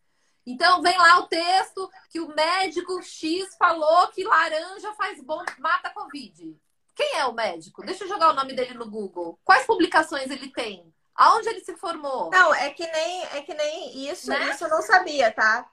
Então, 0.46 0.82
vem 0.82 0.98
lá 0.98 1.20
o 1.20 1.28
texto 1.28 1.89
que 2.10 2.20
o 2.20 2.34
médico 2.36 3.02
X 3.02 3.56
falou 3.56 4.08
que 4.10 4.24
laranja 4.24 4.94
faz 4.94 5.22
bom, 5.22 5.44
mata 5.60 5.89
Covid. 5.89 6.58
Quem 6.95 7.17
é 7.17 7.25
o 7.25 7.34
médico? 7.34 7.84
Deixa 7.86 8.03
eu 8.03 8.08
jogar 8.08 8.29
o 8.29 8.34
nome 8.34 8.53
dele 8.53 8.73
no 8.75 8.89
Google. 8.89 9.39
Quais 9.43 9.65
publicações 9.65 10.29
ele 10.29 10.49
tem? 10.49 10.93
Aonde 11.15 11.49
ele 11.49 11.62
se 11.62 11.75
formou? 11.75 12.29
Não, 12.32 12.53
é 12.53 12.69
que 12.71 12.86
nem, 12.88 13.23
é 13.25 13.41
que 13.41 13.53
nem 13.53 14.08
isso, 14.10 14.29
Né? 14.29 14.49
isso 14.51 14.63
eu 14.63 14.69
não 14.69 14.82
sabia, 14.82 15.32
tá? 15.32 15.69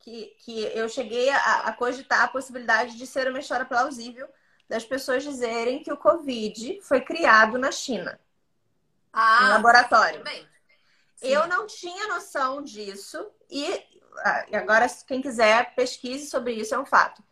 Que, 0.00 0.26
que 0.44 0.62
eu 0.76 0.88
cheguei 0.88 1.30
a, 1.30 1.60
a 1.60 1.72
cogitar 1.72 2.22
a 2.24 2.28
possibilidade 2.28 2.96
de 2.96 3.06
ser 3.06 3.28
uma 3.28 3.38
história 3.38 3.64
plausível 3.64 4.28
das 4.68 4.84
pessoas 4.84 5.22
dizerem 5.22 5.82
que 5.82 5.92
o 5.92 5.96
Covid 5.96 6.80
foi 6.82 7.00
criado 7.00 7.58
na 7.58 7.70
China, 7.72 8.20
em 8.22 9.08
Ah, 9.12 9.48
laboratório. 9.50 10.18
também. 10.18 10.48
Eu 11.22 11.46
não 11.46 11.66
tinha 11.66 12.06
noção 12.08 12.62
disso 12.62 13.30
e 13.50 13.82
agora 14.52 14.86
quem 15.06 15.22
quiser 15.22 15.74
pesquise 15.74 16.28
sobre 16.28 16.52
isso 16.52 16.74
é 16.74 16.78
um 16.78 16.84
fato. 16.86 17.22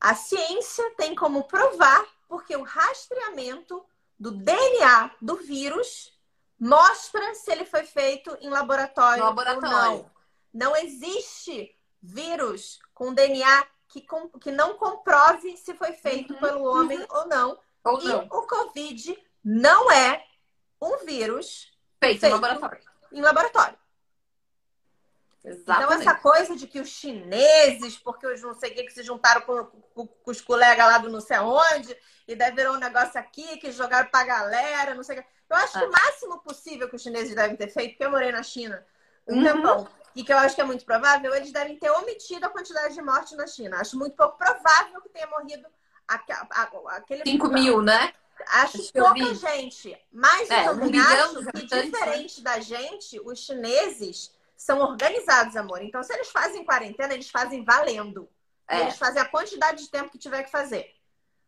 A 0.00 0.14
ciência 0.14 0.94
tem 0.96 1.14
como 1.14 1.44
provar 1.44 2.04
porque 2.30 2.54
o 2.56 2.62
rastreamento 2.62 3.84
do 4.16 4.30
DNA 4.30 5.10
do 5.20 5.34
vírus 5.36 6.16
mostra 6.58 7.34
se 7.34 7.50
ele 7.50 7.64
foi 7.64 7.82
feito 7.84 8.36
em 8.40 8.48
laboratório, 8.48 9.24
laboratório. 9.24 9.66
ou 9.66 9.72
não. 9.72 10.10
Não 10.54 10.76
existe 10.76 11.74
vírus 12.00 12.78
com 12.94 13.12
DNA 13.12 13.66
que, 13.88 14.00
com- 14.02 14.28
que 14.28 14.52
não 14.52 14.76
comprove 14.76 15.56
se 15.56 15.74
foi 15.74 15.92
feito 15.92 16.32
Uhum, 16.34 16.40
pelo 16.40 16.64
homem 16.64 17.04
ou 17.10 17.26
não. 17.26 17.58
Ou 17.82 18.00
E 18.00 18.04
não. 18.08 18.24
o 18.26 18.46
Covid 18.46 19.18
não 19.44 19.90
é 19.90 20.24
um 20.80 20.98
vírus 21.04 21.72
Feito, 21.98 22.20
feito. 22.20 22.36
no 22.36 22.40
laboratório. 22.40 22.84
em 23.12 23.20
laboratório. 23.22 23.78
Então, 25.42 25.52
Exatamente. 25.52 26.02
essa 26.02 26.14
coisa 26.16 26.54
de 26.54 26.66
que 26.66 26.80
os 26.80 26.88
chineses, 26.88 27.96
porque 27.96 28.26
os 28.26 28.42
não 28.42 28.54
sei 28.54 28.72
o 28.72 28.74
que, 28.74 28.82
que 28.84 28.92
se 28.92 29.02
juntaram 29.02 29.40
com, 29.40 29.64
com- 29.94 30.06
com 30.06 30.30
os 30.30 30.40
colegas 30.40 30.86
lá 30.86 30.98
do 30.98 31.08
não 31.08 31.20
sei 31.20 31.36
aonde, 31.38 31.96
e 32.28 32.34
daí 32.36 32.52
virou 32.52 32.74
um 32.74 32.78
negócio 32.78 33.18
aqui 33.18 33.56
que 33.56 33.72
jogaram 33.72 34.10
pra 34.10 34.22
galera, 34.24 34.94
não 34.94 35.02
sei 35.02 35.18
o 35.18 35.22
que. 35.22 35.28
Eu 35.48 35.56
acho 35.56 35.72
que 35.72 35.84
É. 35.84 35.88
o 35.88 35.90
máximo 35.90 36.38
possível 36.40 36.88
que 36.88 36.96
os 36.96 37.02
chineses 37.02 37.34
devem 37.34 37.56
ter 37.56 37.68
feito, 37.68 37.92
porque 37.92 38.04
eu 38.04 38.10
morei 38.10 38.30
na 38.32 38.42
China 38.42 38.84
um 39.26 39.36
Uhum. 39.36 39.44
tempão, 39.44 39.88
e 40.14 40.22
que 40.24 40.32
eu 40.32 40.38
acho 40.38 40.54
que 40.54 40.60
é 40.60 40.64
muito 40.64 40.84
provável, 40.84 41.34
eles 41.34 41.52
devem 41.52 41.78
ter 41.78 41.90
omitido 41.90 42.44
a 42.46 42.50
quantidade 42.50 42.94
de 42.94 43.00
mortes 43.02 43.36
na 43.36 43.46
China. 43.46 43.78
Acho 43.80 43.96
muito 43.98 44.16
pouco 44.16 44.36
provável 44.36 45.00
que 45.00 45.08
tenha 45.08 45.26
morrido 45.26 45.66
aquele 46.88 47.24
5 47.24 47.48
mil, 47.48 47.80
né? 47.80 48.12
Acho 48.48 48.78
Acho 48.78 48.92
pouca 48.92 49.14
vi. 49.14 49.34
gente. 49.34 49.98
Mas 50.10 50.50
É, 50.50 50.66
eu 50.68 50.72
um 50.72 50.80
também 50.80 51.00
acho 51.00 51.34
que, 51.38 51.44
né? 51.44 51.82
diferente 51.82 52.42
da 52.42 52.58
gente, 52.58 53.20
os 53.24 53.38
chineses 53.38 54.32
são 54.60 54.78
organizados, 54.80 55.56
amor. 55.56 55.82
Então, 55.82 56.02
se 56.02 56.12
eles 56.12 56.28
fazem 56.30 56.64
quarentena, 56.64 57.14
eles 57.14 57.30
fazem 57.30 57.64
valendo. 57.64 58.28
É. 58.68 58.80
Eles 58.82 58.98
fazem 58.98 59.20
a 59.20 59.24
quantidade 59.24 59.82
de 59.84 59.90
tempo 59.90 60.10
que 60.10 60.18
tiver 60.18 60.42
que 60.42 60.50
fazer. 60.50 60.94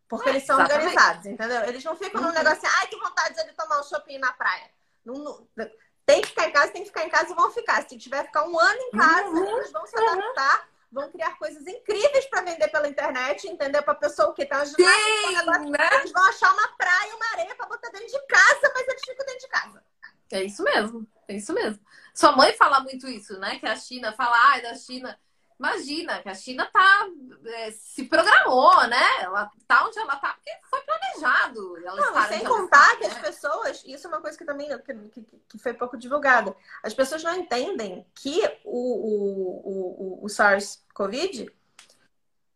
Porque 0.09 0.27
eles 0.29 0.43
são 0.45 0.59
exatamente. 0.59 0.87
organizados, 0.87 1.25
entendeu? 1.27 1.63
Eles 1.65 1.83
não 1.83 1.95
ficam 1.95 2.21
num 2.21 2.27
Uhum. 2.29 2.33
negócio 2.33 2.57
assim, 2.57 2.77
ai, 2.79 2.87
que 2.87 2.97
vontade 2.97 3.35
de 3.35 3.53
tomar 3.53 3.79
um 3.79 3.83
shopping 3.83 4.17
na 4.17 4.33
praia. 4.33 4.69
Não- 5.05 5.47
não- 5.55 5.71
tem 6.05 6.21
que 6.21 6.29
ficar 6.29 6.47
em 6.47 6.51
casa, 6.51 6.71
tem 6.71 6.81
que 6.81 6.89
ficar 6.89 7.05
em 7.05 7.09
casa 7.09 7.31
e 7.31 7.35
vão 7.35 7.51
ficar. 7.51 7.87
Se 7.87 7.97
tiver 7.97 8.21
que 8.21 8.27
ficar 8.27 8.45
um 8.47 8.59
ano 8.59 8.79
em 8.81 8.91
casa, 8.91 9.29
Uhum. 9.29 9.57
eles 9.57 9.71
vão 9.71 9.85
se 9.87 9.95
adaptar, 9.97 10.67
vão 10.91 11.09
criar 11.11 11.37
coisas 11.37 11.65
incríveis 11.67 12.25
para 12.25 12.41
vender 12.41 12.67
pela 12.69 12.87
internet, 12.89 13.47
entendeu? 13.47 13.81
Pra 13.83 13.95
pessoa 13.95 14.29
o 14.29 14.33
quê? 14.33 14.45
Tem 14.45 14.57
uma 14.57 14.65
ginástica, 14.65 15.59
Sim, 15.63 15.69
né? 15.71 15.89
eles 15.99 16.11
vão 16.11 16.23
achar 16.25 16.51
uma 16.51 16.67
praia, 16.69 17.15
uma 17.15 17.25
areia 17.33 17.55
pra 17.55 17.67
botar 17.67 17.89
dentro 17.89 18.07
de 18.07 18.27
casa, 18.27 18.71
mas 18.75 18.87
eles 18.87 19.01
ficam 19.05 19.25
dentro 19.25 19.39
de 19.41 19.47
casa. 19.49 19.83
É 20.31 20.43
isso 20.43 20.63
mesmo. 20.63 21.07
É 21.27 21.35
isso 21.35 21.53
mesmo. 21.53 21.79
Sua 22.13 22.35
mãe 22.35 22.53
fala 22.53 22.79
muito 22.81 23.07
isso, 23.07 23.39
né? 23.39 23.59
Que 23.59 23.65
a 23.65 23.75
China 23.75 24.11
fala, 24.13 24.35
ai, 24.51 24.61
da 24.61 24.75
China. 24.75 25.17
Imagina 25.59 26.21
que 26.21 26.29
a 26.29 26.33
China 26.33 26.65
tá, 26.65 27.07
é, 27.45 27.71
se 27.71 28.05
programou, 28.05 28.85
né? 28.87 29.21
Ela 29.21 29.49
tá 29.67 29.85
onde 29.85 29.97
ela 29.99 30.15
tá 30.17 30.33
porque 30.33 30.51
foi 30.69 30.81
planejado. 30.81 31.79
Não, 31.95 32.27
sem 32.27 32.43
contar 32.43 32.97
que 32.97 33.05
as 33.05 33.17
pessoas, 33.19 33.83
isso 33.85 34.07
é 34.07 34.09
uma 34.09 34.19
coisa 34.19 34.37
que 34.37 34.45
também 34.45 34.67
que, 34.79 35.21
que, 35.49 35.57
foi 35.59 35.73
pouco 35.73 35.97
divulgada. 35.97 36.55
As 36.81 36.93
pessoas 36.93 37.23
não 37.23 37.35
entendem 37.35 38.05
que 38.15 38.41
o, 38.65 38.77
o, 38.77 40.21
o, 40.21 40.25
o 40.25 40.27
SARS-CoV 40.27 41.49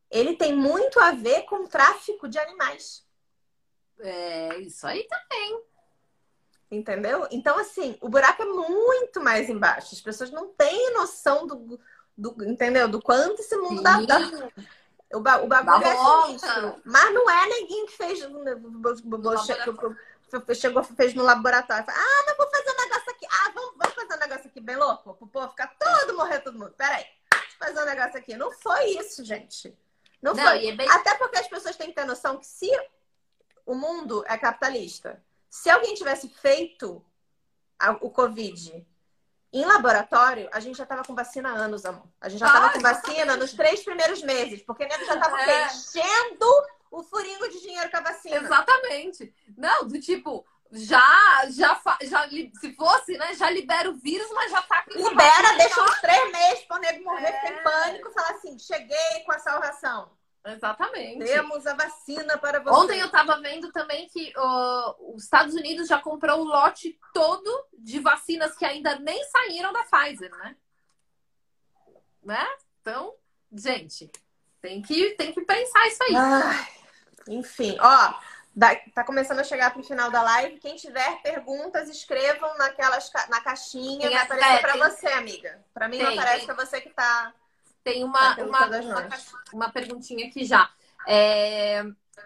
ele 0.09 0.35
tem 0.35 0.53
muito 0.53 0.99
a 0.99 1.11
ver 1.11 1.43
com 1.43 1.67
tráfico 1.67 2.27
de 2.27 2.39
animais. 2.39 3.05
É, 3.99 4.57
isso 4.59 4.85
aí 4.85 5.07
também. 5.07 5.63
Entendeu? 6.69 7.27
Então, 7.31 7.57
assim, 7.57 7.97
o 8.01 8.09
buraco 8.09 8.43
é 8.43 8.45
muito 8.45 9.21
mais 9.21 9.49
embaixo. 9.49 9.95
As 9.95 10.01
pessoas 10.01 10.31
não 10.31 10.47
têm 10.49 10.93
noção 10.93 11.47
do, 11.47 11.79
do 12.17 12.43
entendeu? 12.45 12.89
Do 12.89 13.01
quanto 13.01 13.39
esse 13.39 13.55
mundo 13.55 13.81
dá, 13.81 14.01
dá. 14.01 14.19
O, 15.13 15.21
ba, 15.21 15.41
o 15.41 15.47
bagulho 15.47 15.85
é 15.85 16.25
sinistro. 16.25 16.81
Mas 16.83 17.13
não 17.13 17.29
é 17.29 17.47
ninguém 17.47 17.85
que 17.85 17.93
fez. 17.93 18.19
Chegou, 20.55 20.83
fez 20.83 21.13
no 21.13 21.23
laboratório. 21.23 21.85
Ah, 21.87 22.23
mas 22.25 22.35
vou 22.35 22.49
fazer 22.49 22.69
um 22.69 22.83
negócio 22.83 23.11
aqui. 23.11 23.25
Ah, 23.31 23.51
vamos, 23.53 23.75
vamos 23.77 23.95
fazer 23.95 24.13
um 24.13 24.19
negócio 24.19 24.47
aqui 24.47 24.59
bem 24.59 24.75
louco? 24.75 25.13
Pro 25.13 25.27
povo 25.27 25.49
ficar 25.49 25.73
todo 25.79 26.17
morrer 26.17 26.41
todo 26.41 26.59
mundo. 26.59 26.73
Peraí, 26.77 27.05
deixa 27.31 27.45
eu 27.61 27.65
fazer 27.65 27.81
um 27.81 27.85
negócio 27.85 28.17
aqui. 28.17 28.35
Não 28.35 28.51
foi 28.51 28.89
isso, 28.99 29.23
gente. 29.23 29.73
Não, 30.21 30.33
não 30.33 30.43
foi. 30.43 30.67
É 30.67 30.75
bem... 30.75 30.89
Até 30.89 31.15
porque 31.15 31.37
as 31.37 31.47
pessoas 31.47 31.77
têm 31.77 31.87
que 31.87 31.95
ter 31.95 32.05
noção 32.05 32.37
que 32.37 32.45
se 32.45 32.69
o 33.65 33.73
mundo 33.73 34.25
é 34.27 34.37
capitalista, 34.37 35.23
se 35.49 35.69
alguém 35.69 35.93
tivesse 35.95 36.29
feito 36.29 37.03
o 38.01 38.09
Covid 38.09 38.85
em 39.53 39.65
laboratório, 39.65 40.49
a 40.51 40.59
gente 40.59 40.77
já 40.77 40.83
estava 40.83 41.03
com 41.03 41.15
vacina 41.15 41.49
há 41.49 41.53
anos, 41.53 41.85
amor. 41.85 42.07
A 42.19 42.27
gente 42.27 42.39
já 42.39 42.47
estava 42.47 42.67
ah, 42.67 42.73
com 42.73 42.79
vacina 42.79 43.37
nos 43.37 43.53
três 43.53 43.83
primeiros 43.83 44.21
meses, 44.21 44.61
porque 44.61 44.85
nego 44.85 45.05
já 45.05 45.15
estava 45.15 45.41
é. 45.41 45.65
enchendo 45.67 46.45
o 46.91 47.03
furingo 47.03 47.47
de 47.49 47.61
dinheiro 47.61 47.89
com 47.89 47.97
a 47.97 48.01
vacina. 48.01 48.37
Exatamente. 48.37 49.33
Não, 49.57 49.87
do 49.87 49.99
tipo, 49.99 50.45
já, 50.71 51.45
já, 51.49 51.79
já 52.01 52.29
se 52.59 52.73
fosse, 52.75 53.17
né, 53.17 53.33
já 53.35 53.49
libera 53.49 53.89
o 53.89 53.95
vírus, 53.95 54.29
mas 54.31 54.51
já 54.51 54.61
tá 54.61 54.83
com 54.83 54.93
Libera, 54.93 55.53
deixa 55.57 55.81
uns 55.81 56.01
três 56.01 56.31
meses 56.31 56.65
para 56.65 56.77
o 56.77 56.79
nego 56.79 57.03
morrer, 57.03 57.27
é. 57.27 57.39
ficar 57.39 57.53
em 57.53 57.63
pânico, 57.63 58.11
falar 58.11 58.31
assim, 58.31 58.59
cheguei 58.59 59.23
com 59.25 59.31
a 59.31 59.39
salvação. 59.39 60.11
Exatamente. 60.51 61.25
Temos 61.25 61.65
a 61.67 61.73
vacina 61.73 62.37
para 62.37 62.59
você. 62.59 62.75
Ontem 62.75 62.99
eu 62.99 63.07
estava 63.07 63.39
vendo 63.39 63.71
também 63.71 64.07
que 64.07 64.33
uh, 64.37 65.15
os 65.15 65.23
Estados 65.23 65.53
Unidos 65.53 65.87
já 65.87 65.99
comprou 65.99 66.39
o 66.39 66.43
lote 66.43 66.97
todo 67.13 67.67
de 67.77 67.99
vacinas 67.99 68.55
que 68.55 68.65
ainda 68.65 68.97
nem 68.99 69.23
saíram 69.25 69.73
da 69.73 69.83
Pfizer, 69.83 70.31
né? 70.37 70.55
Né? 72.23 72.47
Então, 72.81 73.13
gente, 73.51 74.11
tem 74.61 74.81
que, 74.81 75.11
tem 75.11 75.33
que 75.33 75.41
pensar 75.41 75.87
isso 75.87 76.03
aí. 76.03 76.15
Ai, 76.15 76.67
enfim, 77.29 77.77
ó, 77.79 78.13
tá 78.93 79.03
começando 79.03 79.39
a 79.39 79.43
chegar 79.43 79.71
pro 79.71 79.83
final 79.83 80.09
da 80.09 80.21
live. 80.21 80.59
Quem 80.59 80.75
tiver 80.75 81.21
perguntas, 81.21 81.89
escrevam 81.89 82.57
naquelas, 82.57 83.11
na 83.29 83.41
caixinha. 83.41 84.01
Tem 84.01 84.11
vai 84.11 84.23
aparecer 84.23 84.61
para 84.61 84.89
você, 84.89 85.07
amiga. 85.07 85.65
Para 85.73 85.87
mim 85.87 85.97
tem, 85.97 86.05
não 86.05 86.13
aparece 86.13 86.45
para 86.45 86.55
você 86.55 86.81
que 86.81 86.89
tá 86.89 87.33
tem 87.87 88.03
uma, 88.03 88.35
uma, 88.43 88.65
uma, 88.65 89.09
uma, 89.53 89.71
perguntinha 89.71 90.27
aqui 90.27 90.43
já. 90.43 90.69
É, 91.07 91.85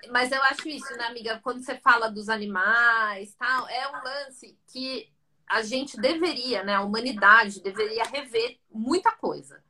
mas 0.09 0.31
eu 0.31 0.41
acho 0.41 0.67
isso, 0.67 0.91
né, 0.97 1.05
amiga? 1.05 1.39
Quando 1.43 1.63
você 1.63 1.77
fala 1.77 2.09
dos 2.09 2.29
animais, 2.29 3.35
tal, 3.37 3.69
é 3.69 3.87
um 3.89 4.03
lance 4.03 4.57
que 4.65 5.07
a 5.47 5.61
gente 5.61 6.01
deveria, 6.01 6.63
né? 6.63 6.73
A 6.73 6.81
humanidade 6.81 7.61
deveria 7.61 8.03
rever 8.05 8.57
muita 8.71 9.11
coisa. 9.11 9.63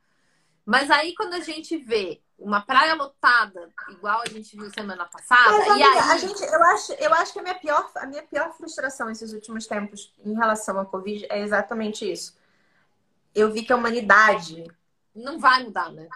Mas 0.64 0.90
aí 0.90 1.14
quando 1.14 1.34
a 1.34 1.40
gente 1.40 1.76
vê 1.76 2.22
uma 2.38 2.62
praia 2.62 2.94
lotada, 2.94 3.70
igual 3.90 4.22
a 4.22 4.28
gente 4.30 4.56
viu 4.56 4.70
semana 4.70 5.04
passada, 5.04 5.58
Mas, 5.58 5.68
amiga, 5.68 5.90
aí... 5.90 5.98
a 5.98 6.16
gente, 6.16 6.42
eu 6.42 6.62
acho, 6.64 6.92
eu 6.94 7.14
acho 7.14 7.32
que 7.34 7.38
a 7.38 7.42
minha 7.42 7.54
pior, 7.54 7.90
a 7.96 8.06
minha 8.06 8.22
pior 8.22 8.50
frustração 8.54 9.10
esses 9.10 9.34
últimos 9.34 9.66
tempos 9.66 10.14
em 10.24 10.32
relação 10.34 10.78
à 10.80 10.86
Covid 10.86 11.26
é 11.28 11.40
exatamente 11.40 12.10
isso. 12.10 12.34
Eu 13.34 13.52
vi 13.52 13.62
que 13.62 13.72
a 13.72 13.76
humanidade 13.76 14.64
não 15.14 15.38
vai 15.38 15.62
mudar, 15.64 15.90
né? 15.92 16.08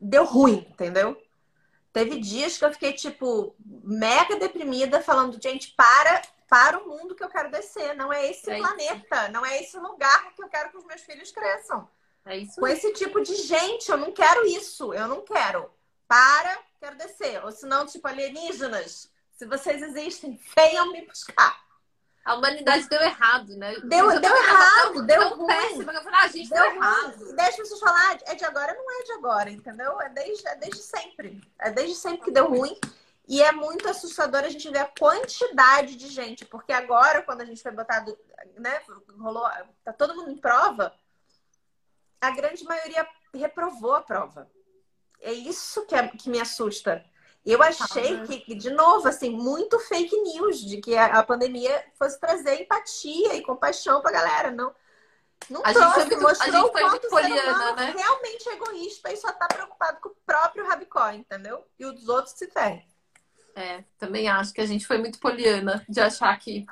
Deu 0.00 0.24
ruim, 0.24 0.66
entendeu? 0.70 1.20
Teve 1.92 2.20
dias 2.20 2.58
que 2.58 2.64
eu 2.64 2.72
fiquei, 2.72 2.92
tipo, 2.92 3.54
mega 3.58 4.36
deprimida, 4.36 5.00
falando, 5.00 5.40
gente, 5.42 5.74
para, 5.74 6.22
para 6.48 6.78
o 6.78 6.88
mundo 6.88 7.14
que 7.14 7.24
eu 7.24 7.28
quero 7.28 7.50
descer. 7.50 7.94
Não 7.96 8.12
é 8.12 8.30
esse 8.30 8.50
é 8.50 8.58
planeta, 8.58 9.22
isso. 9.24 9.32
não 9.32 9.44
é 9.44 9.60
esse 9.60 9.78
lugar 9.78 10.32
que 10.34 10.42
eu 10.42 10.48
quero 10.48 10.70
que 10.70 10.76
os 10.76 10.84
meus 10.84 11.00
filhos 11.02 11.30
cresçam. 11.30 11.88
É 12.24 12.36
isso. 12.36 12.60
Com 12.60 12.66
esse 12.66 12.92
tipo 12.92 13.22
de 13.22 13.34
gente, 13.36 13.90
eu 13.90 13.96
não 13.96 14.12
quero 14.12 14.46
isso, 14.46 14.92
eu 14.92 15.08
não 15.08 15.22
quero. 15.22 15.70
Para, 16.06 16.58
quero 16.78 16.96
descer. 16.96 17.42
Ou 17.44 17.50
senão, 17.50 17.86
tipo, 17.86 18.06
alienígenas, 18.06 19.10
se 19.32 19.46
vocês 19.46 19.82
existem, 19.82 20.38
venham 20.54 20.92
me 20.92 21.06
buscar. 21.06 21.58
A 22.24 22.34
humanidade 22.34 22.88
deu 22.88 23.00
errado, 23.00 23.56
né? 23.56 23.74
Deu, 23.84 24.20
deu 24.20 24.36
errado, 24.36 24.92
tão, 24.94 25.06
deu 25.06 25.20
tão 25.20 25.38
ruim. 25.38 25.46
Péssima, 25.46 25.92
eu 25.92 26.02
falei, 26.02 26.18
ah, 26.20 26.28
gente, 26.28 26.50
deu, 26.50 26.62
deu 26.62 26.74
errado. 26.74 27.36
Deixa 27.36 27.56
pessoas 27.56 27.80
falar, 27.80 28.18
é 28.26 28.34
de 28.34 28.44
agora, 28.44 28.74
não 28.74 29.00
é 29.00 29.04
de 29.04 29.12
agora, 29.12 29.50
entendeu? 29.50 30.00
É 30.00 30.08
desde, 30.10 30.46
é 30.46 30.56
desde 30.56 30.82
sempre. 30.82 31.40
É 31.58 31.70
desde 31.70 31.94
sempre 31.94 32.26
que 32.26 32.30
deu 32.30 32.48
ruim. 32.48 32.78
E 33.26 33.42
é 33.42 33.52
muito 33.52 33.88
assustador 33.88 34.42
a 34.42 34.48
gente 34.48 34.70
ver 34.70 34.78
a 34.78 34.92
quantidade 34.98 35.96
de 35.96 36.08
gente, 36.08 36.46
porque 36.46 36.72
agora, 36.72 37.22
quando 37.22 37.42
a 37.42 37.44
gente 37.44 37.62
foi 37.62 37.72
botado, 37.72 38.18
né, 38.56 38.80
rolou, 39.18 39.46
tá 39.84 39.92
todo 39.92 40.14
mundo 40.14 40.30
em 40.30 40.38
prova, 40.38 40.94
a 42.20 42.30
grande 42.30 42.64
maioria 42.64 43.06
reprovou 43.34 43.94
a 43.94 44.02
prova. 44.02 44.50
É 45.20 45.32
isso 45.32 45.84
que, 45.86 45.94
é, 45.94 46.08
que 46.08 46.30
me 46.30 46.40
assusta. 46.40 47.04
Eu 47.48 47.62
achei 47.62 48.26
que, 48.26 48.54
de 48.54 48.68
novo, 48.68 49.08
assim, 49.08 49.30
muito 49.30 49.78
fake 49.78 50.14
news 50.20 50.60
de 50.60 50.82
que 50.82 50.94
a, 50.94 51.22
pandemia 51.22 51.82
fosse 51.94 52.20
trazer 52.20 52.60
empatia 52.60 53.36
e 53.36 53.42
compaixão 53.42 54.02
pra 54.02 54.12
galera. 54.12 54.50
Não, 54.50 54.74
não 55.48 55.62
a 55.64 55.72
trouxe, 55.72 56.02
gente 56.02 56.16
mostrou 56.16 56.54
a 56.54 56.60
gente 56.60 56.72
foi 56.72 56.84
o 56.84 56.90
quanto 56.90 57.08
poliana, 57.08 57.72
né? 57.72 57.94
realmente 57.96 58.46
é 58.50 58.52
egoísta 58.52 59.10
e 59.10 59.16
só 59.16 59.32
tá 59.32 59.46
preocupado 59.46 59.98
com 59.98 60.10
o 60.10 60.16
próprio 60.26 60.66
rabicó, 60.66 61.08
entendeu? 61.08 61.66
E 61.78 61.86
os 61.86 62.06
outros 62.06 62.34
se 62.34 62.48
ferem. 62.48 62.86
É, 63.56 63.82
também 63.98 64.28
acho 64.28 64.52
que 64.52 64.60
a 64.60 64.66
gente 64.66 64.86
foi 64.86 64.98
muito 64.98 65.18
poliana 65.18 65.82
de 65.88 66.00
achar 66.02 66.38
que. 66.38 66.66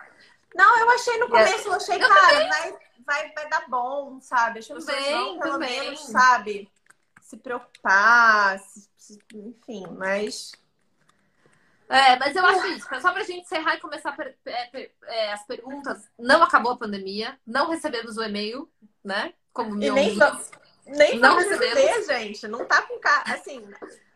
Não, 0.55 0.79
eu 0.79 0.91
achei 0.91 1.19
no 1.19 1.29
começo, 1.31 1.69
eu 1.69 1.73
achei, 1.73 1.97
eu 1.97 2.07
cara, 2.07 2.49
vai, 2.49 2.79
vai, 3.07 3.33
vai 3.33 3.49
dar 3.49 3.67
bom, 3.67 4.21
sabe? 4.21 4.59
As 4.59 4.69
pessoas 4.69 5.07
vão, 5.07 5.39
pelo 5.39 5.59
menos, 5.59 6.01
sabe, 6.01 6.71
se 7.23 7.39
preocupar, 7.39 8.59
se, 8.59 8.91
se, 8.95 9.19
enfim, 9.35 9.87
mas 9.97 10.53
é, 11.89 12.19
mas 12.19 12.35
eu 12.35 12.45
acho 12.45 12.67
isso. 12.69 12.89
Só 13.01 13.13
pra 13.13 13.23
gente 13.23 13.43
encerrar 13.43 13.77
e 13.77 13.81
começar 13.81 14.13
per, 14.13 14.37
é, 14.47 14.91
é, 15.05 15.33
as 15.33 15.45
perguntas. 15.47 16.09
Não 16.19 16.43
acabou 16.43 16.73
a 16.73 16.77
pandemia, 16.77 17.39
não 17.47 17.71
recebemos 17.71 18.17
o 18.17 18.23
e-mail, 18.23 18.71
né? 19.05 19.35
Como 19.53 19.81
e 19.83 19.91
nem, 19.91 20.17
só, 20.17 20.39
nem 20.87 21.19
não 21.19 21.37
recebemos. 21.37 21.79
Receber, 21.79 22.05
gente. 22.05 22.49
Não 22.49 22.65
tá 22.65 22.83
com 22.83 22.99
cara. 22.99 23.35
Assim, 23.35 23.65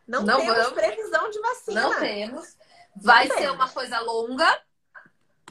não, 0.07 0.23
não 0.23 0.41
temos 0.41 0.57
vamos. 0.57 0.73
previsão 0.73 1.31
de 1.31 1.41
vacina. 1.41 1.83
Não 1.83 1.99
temos. 1.99 2.57
Vai 2.97 3.29
não 3.29 3.35
ser 3.37 3.43
temos. 3.43 3.57
uma 3.57 3.69
coisa 3.69 4.01
longa, 4.01 4.63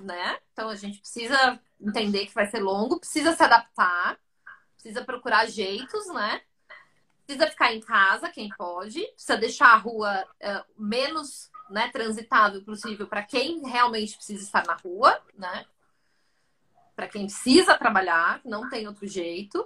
né? 0.02 0.38
Então 0.52 0.70
a 0.70 0.76
gente 0.76 1.00
precisa 1.00 1.60
entender 1.80 2.26
que 2.26 2.36
vai 2.36 2.48
ser 2.48 2.60
longo, 2.60 3.00
precisa 3.00 3.34
se 3.34 3.42
adaptar, 3.42 4.20
precisa 4.74 5.04
procurar 5.06 5.46
jeitos, 5.48 6.08
né? 6.08 6.42
Precisa 7.26 7.48
ficar 7.48 7.74
em 7.74 7.80
casa, 7.80 8.30
quem 8.30 8.50
pode, 8.50 9.02
precisa 9.14 9.38
deixar 9.38 9.68
a 9.68 9.78
rua 9.78 10.26
uh, 10.42 10.66
menos 10.76 11.50
né, 11.70 11.90
transitável 11.92 12.62
possível 12.64 13.08
para 13.08 13.24
quem 13.24 13.62
realmente 13.68 14.16
precisa 14.16 14.44
estar 14.44 14.66
na 14.66 14.76
rua, 14.76 15.22
né? 15.38 15.66
Para 16.96 17.08
quem 17.08 17.26
precisa 17.26 17.78
trabalhar, 17.78 18.42
não 18.44 18.70
tem 18.70 18.88
outro 18.88 19.08
jeito. 19.08 19.66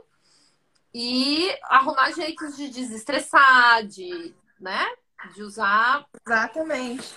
E 0.93 1.49
arrumar 1.63 2.11
jeitos 2.11 2.55
de 2.55 2.69
desestressar, 2.69 3.85
de, 3.87 4.35
né? 4.59 4.87
De 5.33 5.41
usar. 5.41 6.05
Exatamente. 6.27 7.15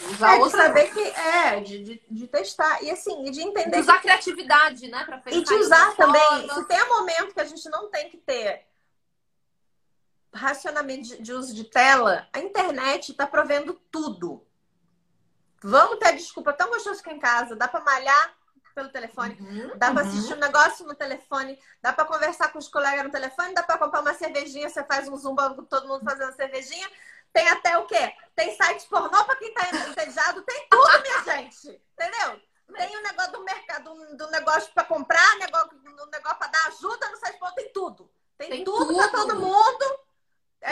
De 0.00 0.14
usar 0.14 0.36
é, 0.36 0.38
outra... 0.38 0.58
de 0.58 0.66
saber 0.66 0.94
que 0.94 1.00
é, 1.00 1.60
de, 1.60 1.82
de, 1.82 2.02
de, 2.10 2.26
testar. 2.28 2.82
E 2.82 2.90
assim, 2.90 3.26
e 3.26 3.30
de 3.30 3.42
entender. 3.42 3.70
De 3.70 3.80
usar 3.80 3.96
que... 3.96 4.02
criatividade, 4.02 4.88
né? 4.88 5.04
Pra 5.04 5.20
e 5.26 5.42
de 5.42 5.54
usar 5.54 5.94
também. 5.96 6.48
Se 6.48 6.64
tem 6.66 6.82
um 6.82 7.00
momento 7.00 7.34
que 7.34 7.40
a 7.40 7.44
gente 7.44 7.68
não 7.68 7.90
tem 7.90 8.08
que 8.08 8.16
ter 8.16 8.64
racionamento 10.34 11.22
de 11.22 11.32
uso 11.32 11.54
de 11.54 11.64
tela, 11.64 12.28
a 12.32 12.38
internet 12.38 13.12
está 13.12 13.26
provendo 13.26 13.74
tudo. 13.90 14.46
Vamos 15.62 15.98
ter 15.98 16.14
desculpa 16.14 16.52
tão 16.52 16.68
gostoso 16.68 17.02
que 17.02 17.10
em 17.10 17.18
casa, 17.18 17.56
dá 17.56 17.66
para 17.66 17.80
malhar 17.80 18.34
pelo 18.74 18.88
telefone, 18.88 19.38
uhum, 19.40 19.78
dá 19.78 19.92
para 19.92 20.02
uhum. 20.02 20.08
assistir 20.08 20.34
um 20.34 20.40
negócio 20.40 20.84
no 20.84 20.94
telefone, 20.94 21.58
dá 21.80 21.92
para 21.92 22.04
conversar 22.04 22.52
com 22.52 22.58
os 22.58 22.68
colegas 22.68 23.04
no 23.04 23.10
telefone, 23.10 23.54
dá 23.54 23.62
para 23.62 23.78
comprar 23.78 24.00
uma 24.00 24.14
cervejinha, 24.14 24.68
você 24.68 24.82
faz 24.84 25.08
um 25.08 25.16
zumba 25.16 25.54
com 25.54 25.64
todo 25.64 25.86
mundo 25.86 26.04
fazendo 26.04 26.34
cervejinha. 26.34 26.90
Tem 27.32 27.48
até 27.48 27.78
o 27.78 27.86
quê? 27.86 28.12
Tem 28.34 28.56
site 28.56 28.86
pornô 28.88 29.24
para 29.24 29.36
quem 29.36 29.54
tá 29.54 29.68
entediado, 29.70 30.42
tem 30.42 30.66
tudo, 30.68 31.02
minha 31.02 31.22
gente. 31.24 31.80
Entendeu? 31.92 32.40
tem 32.72 32.96
o 32.96 33.02
negócio 33.02 33.32
do 33.32 33.44
mercado, 33.44 33.94
do, 33.94 34.16
do 34.16 34.30
negócio 34.30 34.72
para 34.72 34.84
comprar, 34.84 35.38
negócio, 35.38 35.70
do 35.78 36.06
negócio 36.06 36.38
para 36.38 36.48
dar 36.48 36.66
ajuda, 36.68 37.10
não 37.10 37.18
sei 37.18 37.32
se 37.32 37.54
tem 37.54 37.72
tudo. 37.72 38.10
Tem, 38.36 38.50
tem 38.50 38.64
tudo, 38.64 38.86
tudo. 38.86 38.96
para 38.96 39.08
todo 39.10 39.36
mundo. 39.36 39.73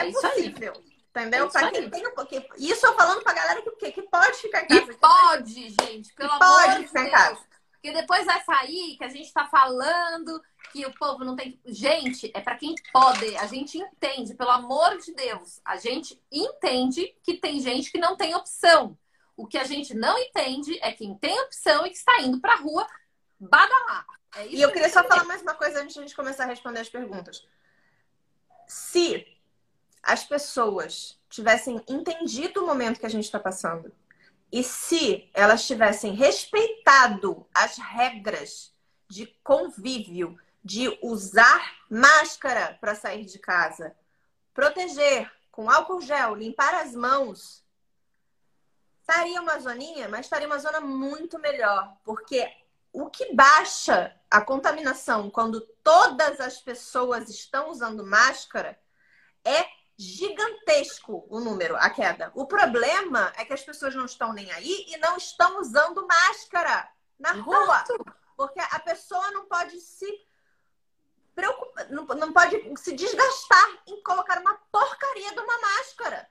É, 0.04 0.08
é 0.08 0.12
possível. 0.12 0.72
Aí. 0.74 0.92
Entendeu? 1.12 1.46
É 1.46 1.50
pra 1.50 1.70
quem 1.70 1.90
tem 1.90 2.06
um. 2.06 2.12
Isso 2.56 2.86
eu 2.86 2.94
falando 2.94 3.22
pra 3.22 3.34
galera 3.34 3.62
que, 3.62 3.92
que 3.92 4.02
pode 4.02 4.38
ficar 4.38 4.62
em 4.62 4.66
casa. 4.66 4.86
Que 4.86 4.94
pode, 4.94 5.70
gente, 5.70 6.14
pelo 6.14 6.30
que 6.30 6.44
amor 6.44 6.64
pode 6.64 6.86
ficar. 6.86 7.06
Em 7.06 7.10
casa. 7.10 7.40
Porque 7.72 7.92
depois 7.92 8.24
vai 8.24 8.42
sair 8.44 8.96
que 8.96 9.04
a 9.04 9.08
gente 9.08 9.32
tá 9.32 9.46
falando 9.46 10.40
que 10.72 10.86
o 10.86 10.94
povo 10.94 11.24
não 11.24 11.36
tem. 11.36 11.60
Gente, 11.66 12.30
é 12.32 12.40
para 12.40 12.56
quem 12.56 12.74
pode. 12.92 13.36
A 13.36 13.46
gente 13.46 13.76
entende, 13.76 14.34
pelo 14.34 14.50
amor 14.50 14.96
de 14.98 15.12
Deus. 15.12 15.60
A 15.64 15.76
gente 15.76 16.18
entende 16.30 17.14
que 17.22 17.34
tem 17.34 17.60
gente 17.60 17.92
que 17.92 17.98
não 17.98 18.16
tem 18.16 18.34
opção. 18.34 18.96
O 19.36 19.46
que 19.46 19.58
a 19.58 19.64
gente 19.64 19.94
não 19.94 20.16
entende 20.18 20.78
é 20.80 20.92
quem 20.92 21.14
tem 21.18 21.38
opção 21.40 21.84
e 21.84 21.90
que 21.90 21.96
está 21.96 22.22
indo 22.22 22.40
pra 22.40 22.56
rua 22.56 22.86
badalar. 23.38 24.06
É 24.36 24.46
e 24.46 24.62
eu 24.62 24.72
queria 24.72 24.88
só 24.88 25.04
falar 25.04 25.24
mais 25.24 25.42
uma 25.42 25.54
coisa 25.54 25.80
antes 25.80 25.92
de 25.92 25.98
a 25.98 26.02
gente 26.02 26.16
começar 26.16 26.44
a 26.44 26.46
responder 26.46 26.80
as 26.80 26.88
perguntas. 26.88 27.46
Se 28.66 29.26
as 30.02 30.24
pessoas 30.24 31.18
tivessem 31.30 31.82
entendido 31.88 32.62
o 32.62 32.66
momento 32.66 32.98
que 32.98 33.06
a 33.06 33.10
gente 33.10 33.24
está 33.24 33.38
passando 33.38 33.92
e 34.52 34.62
se 34.62 35.30
elas 35.32 35.66
tivessem 35.66 36.12
respeitado 36.12 37.46
as 37.54 37.78
regras 37.78 38.74
de 39.08 39.26
convívio, 39.42 40.38
de 40.62 40.98
usar 41.02 41.74
máscara 41.88 42.76
para 42.80 42.94
sair 42.94 43.24
de 43.24 43.38
casa, 43.38 43.96
proteger 44.52 45.30
com 45.50 45.70
álcool 45.70 46.02
gel, 46.02 46.34
limpar 46.34 46.74
as 46.74 46.94
mãos, 46.94 47.64
estaria 49.00 49.40
uma 49.40 49.58
zoninha, 49.58 50.08
mas 50.08 50.26
estaria 50.26 50.46
uma 50.46 50.58
zona 50.58 50.80
muito 50.80 51.38
melhor, 51.38 51.96
porque 52.04 52.46
o 52.92 53.08
que 53.08 53.34
baixa 53.34 54.14
a 54.30 54.40
contaminação 54.40 55.30
quando 55.30 55.62
todas 55.82 56.40
as 56.40 56.60
pessoas 56.60 57.30
estão 57.30 57.70
usando 57.70 58.04
máscara 58.04 58.78
é 59.44 59.66
gigantesco 59.98 61.26
o 61.28 61.40
número, 61.40 61.76
a 61.76 61.90
queda. 61.90 62.32
O 62.34 62.46
problema 62.46 63.32
é 63.36 63.44
que 63.44 63.52
as 63.52 63.62
pessoas 63.62 63.94
não 63.94 64.04
estão 64.04 64.32
nem 64.32 64.50
aí 64.52 64.86
e 64.88 64.96
não 64.98 65.16
estão 65.16 65.60
usando 65.60 66.06
máscara 66.06 66.88
na 67.18 67.32
rua. 67.32 67.84
Porque 68.36 68.60
a 68.60 68.78
pessoa 68.80 69.30
não 69.30 69.46
pode 69.46 69.80
se 69.80 70.06
preocupar, 71.34 71.90
não, 71.90 72.04
não 72.04 72.32
pode 72.32 72.56
se 72.78 72.92
desgastar 72.92 73.82
em 73.86 74.02
colocar 74.02 74.38
uma 74.40 74.54
porcaria 74.70 75.32
de 75.32 75.40
uma 75.40 75.58
máscara. 75.60 76.28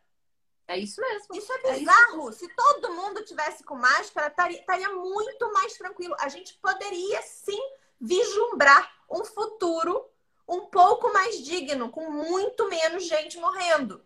É 0.68 0.78
isso 0.78 1.02
mesmo. 1.02 1.36
Isso 1.36 1.52
é 1.52 1.74
bizarro. 1.74 2.28
É 2.28 2.32
isso. 2.32 2.40
Se 2.40 2.56
todo 2.56 2.94
mundo 2.94 3.24
tivesse 3.26 3.64
com 3.64 3.76
máscara, 3.76 4.34
estaria 4.50 4.90
muito 4.94 5.52
mais 5.52 5.74
tranquilo. 5.74 6.16
A 6.20 6.30
gente 6.30 6.54
poderia 6.56 7.22
sim 7.22 7.60
vislumbrar 8.00 8.92
um 9.10 9.24
futuro 9.26 10.11
um 10.52 10.66
pouco 10.66 11.14
mais 11.14 11.42
digno, 11.42 11.90
com 11.90 12.12
muito 12.12 12.68
menos 12.68 13.08
gente 13.08 13.38
morrendo. 13.40 14.04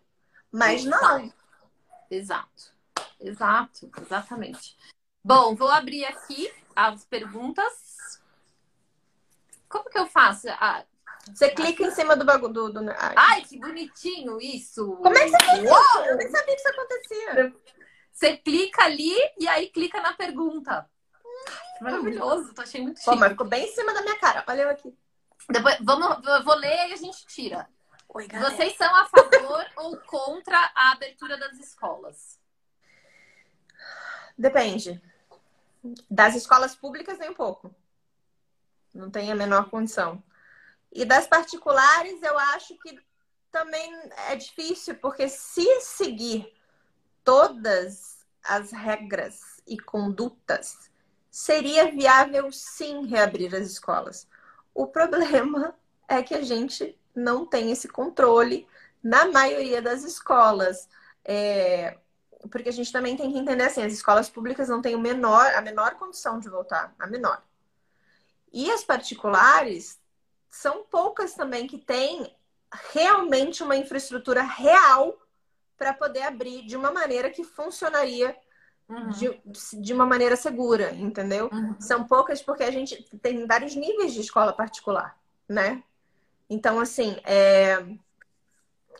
Mas 0.50 0.86
Exato. 0.86 1.04
não. 1.04 1.32
Exato. 2.08 2.76
Exato, 3.18 3.90
exatamente. 4.00 4.76
Bom, 5.24 5.56
vou 5.56 5.68
abrir 5.68 6.04
aqui 6.04 6.52
as 6.74 7.04
perguntas. 7.04 8.20
Como 9.68 9.90
que 9.90 9.98
eu 9.98 10.06
faço? 10.06 10.46
Ah, 10.50 10.84
você 11.34 11.50
clica 11.50 11.82
em 11.82 11.90
cima 11.90 12.14
do 12.14 12.24
bagulho 12.24 12.52
do, 12.52 12.72
do... 12.72 12.90
Ai. 12.90 13.14
Ai. 13.16 13.42
que 13.42 13.58
bonitinho 13.58 14.40
isso! 14.40 14.96
Como 14.96 15.16
é 15.16 15.24
que 15.24 15.30
você 15.30 15.44
fez 15.44 15.64
isso? 15.64 15.98
Eu 16.06 16.16
nem 16.16 16.30
sabia 16.30 16.54
que 16.54 16.60
isso 16.60 16.68
acontecia. 16.68 17.54
Você 18.12 18.36
clica 18.36 18.84
ali 18.84 19.14
e 19.38 19.48
aí 19.48 19.68
clica 19.68 20.00
na 20.00 20.12
pergunta. 20.12 20.88
Que 21.76 21.84
maravilhoso, 21.84 22.54
tô 22.54 22.62
achei 22.62 22.80
muito 22.80 22.98
chique. 22.98 23.10
Pô, 23.10 23.16
mas 23.16 23.30
ficou 23.30 23.46
bem 23.46 23.64
em 23.64 23.72
cima 23.74 23.92
da 23.92 24.02
minha 24.02 24.18
cara. 24.18 24.44
Olha 24.46 24.62
eu 24.62 24.70
aqui. 24.70 24.96
Depois, 25.48 25.76
vamos, 25.80 26.26
eu 26.26 26.44
vou 26.44 26.54
ler 26.56 26.88
e 26.88 26.92
a 26.92 26.96
gente 26.96 27.26
tira. 27.26 27.68
Oi, 28.08 28.28
Vocês 28.28 28.76
são 28.76 28.94
a 28.94 29.06
favor 29.06 29.66
ou 29.76 29.96
contra 29.98 30.56
a 30.74 30.92
abertura 30.92 31.36
das 31.36 31.58
escolas? 31.58 32.38
Depende. 34.36 35.00
Das 36.10 36.34
escolas 36.34 36.74
públicas, 36.74 37.18
nem 37.18 37.30
um 37.30 37.34
pouco. 37.34 37.74
Não 38.92 39.10
tem 39.10 39.30
a 39.30 39.36
menor 39.36 39.70
condição. 39.70 40.22
E 40.92 41.04
das 41.04 41.26
particulares, 41.26 42.22
eu 42.22 42.38
acho 42.38 42.76
que 42.78 42.98
também 43.50 43.92
é 44.28 44.36
difícil, 44.36 44.96
porque 44.96 45.28
se 45.28 45.80
seguir 45.80 46.52
todas 47.22 48.24
as 48.42 48.72
regras 48.72 49.60
e 49.66 49.78
condutas, 49.78 50.90
seria 51.30 51.90
viável 51.90 52.50
sim 52.50 53.06
reabrir 53.06 53.54
as 53.54 53.66
escolas. 53.66 54.26
O 54.76 54.86
problema 54.86 55.74
é 56.06 56.22
que 56.22 56.34
a 56.34 56.42
gente 56.42 56.96
não 57.14 57.46
tem 57.46 57.72
esse 57.72 57.88
controle 57.88 58.68
na 59.02 59.26
maioria 59.26 59.80
das 59.80 60.04
escolas. 60.04 60.86
É... 61.24 61.98
Porque 62.50 62.68
a 62.68 62.72
gente 62.72 62.92
também 62.92 63.16
tem 63.16 63.32
que 63.32 63.38
entender 63.38 63.64
assim, 63.64 63.82
as 63.82 63.92
escolas 63.92 64.28
públicas 64.28 64.68
não 64.68 64.82
têm 64.82 64.94
o 64.94 65.00
menor, 65.00 65.46
a 65.54 65.60
menor 65.62 65.94
condição 65.94 66.38
de 66.38 66.48
voltar, 66.48 66.94
a 66.98 67.06
menor. 67.06 67.42
E 68.52 68.70
as 68.70 68.84
particulares 68.84 69.98
são 70.48 70.84
poucas 70.84 71.34
também 71.34 71.66
que 71.66 71.78
têm 71.78 72.36
realmente 72.92 73.62
uma 73.62 73.76
infraestrutura 73.76 74.42
real 74.42 75.18
para 75.76 75.92
poder 75.92 76.22
abrir 76.22 76.66
de 76.66 76.76
uma 76.76 76.92
maneira 76.92 77.30
que 77.30 77.42
funcionaria 77.42 78.36
Uhum. 78.88 79.08
De, 79.10 79.40
de 79.80 79.92
uma 79.92 80.06
maneira 80.06 80.36
segura, 80.36 80.92
entendeu? 80.92 81.50
Uhum. 81.52 81.74
São 81.80 82.04
poucas 82.04 82.40
porque 82.40 82.62
a 82.62 82.70
gente 82.70 83.02
tem 83.20 83.46
vários 83.46 83.74
níveis 83.74 84.12
de 84.12 84.20
escola 84.20 84.52
particular, 84.52 85.18
né? 85.48 85.82
Então, 86.48 86.78
assim, 86.78 87.18
é... 87.24 87.84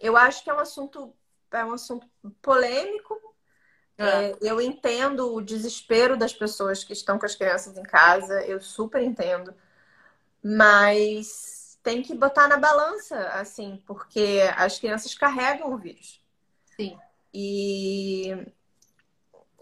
eu 0.01 0.17
acho 0.17 0.43
que 0.43 0.51
é 0.51 0.55
um 0.55 0.59
assunto, 0.59 1.15
é 1.53 1.65
um 1.65 1.73
assunto 1.73 2.07
polêmico. 2.43 3.15
É. 3.99 4.31
É, 4.31 4.37
eu 4.43 4.61
entendo 4.61 5.33
o 5.33 5.41
desespero 5.41 6.19
das 6.19 6.35
pessoas 6.35 6.85
que 6.85 6.93
estão 6.93 7.19
com 7.19 7.25
as 7.25 7.35
crianças 7.35 7.79
em 7.79 7.83
casa, 7.83 8.43
eu 8.43 8.61
super 8.61 9.03
entendo. 9.03 9.55
Mas 10.43 11.79
tem 11.83 12.03
que 12.03 12.15
botar 12.15 12.49
na 12.49 12.57
balança, 12.57 13.17
assim, 13.29 13.83
porque 13.87 14.41
as 14.57 14.79
crianças 14.79 15.15
carregam 15.15 15.73
o 15.73 15.79
vírus. 15.79 16.21
Sim. 16.77 16.99
E 17.33 18.47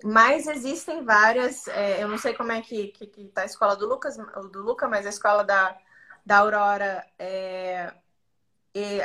mas 0.04 0.46
existem 0.46 1.02
várias, 1.02 1.66
é, 1.66 2.02
eu 2.02 2.08
não 2.08 2.18
sei 2.18 2.34
como 2.34 2.52
é 2.52 2.60
que, 2.60 2.88
que, 2.88 3.06
que 3.06 3.24
tá 3.28 3.40
a 3.40 3.46
escola 3.46 3.74
do 3.74 3.88
Lucas, 3.88 4.18
do 4.52 4.62
Luca, 4.62 4.86
mas 4.86 5.06
a 5.06 5.08
escola 5.08 5.42
da, 5.42 5.74
da 6.26 6.38
Aurora, 6.38 7.02
é, 7.18 7.90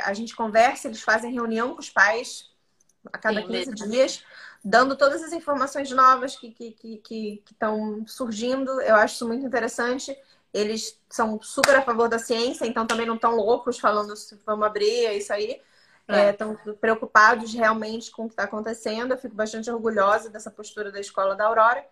a 0.04 0.12
gente 0.12 0.36
conversa, 0.36 0.88
eles 0.88 1.00
fazem 1.00 1.32
reunião 1.32 1.72
com 1.72 1.80
os 1.80 1.88
pais 1.88 2.50
a 3.10 3.16
cada 3.16 3.40
Sim, 3.40 3.46
15 3.46 3.70
mesmo. 3.70 3.88
dias, 3.88 4.22
dando 4.62 4.94
todas 4.94 5.22
as 5.22 5.32
informações 5.32 5.90
novas 5.90 6.36
que 6.36 6.48
estão 6.48 6.72
que, 6.76 6.98
que, 6.98 7.42
que 7.46 7.56
surgindo. 8.06 8.78
Eu 8.82 8.96
acho 8.96 9.14
isso 9.14 9.26
muito 9.26 9.46
interessante. 9.46 10.14
Eles 10.52 11.00
são 11.08 11.40
super 11.40 11.76
a 11.76 11.82
favor 11.82 12.10
da 12.10 12.18
ciência, 12.18 12.66
então 12.66 12.86
também 12.86 13.06
não 13.06 13.14
estão 13.14 13.36
loucos 13.36 13.78
falando 13.78 14.14
se 14.16 14.38
vamos 14.44 14.66
abrir, 14.66 15.06
é 15.06 15.16
isso 15.16 15.32
aí 15.32 15.62
estão 16.10 16.58
é. 16.66 16.70
é, 16.70 16.72
preocupados 16.72 17.52
realmente 17.54 18.10
com 18.10 18.24
o 18.24 18.26
que 18.26 18.32
está 18.32 18.44
acontecendo. 18.44 19.12
Eu 19.12 19.18
fico 19.18 19.34
bastante 19.34 19.70
orgulhosa 19.70 20.30
dessa 20.30 20.50
postura 20.50 20.90
da 20.90 21.00
escola 21.00 21.34
da 21.34 21.46
Aurora. 21.46 21.84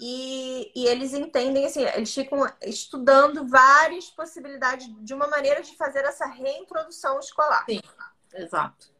E, 0.00 0.70
e, 0.76 0.86
eles 0.86 1.12
entendem, 1.12 1.66
assim, 1.66 1.82
eles 1.82 2.14
ficam 2.14 2.48
estudando 2.62 3.48
várias 3.48 4.08
possibilidades 4.08 4.88
de 5.00 5.12
uma 5.12 5.26
maneira 5.26 5.60
de 5.60 5.76
fazer 5.76 6.04
essa 6.04 6.24
reintrodução 6.24 7.18
escolar. 7.18 7.64
Sim, 7.68 7.80
exato. 8.32 8.92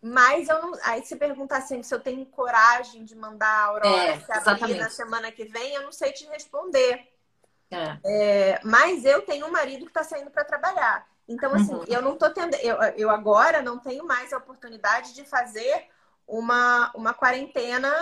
Mas 0.00 0.48
eu 0.48 0.62
não. 0.62 0.72
Aí 0.84 1.04
se 1.04 1.16
perguntar 1.16 1.58
assim, 1.58 1.82
se 1.82 1.94
eu 1.94 2.00
tenho 2.00 2.24
coragem 2.26 3.04
de 3.04 3.14
mandar 3.14 3.48
a 3.48 3.64
Aurora 3.64 3.88
é, 3.88 4.20
se 4.20 4.48
abrir 4.48 4.76
na 4.76 4.88
semana 4.88 5.30
que 5.30 5.44
vem, 5.44 5.74
eu 5.74 5.82
não 5.82 5.92
sei 5.92 6.12
te 6.12 6.24
responder. 6.26 7.12
É. 7.70 7.98
É, 8.04 8.60
mas 8.64 9.04
eu 9.04 9.22
tenho 9.22 9.46
um 9.46 9.50
marido 9.50 9.84
que 9.84 9.90
está 9.90 10.04
saindo 10.04 10.30
para 10.30 10.44
trabalhar. 10.44 11.06
Então, 11.28 11.52
assim, 11.54 11.74
uhum. 11.74 11.84
eu 11.88 12.00
não 12.00 12.16
tô 12.16 12.30
tendo. 12.30 12.54
Eu, 12.56 12.76
eu 12.96 13.10
agora 13.10 13.60
não 13.60 13.78
tenho 13.78 14.06
mais 14.06 14.32
a 14.32 14.38
oportunidade 14.38 15.12
de 15.12 15.24
fazer 15.24 15.88
uma, 16.26 16.90
uma 16.94 17.14
quarentena. 17.14 17.92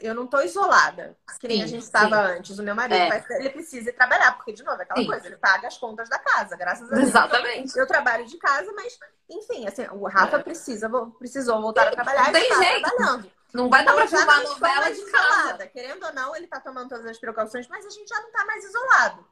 Eu 0.00 0.14
não 0.14 0.26
tô 0.26 0.40
isolada, 0.40 1.16
que 1.40 1.48
nem 1.48 1.58
sim, 1.58 1.62
a 1.64 1.66
gente 1.66 1.82
estava 1.82 2.16
antes. 2.16 2.58
O 2.58 2.62
meu 2.62 2.74
marido, 2.74 2.96
é. 2.96 3.24
ele 3.38 3.50
precisa 3.50 3.90
ir 3.90 3.92
trabalhar, 3.92 4.32
porque, 4.36 4.52
de 4.52 4.64
novo, 4.64 4.80
é 4.80 4.84
aquela 4.84 5.00
sim. 5.00 5.06
coisa, 5.06 5.26
ele 5.26 5.36
paga 5.36 5.68
as 5.68 5.78
contas 5.78 6.08
da 6.08 6.18
casa, 6.18 6.56
graças 6.56 6.90
a 6.90 6.94
Deus. 6.96 7.08
Exatamente. 7.08 7.78
Eu 7.78 7.86
trabalho 7.86 8.26
de 8.26 8.36
casa, 8.38 8.72
mas, 8.74 8.98
enfim, 9.28 9.66
assim, 9.66 9.86
o 9.92 10.06
Rafa 10.06 10.36
é. 10.38 10.42
precisa, 10.42 10.88
precisou 11.18 11.60
voltar 11.60 11.88
a 11.88 11.90
trabalhar 11.92 12.32
e 12.32 12.38
está 12.38 12.80
trabalhando. 12.80 13.30
Não 13.52 13.70
vai 13.70 13.84
dar 13.84 13.92
então, 13.92 14.06
pra 14.06 14.18
filmar 14.18 14.42
novela 14.42 14.90
de 14.90 15.00
isolada. 15.00 15.66
Querendo 15.68 16.04
ou 16.04 16.12
não, 16.12 16.36
ele 16.36 16.46
tá 16.46 16.60
tomando 16.60 16.90
todas 16.90 17.06
as 17.06 17.18
precauções, 17.18 17.66
mas 17.68 17.86
a 17.86 17.90
gente 17.90 18.08
já 18.08 18.20
não 18.20 18.30
tá 18.30 18.44
mais 18.44 18.64
isolado. 18.64 19.26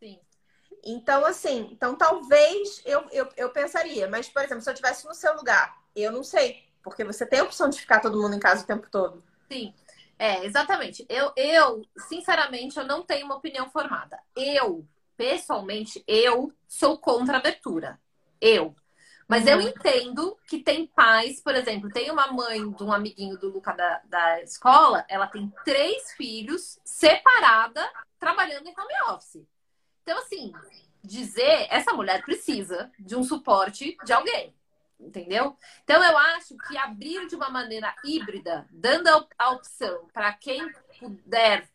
Sim. 0.00 0.18
Então, 0.84 1.24
assim, 1.24 1.68
então 1.72 1.94
talvez 1.94 2.82
eu, 2.84 3.04
eu, 3.10 3.28
eu 3.36 3.50
pensaria, 3.50 4.08
mas, 4.08 4.28
por 4.28 4.42
exemplo, 4.42 4.62
se 4.62 4.70
eu 4.70 4.74
estivesse 4.74 5.06
no 5.06 5.14
seu 5.14 5.34
lugar, 5.36 5.76
eu 5.94 6.10
não 6.10 6.22
sei, 6.22 6.64
porque 6.82 7.04
você 7.04 7.26
tem 7.26 7.40
a 7.40 7.44
opção 7.44 7.68
de 7.68 7.80
ficar 7.80 8.00
todo 8.00 8.20
mundo 8.20 8.34
em 8.34 8.40
casa 8.40 8.64
o 8.64 8.66
tempo 8.66 8.88
todo. 8.90 9.22
Sim. 9.50 9.74
É, 10.18 10.44
exatamente. 10.44 11.06
Eu, 11.08 11.32
eu, 11.34 11.82
sinceramente, 12.08 12.78
eu 12.78 12.86
não 12.86 13.02
tenho 13.02 13.24
uma 13.24 13.36
opinião 13.36 13.70
formada. 13.70 14.18
Eu, 14.36 14.86
pessoalmente, 15.16 16.04
eu 16.06 16.52
sou 16.68 16.98
contra 16.98 17.36
a 17.36 17.40
abertura. 17.40 17.98
Eu. 18.38 18.74
Mas 19.26 19.44
uhum. 19.44 19.50
eu 19.50 19.60
entendo 19.62 20.36
que 20.46 20.58
tem 20.58 20.86
pais, 20.88 21.40
por 21.40 21.54
exemplo, 21.54 21.88
tem 21.88 22.10
uma 22.10 22.26
mãe 22.26 22.70
de 22.70 22.82
um 22.82 22.92
amiguinho 22.92 23.38
do 23.38 23.48
Luca 23.48 23.72
da, 23.72 24.02
da 24.04 24.42
escola, 24.42 25.06
ela 25.08 25.26
tem 25.26 25.50
três 25.64 26.12
filhos, 26.12 26.78
separada, 26.84 27.80
trabalhando 28.18 28.66
em 28.66 28.74
home 28.76 29.14
office. 29.14 29.46
Então, 30.10 30.18
assim, 30.18 30.52
dizer, 31.04 31.68
essa 31.70 31.92
mulher 31.92 32.20
precisa 32.24 32.90
de 32.98 33.14
um 33.14 33.22
suporte 33.22 33.96
de 34.04 34.12
alguém 34.12 34.52
entendeu? 34.98 35.56
Então 35.82 36.04
eu 36.04 36.18
acho 36.18 36.54
que 36.68 36.76
abrir 36.76 37.26
de 37.26 37.34
uma 37.34 37.48
maneira 37.48 37.94
híbrida, 38.04 38.68
dando 38.70 39.08
a 39.38 39.50
opção 39.50 40.06
para 40.12 40.30
quem 40.34 40.70
puder, 40.98 41.66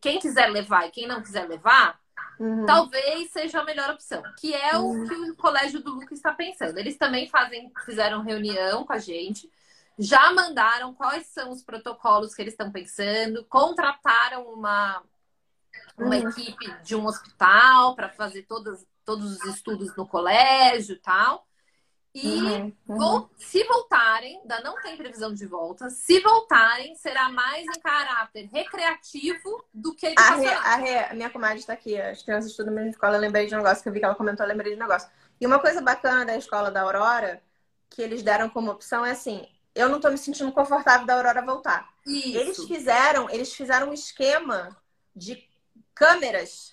quem 0.00 0.20
quiser 0.20 0.46
levar 0.46 0.86
e 0.86 0.92
quem 0.92 1.04
não 1.04 1.20
quiser 1.20 1.48
levar, 1.48 1.98
uhum. 2.38 2.66
talvez 2.66 3.32
seja 3.32 3.58
a 3.58 3.64
melhor 3.64 3.90
opção, 3.90 4.22
que 4.38 4.54
é 4.54 4.76
o 4.76 4.84
uhum. 4.84 5.04
que 5.08 5.14
o 5.14 5.36
colégio 5.36 5.82
do 5.82 5.90
Lucas 5.90 6.18
está 6.18 6.32
pensando. 6.32 6.78
Eles 6.78 6.96
também 6.96 7.28
fazem, 7.28 7.72
fizeram 7.84 8.22
reunião 8.22 8.84
com 8.84 8.92
a 8.92 8.98
gente, 8.98 9.50
já 9.98 10.32
mandaram 10.32 10.94
quais 10.94 11.26
são 11.26 11.50
os 11.50 11.64
protocolos 11.64 12.32
que 12.32 12.42
eles 12.42 12.54
estão 12.54 12.70
pensando, 12.70 13.44
contrataram 13.46 14.44
uma 14.52 15.02
uma 15.96 16.16
uhum. 16.16 16.28
equipe 16.28 16.82
de 16.82 16.94
um 16.94 17.06
hospital 17.06 17.94
para 17.94 18.08
fazer 18.08 18.42
todas, 18.42 18.86
todos 19.04 19.36
os 19.36 19.44
estudos 19.44 19.94
no 19.96 20.06
colégio 20.06 20.94
e 20.94 20.98
tal. 20.98 21.46
E 22.14 22.26
uhum, 22.26 22.72
uhum. 22.88 23.28
se 23.36 23.62
voltarem, 23.64 24.40
ainda 24.40 24.60
não 24.60 24.80
tem 24.80 24.96
previsão 24.96 25.32
de 25.32 25.46
volta, 25.46 25.90
se 25.90 26.18
voltarem, 26.20 26.94
será 26.96 27.28
mais 27.28 27.64
em 27.64 27.80
caráter 27.80 28.48
recreativo 28.50 29.64
do 29.72 29.94
que. 29.94 30.14
A, 30.16 30.76
Rê, 30.76 30.98
a, 31.04 31.14
minha 31.14 31.30
comadre 31.30 31.58
está 31.58 31.74
aqui, 31.74 32.00
as 32.00 32.22
crianças 32.22 32.50
estudam 32.50 32.72
na 32.72 32.80
mesma 32.80 32.90
escola, 32.90 33.16
eu 33.16 33.20
lembrei 33.20 33.46
de 33.46 33.54
um 33.54 33.58
negócio 33.58 33.82
que 33.82 33.88
eu 33.88 33.92
vi 33.92 34.00
que 34.00 34.04
ela 34.04 34.14
comentou, 34.14 34.44
eu 34.44 34.48
lembrei 34.48 34.72
de 34.72 34.78
um 34.78 34.82
negócio. 34.82 35.08
E 35.40 35.46
uma 35.46 35.60
coisa 35.60 35.80
bacana 35.80 36.24
da 36.24 36.36
escola 36.36 36.70
da 36.70 36.80
Aurora, 36.80 37.42
que 37.90 38.02
eles 38.02 38.22
deram 38.22 38.48
como 38.48 38.70
opção, 38.70 39.04
é 39.04 39.12
assim, 39.12 39.46
eu 39.74 39.88
não 39.88 39.96
estou 39.96 40.10
me 40.10 40.18
sentindo 40.18 40.50
confortável 40.50 41.06
da 41.06 41.14
Aurora 41.14 41.44
voltar. 41.44 41.88
Isso. 42.06 42.36
Eles 42.36 42.64
fizeram, 42.64 43.30
eles 43.30 43.52
fizeram 43.52 43.90
um 43.90 43.92
esquema 43.92 44.76
de 45.14 45.47
câmeras 45.98 46.72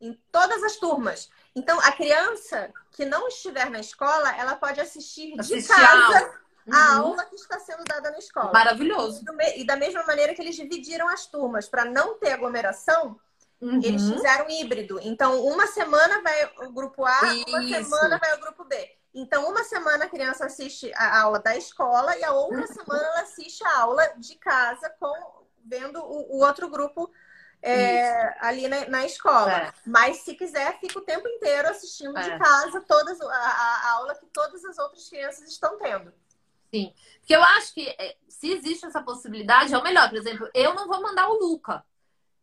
em 0.00 0.18
todas 0.30 0.62
as 0.62 0.76
turmas. 0.76 1.28
Então, 1.54 1.78
a 1.80 1.90
criança 1.92 2.72
que 2.92 3.04
não 3.04 3.26
estiver 3.26 3.68
na 3.68 3.80
escola, 3.80 4.34
ela 4.36 4.54
pode 4.54 4.80
assistir, 4.80 5.36
de 5.36 5.62
casa 5.66 6.40
a, 6.70 6.76
a 6.76 7.00
uhum. 7.00 7.06
aula 7.08 7.24
que 7.24 7.34
está 7.34 7.58
sendo 7.58 7.82
dada 7.84 8.10
na 8.12 8.18
escola. 8.18 8.52
Maravilhoso. 8.52 9.24
E, 9.56 9.64
da 9.64 9.76
mesma 9.76 10.04
maneira 10.04 10.32
que 10.32 10.40
eles 10.40 10.54
dividiram 10.54 11.08
as 11.08 11.26
turmas 11.26 11.68
para 11.68 11.84
não 11.84 12.16
ter 12.16 12.30
aglomeração, 12.30 13.18
uhum. 13.60 13.80
eles 13.82 14.08
fizeram 14.08 14.48
híbrido. 14.48 15.00
Então, 15.02 15.44
uma 15.44 15.66
semana 15.66 16.22
vai 16.22 16.52
o 16.66 16.72
grupo 16.72 17.04
A, 17.04 17.34
Isso. 17.34 17.48
uma 17.48 17.62
semana 17.62 18.18
vai 18.18 18.34
o 18.36 18.40
grupo 18.40 18.64
B. 18.64 18.96
Então, 19.12 19.50
uma 19.50 19.64
semana 19.64 20.04
a 20.04 20.08
criança 20.08 20.46
assiste 20.46 20.92
a 20.94 21.22
aula 21.22 21.40
da 21.40 21.56
escola 21.56 22.16
e 22.16 22.22
a 22.22 22.32
outra 22.32 22.64
semana 22.68 23.02
ela 23.02 23.22
assiste 23.22 23.64
a 23.64 23.80
aula 23.80 24.06
de 24.16 24.36
casa 24.36 24.88
com 25.00 25.40
vendo 25.64 26.00
o, 26.00 26.36
o 26.36 26.46
outro 26.46 26.70
grupo 26.70 27.10
é, 27.62 28.36
ali 28.40 28.68
na, 28.68 28.88
na 28.88 29.06
escola. 29.06 29.52
É. 29.52 29.72
Mas 29.86 30.18
se 30.18 30.34
quiser, 30.34 30.78
fica 30.80 30.98
o 30.98 31.02
tempo 31.02 31.26
inteiro 31.28 31.68
assistindo 31.68 32.16
é. 32.18 32.22
de 32.22 32.38
casa 32.38 32.80
todas, 32.82 33.20
a, 33.20 33.26
a, 33.26 33.92
aula 33.92 34.14
que 34.14 34.26
todas 34.26 34.64
as 34.64 34.78
outras 34.78 35.08
crianças 35.08 35.48
estão 35.48 35.78
tendo. 35.78 36.12
Sim. 36.72 36.94
Porque 37.18 37.34
eu 37.34 37.42
acho 37.42 37.74
que 37.74 37.88
é, 37.88 38.16
se 38.28 38.52
existe 38.52 38.86
essa 38.86 39.02
possibilidade, 39.02 39.74
é 39.74 39.78
o 39.78 39.82
melhor. 39.82 40.08
Por 40.08 40.18
exemplo, 40.18 40.48
eu 40.54 40.74
não 40.74 40.86
vou 40.86 41.02
mandar 41.02 41.28
o 41.28 41.38
Luca. 41.38 41.84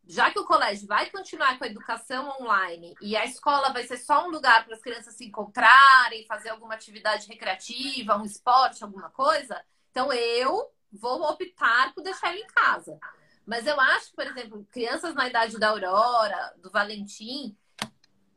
Já 0.09 0.31
que 0.31 0.39
o 0.39 0.45
colégio 0.45 0.87
vai 0.87 1.09
continuar 1.09 1.57
com 1.57 1.65
a 1.65 1.67
educação 1.67 2.33
online 2.39 2.95
e 3.01 3.17
a 3.17 3.25
escola 3.25 3.73
vai 3.73 3.83
ser 3.83 3.97
só 3.97 4.25
um 4.25 4.29
lugar 4.29 4.63
para 4.63 4.73
as 4.73 4.81
crianças 4.81 5.15
se 5.15 5.25
encontrarem, 5.25 6.25
fazer 6.25 6.49
alguma 6.49 6.75
atividade 6.75 7.27
recreativa, 7.27 8.15
um 8.15 8.23
esporte, 8.23 8.85
alguma 8.85 9.09
coisa, 9.09 9.61
então 9.91 10.13
eu 10.13 10.71
vou 10.93 11.21
optar 11.23 11.93
por 11.93 12.01
deixar 12.01 12.31
ele 12.31 12.43
em 12.43 12.47
casa. 12.47 12.97
Mas 13.47 13.65
eu 13.65 13.79
acho, 13.79 14.13
por 14.13 14.27
exemplo, 14.27 14.67
crianças 14.69 15.15
na 15.15 15.27
idade 15.29 15.57
da 15.57 15.69
Aurora, 15.69 16.53
do 16.57 16.69
Valentim, 16.69 17.57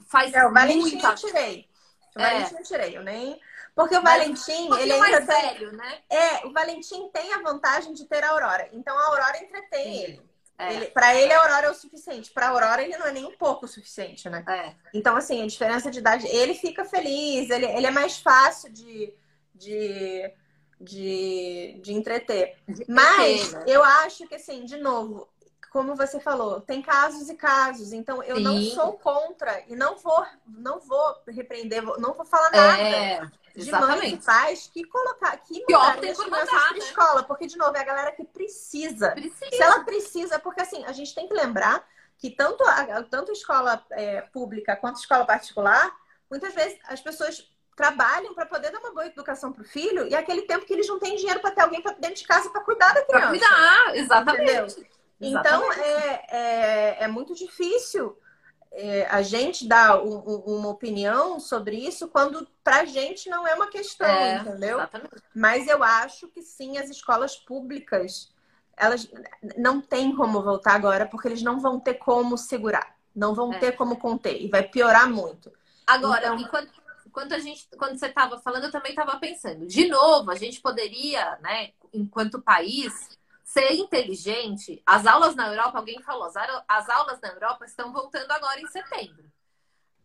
faz 0.08 0.32
é, 0.32 0.46
o 0.46 0.52
Valentim 0.52 0.92
muita... 0.92 1.08
eu 1.08 1.14
tirei. 1.16 1.68
O 2.16 2.20
é. 2.20 2.30
Valentim 2.30 2.54
eu 2.54 2.62
tirei, 2.62 2.96
eu 2.96 3.02
nem... 3.02 3.40
Porque 3.74 3.96
o 3.96 4.02
Valentim, 4.02 4.68
um 4.70 4.76
ele 4.76 4.92
ainda 4.92 4.98
mais 4.98 5.26
tem... 5.26 5.42
velho, 5.42 5.72
né? 5.72 5.98
É, 6.08 6.46
o 6.46 6.52
Valentim 6.52 7.10
tem 7.10 7.32
a 7.32 7.38
vantagem 7.38 7.92
de 7.92 8.04
ter 8.04 8.22
a 8.22 8.30
Aurora. 8.30 8.68
Então 8.72 8.96
a 8.96 9.06
Aurora 9.06 9.42
entretém 9.42 9.94
Sim. 9.94 10.02
ele. 10.02 10.30
É. 10.58 10.74
Ele, 10.74 10.86
para 10.86 11.14
ele, 11.14 11.32
a 11.32 11.40
Aurora 11.40 11.66
é 11.66 11.70
o 11.70 11.74
suficiente. 11.74 12.30
Para 12.30 12.46
a 12.46 12.50
Aurora, 12.50 12.82
ele 12.82 12.96
não 12.98 13.06
é 13.06 13.12
nem 13.12 13.24
um 13.24 13.36
pouco 13.36 13.64
o 13.64 13.68
suficiente, 13.68 14.28
né? 14.28 14.44
É. 14.46 14.74
Então, 14.92 15.16
assim, 15.16 15.42
a 15.42 15.46
diferença 15.46 15.90
de 15.90 16.00
idade, 16.00 16.26
ele 16.26 16.54
fica 16.54 16.84
feliz, 16.84 17.48
ele, 17.48 17.66
ele 17.66 17.86
é 17.86 17.90
mais 17.90 18.18
fácil 18.18 18.70
de, 18.70 19.14
de 19.54 20.30
de, 20.80 21.78
de 21.82 21.92
entreter. 21.92 22.56
De 22.66 22.84
Mas 22.88 23.52
né? 23.52 23.64
eu 23.66 23.84
acho 23.84 24.26
que, 24.26 24.34
assim, 24.34 24.64
de 24.64 24.78
novo, 24.78 25.28
como 25.70 25.94
você 25.94 26.18
falou, 26.18 26.60
tem 26.60 26.80
casos 26.80 27.28
e 27.28 27.34
casos. 27.34 27.92
Então, 27.92 28.22
eu 28.22 28.36
Sim. 28.36 28.42
não 28.42 28.62
sou 28.62 28.92
contra 28.94 29.62
e 29.68 29.76
não 29.76 29.96
vou, 29.96 30.26
não 30.46 30.80
vou 30.80 31.16
repreender, 31.28 31.82
não 31.98 32.14
vou 32.14 32.24
falar 32.24 32.50
nada. 32.50 32.82
É, 32.82 33.20
de 33.54 33.70
mães 33.70 34.12
e 34.12 34.16
pais 34.16 34.70
que 34.72 34.84
colocar, 34.84 35.36
que, 35.38 35.64
optem 35.74 36.14
por 36.14 36.30
mandar, 36.30 36.46
para 36.46 36.72
né? 36.72 36.78
escola. 36.78 37.22
Porque, 37.22 37.46
de 37.46 37.58
novo, 37.58 37.76
é 37.76 37.80
a 37.80 37.84
galera 37.84 38.12
que 38.12 38.24
precisa. 38.24 39.10
precisa. 39.10 39.50
Se 39.50 39.62
ela 39.62 39.84
precisa, 39.84 40.38
porque 40.38 40.62
assim, 40.62 40.84
a 40.84 40.92
gente 40.92 41.14
tem 41.14 41.28
que 41.28 41.34
lembrar 41.34 41.86
que 42.16 42.30
tanto 42.30 42.62
a, 42.64 43.02
tanto 43.04 43.30
a 43.30 43.34
escola 43.34 43.84
é, 43.92 44.20
pública 44.22 44.76
quanto 44.76 44.96
a 44.96 45.00
escola 45.00 45.24
particular, 45.24 45.90
muitas 46.30 46.54
vezes 46.54 46.78
as 46.84 47.00
pessoas 47.00 47.50
trabalham 47.80 48.34
para 48.34 48.44
poder 48.44 48.70
dar 48.70 48.78
uma 48.78 48.92
boa 48.92 49.06
educação 49.06 49.50
para 49.50 49.62
o 49.62 49.64
filho 49.64 50.06
e 50.06 50.14
é 50.14 50.18
aquele 50.18 50.42
tempo 50.42 50.66
que 50.66 50.72
eles 50.74 50.86
não 50.86 50.98
têm 50.98 51.16
dinheiro 51.16 51.40
para 51.40 51.50
ter 51.50 51.62
alguém 51.62 51.80
pra, 51.80 51.92
dentro 51.92 52.16
de 52.16 52.26
casa 52.26 52.50
para 52.50 52.60
cuidar 52.60 52.92
da 52.92 53.02
criança. 53.06 53.26
Pra 53.26 53.28
cuidar, 53.30 53.96
exatamente. 53.96 54.42
Entendeu? 54.42 54.66
Então 55.18 55.72
é, 55.72 56.26
é, 56.28 56.96
é, 57.04 57.08
muito 57.08 57.34
difícil 57.34 58.18
é, 58.70 59.06
a 59.10 59.22
gente 59.22 59.66
dar 59.66 60.02
um, 60.02 60.14
um, 60.14 60.58
uma 60.58 60.68
opinião 60.68 61.40
sobre 61.40 61.74
isso 61.76 62.06
quando 62.08 62.46
para 62.62 62.80
a 62.80 62.84
gente 62.84 63.30
não 63.30 63.48
é 63.48 63.54
uma 63.54 63.68
questão, 63.68 64.06
é, 64.06 64.36
entendeu? 64.36 64.76
Exatamente. 64.76 65.22
Mas 65.34 65.66
eu 65.66 65.82
acho 65.82 66.28
que 66.28 66.42
sim, 66.42 66.76
as 66.76 66.90
escolas 66.90 67.34
públicas 67.34 68.30
elas 68.76 69.10
não 69.56 69.80
têm 69.80 70.14
como 70.14 70.42
voltar 70.42 70.74
agora 70.74 71.06
porque 71.06 71.28
eles 71.28 71.42
não 71.42 71.58
vão 71.60 71.80
ter 71.80 71.94
como 71.94 72.36
segurar, 72.36 72.94
não 73.16 73.34
vão 73.34 73.54
é. 73.54 73.58
ter 73.58 73.72
como 73.72 73.96
conter 73.96 74.38
e 74.38 74.48
vai 74.48 74.64
piorar 74.64 75.08
muito. 75.08 75.50
Agora, 75.86 76.26
então... 76.26 76.38
enquanto 76.38 76.79
quando 77.12 77.32
a 77.32 77.38
gente, 77.38 77.68
quando 77.76 77.98
você 77.98 78.06
estava 78.06 78.38
falando, 78.38 78.64
eu 78.64 78.70
também 78.70 78.92
estava 78.92 79.18
pensando. 79.18 79.66
De 79.66 79.88
novo, 79.88 80.30
a 80.30 80.34
gente 80.34 80.60
poderia, 80.60 81.38
né, 81.40 81.72
enquanto 81.92 82.40
país, 82.42 83.18
ser 83.44 83.72
inteligente. 83.72 84.82
As 84.86 85.06
aulas 85.06 85.34
na 85.34 85.48
Europa, 85.48 85.78
alguém 85.78 86.00
falou, 86.02 86.30
as 86.68 86.88
aulas 86.88 87.20
na 87.20 87.28
Europa 87.28 87.64
estão 87.64 87.92
voltando 87.92 88.30
agora 88.30 88.60
em 88.60 88.66
setembro. 88.68 89.30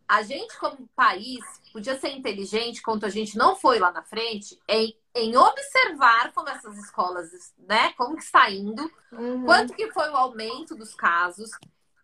A 0.07 0.21
gente, 0.21 0.57
como 0.59 0.87
país, 0.95 1.43
podia 1.73 1.97
ser 1.99 2.09
inteligente, 2.09 2.81
quanto 2.81 3.05
a 3.05 3.09
gente 3.09 3.37
não 3.37 3.55
foi 3.55 3.79
lá 3.79 3.91
na 3.91 4.03
frente, 4.03 4.59
em, 4.67 4.95
em 5.15 5.35
observar 5.35 6.31
como 6.31 6.49
essas 6.49 6.77
escolas, 6.77 7.53
né, 7.57 7.91
como 7.93 8.15
que 8.15 8.23
está 8.23 8.49
indo, 8.49 8.89
uhum. 9.11 9.45
quanto 9.45 9.73
que 9.73 9.91
foi 9.91 10.09
o 10.09 10.15
aumento 10.15 10.75
dos 10.75 10.93
casos, 10.93 11.49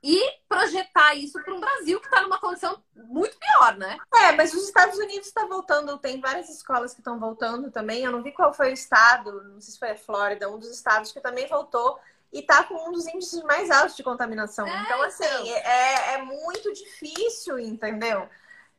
e 0.03 0.39
projetar 0.49 1.13
isso 1.15 1.41
para 1.43 1.53
um 1.53 1.59
Brasil 1.59 1.99
que 1.99 2.07
está 2.07 2.21
numa 2.21 2.39
condição 2.39 2.83
muito 2.95 3.37
pior, 3.37 3.77
né? 3.77 3.97
É, 4.15 4.31
mas 4.31 4.53
os 4.53 4.63
Estados 4.63 4.97
Unidos 4.97 5.27
está 5.27 5.45
voltando, 5.45 5.97
tem 5.99 6.19
várias 6.19 6.49
escolas 6.49 6.93
que 6.93 7.01
estão 7.01 7.19
voltando 7.19 7.69
também. 7.69 8.03
Eu 8.03 8.11
não 8.11 8.23
vi 8.23 8.31
qual 8.31 8.51
foi 8.53 8.71
o 8.71 8.73
estado, 8.73 9.43
não 9.43 9.61
sei 9.61 9.73
se 9.73 9.79
foi 9.79 9.91
a 9.91 9.97
Flórida, 9.97 10.49
um 10.49 10.57
dos 10.57 10.69
estados 10.69 11.11
que 11.11 11.21
também 11.21 11.47
voltou 11.47 11.99
e 12.33 12.39
está 12.39 12.63
com 12.63 12.89
um 12.89 12.91
dos 12.91 13.05
índices 13.07 13.43
mais 13.43 13.69
altos 13.69 13.95
de 13.95 14.03
contaminação. 14.03 14.67
É, 14.67 14.81
então, 14.81 15.01
assim, 15.03 15.23
então... 15.23 15.45
É, 15.45 16.13
é 16.13 16.21
muito 16.23 16.73
difícil, 16.73 17.59
entendeu? 17.59 18.27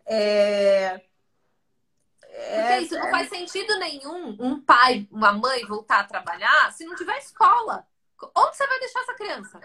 É... 0.05 1.01
É, 2.35 2.63
Porque 2.63 2.79
isso 2.85 2.99
não 2.99 3.11
faz 3.11 3.29
sentido 3.29 3.79
nenhum 3.79 4.37
um 4.41 4.59
pai, 4.59 5.07
uma 5.13 5.33
mãe 5.33 5.67
voltar 5.67 6.01
a 6.01 6.05
trabalhar 6.05 6.73
se 6.73 6.85
não 6.85 6.97
tiver 6.97 7.19
escola. 7.19 7.87
Onde 8.35 8.57
você 8.57 8.67
vai 8.67 8.79
deixar 8.81 9.01
essa 9.01 9.15
criança? 9.15 9.61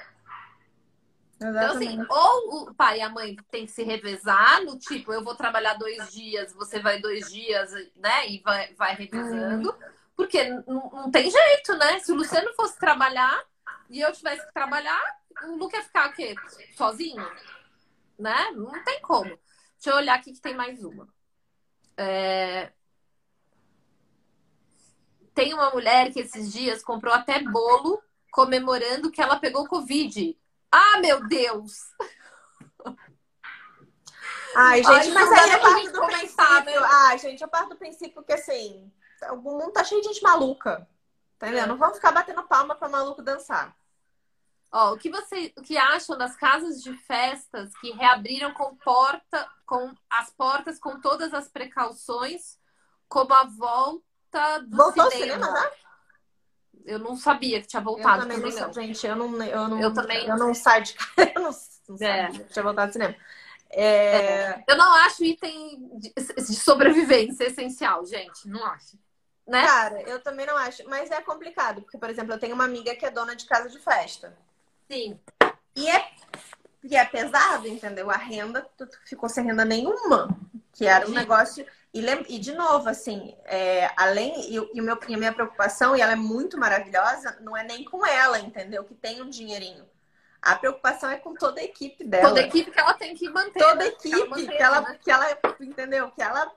Exatamente. 1.39 1.93
Então, 1.93 2.03
assim, 2.03 2.05
ou 2.09 2.63
o 2.63 2.73
pai 2.73 2.99
e 2.99 3.01
a 3.01 3.09
mãe 3.09 3.35
tem 3.51 3.65
que 3.65 3.71
se 3.71 3.83
revezar, 3.83 4.63
no 4.63 4.77
tipo, 4.77 5.13
eu 5.13 5.23
vou 5.23 5.35
trabalhar 5.35 5.75
dois 5.75 6.11
dias, 6.11 6.53
você 6.53 6.79
vai 6.79 6.99
dois 6.99 7.31
dias, 7.31 7.71
né? 7.95 8.27
E 8.29 8.41
vai, 8.41 8.73
vai 8.73 8.95
revezando. 8.95 9.69
Uhum. 9.69 9.77
Porque 10.15 10.43
não, 10.49 10.89
não 10.91 11.11
tem 11.11 11.29
jeito, 11.29 11.75
né? 11.75 11.99
Se 11.99 12.11
o 12.11 12.15
Luciano 12.15 12.51
fosse 12.55 12.77
trabalhar 12.79 13.45
e 13.89 14.01
eu 14.01 14.11
tivesse 14.11 14.45
que 14.47 14.53
trabalhar, 14.53 14.99
o 15.43 15.55
Lu 15.55 15.69
ia 15.71 15.83
ficar 15.83 16.09
o 16.09 16.13
quê? 16.13 16.35
Sozinho? 16.75 17.23
Né? 18.17 18.51
Não 18.51 18.83
tem 18.83 18.99
como. 19.01 19.29
Deixa 19.75 19.91
eu 19.91 19.95
olhar 19.95 20.15
aqui 20.15 20.33
que 20.33 20.41
tem 20.41 20.55
mais 20.55 20.83
uma. 20.83 21.07
É... 21.95 22.71
Tem 25.35 25.53
uma 25.53 25.69
mulher 25.69 26.11
que 26.11 26.21
esses 26.21 26.51
dias 26.51 26.83
comprou 26.83 27.13
até 27.13 27.39
bolo 27.43 28.01
comemorando 28.31 29.11
que 29.11 29.21
ela 29.21 29.39
pegou 29.39 29.67
Covid. 29.67 30.35
Ah, 30.71 30.99
meu 30.99 31.27
Deus! 31.27 31.73
Ai, 34.55 34.83
gente, 34.83 34.89
Ai, 34.89 35.09
mas 35.09 35.31
aí 35.31 35.51
eu 35.51 35.59
parto 35.59 35.91
do 35.91 36.05
princípio. 36.07 36.81
Né? 36.81 36.87
Ai, 36.91 37.17
gente, 37.19 37.41
eu 37.41 37.47
parto 37.47 37.69
do 37.69 37.75
princípio 37.75 38.23
que 38.23 38.33
assim, 38.33 38.91
o 39.31 39.35
mundo 39.35 39.71
tá 39.71 39.83
cheio 39.83 40.01
de 40.01 40.07
gente 40.07 40.23
maluca. 40.23 40.87
Entendeu? 41.35 41.63
É. 41.63 41.65
Não 41.67 41.77
vamos 41.77 41.97
ficar 41.97 42.11
batendo 42.11 42.43
palma 42.43 42.75
para 42.75 42.89
maluco 42.89 43.21
dançar. 43.21 43.75
Ó, 44.71 44.93
o 44.93 44.97
que 44.97 45.09
você, 45.09 45.53
o 45.55 45.61
que 45.61 45.77
acham 45.77 46.17
das 46.17 46.35
casas 46.35 46.81
de 46.81 46.93
festas 46.93 47.71
que 47.79 47.91
reabriram 47.91 48.53
com 48.53 48.75
porta, 48.75 49.47
com 49.65 49.93
as 50.09 50.29
portas 50.31 50.79
com 50.79 50.99
todas 50.99 51.33
as 51.33 51.47
precauções, 51.47 52.59
como 53.07 53.33
a 53.33 53.43
volta 53.45 54.59
do 54.67 54.75
Voltou 54.75 55.09
cinema? 55.11 55.45
cinema 55.45 55.51
né? 55.51 55.71
Eu 56.85 56.99
não 56.99 57.15
sabia 57.15 57.61
que 57.61 57.67
tinha 57.67 57.81
voltado. 57.81 58.23
Eu 58.23 58.27
também, 58.27 58.53
não, 58.53 58.73
gente. 58.73 59.05
Eu 59.07 59.15
não, 59.15 59.43
eu 59.43 59.67
não, 59.67 59.81
eu 59.81 59.93
também. 59.93 60.25
Eu 60.25 60.37
não 60.37 60.53
saio 60.53 60.83
de 60.83 60.93
casa. 60.93 61.11
Eu 61.35 61.41
não, 61.41 61.51
não 61.89 62.07
é. 62.07 62.31
que 62.31 62.43
tinha 62.53 62.63
voltado 62.63 62.87
ao 62.87 62.93
cinema. 62.93 63.15
É... 63.69 64.63
Eu 64.67 64.77
não 64.77 64.93
acho 65.05 65.23
item 65.23 65.89
de, 65.97 66.13
sobrevivência 66.55 67.45
essencial, 67.45 68.05
gente. 68.05 68.47
Não 68.47 68.63
acho. 68.65 68.97
Né? 69.47 69.65
Cara, 69.65 70.01
eu 70.01 70.19
também 70.21 70.45
não 70.45 70.57
acho. 70.57 70.83
Mas 70.89 71.09
é 71.09 71.21
complicado, 71.21 71.81
porque, 71.81 71.97
por 71.97 72.09
exemplo, 72.09 72.33
eu 72.33 72.39
tenho 72.39 72.53
uma 72.53 72.65
amiga 72.65 72.95
que 72.95 73.05
é 73.05 73.11
dona 73.11 73.35
de 73.35 73.45
casa 73.45 73.69
de 73.69 73.79
festa. 73.79 74.37
Sim. 74.89 75.17
E 75.75 75.89
é, 75.89 76.09
e 76.83 76.95
é 76.95 77.05
pesado, 77.05 77.67
entendeu? 77.67 78.09
A 78.09 78.17
renda 78.17 78.67
ficou 79.05 79.29
sem 79.29 79.45
renda 79.45 79.63
nenhuma. 79.63 80.37
Que 80.73 80.85
era 80.85 81.07
um 81.07 81.11
negócio. 81.11 81.65
E, 81.97 82.35
e 82.35 82.39
de 82.39 82.53
novo, 82.53 82.87
assim, 82.87 83.35
é, 83.45 83.91
além. 83.97 84.53
E, 84.53 84.55
e, 84.73 84.81
meu, 84.81 84.99
e 85.07 85.15
a 85.15 85.17
minha 85.17 85.33
preocupação, 85.33 85.95
e 85.95 86.01
ela 86.01 86.11
é 86.11 86.15
muito 86.15 86.57
maravilhosa, 86.57 87.37
não 87.41 87.57
é 87.57 87.63
nem 87.63 87.83
com 87.83 88.05
ela, 88.05 88.39
entendeu? 88.39 88.83
Que 88.83 88.93
tem 88.93 89.21
um 89.21 89.29
dinheirinho. 89.29 89.87
A 90.39 90.55
preocupação 90.55 91.09
é 91.09 91.17
com 91.17 91.33
toda 91.33 91.59
a 91.59 91.63
equipe 91.63 92.03
dela. 92.03 92.29
Toda 92.29 92.41
a 92.41 92.43
equipe 92.43 92.69
que 92.69 92.79
ela 92.79 92.93
tem 92.93 93.15
que 93.15 93.27
manter. 93.29 93.59
Toda 93.59 93.71
a 93.71 93.75
né? 93.75 93.87
equipe 93.87 94.05
que 94.05 94.11
ela, 94.13 94.29
mantém, 94.29 94.47
que, 94.47 94.61
ela 94.61 94.81
né? 94.81 94.99
que 95.01 95.11
ela, 95.11 95.39
entendeu? 95.59 96.11
Que 96.11 96.21
ela, 96.21 96.51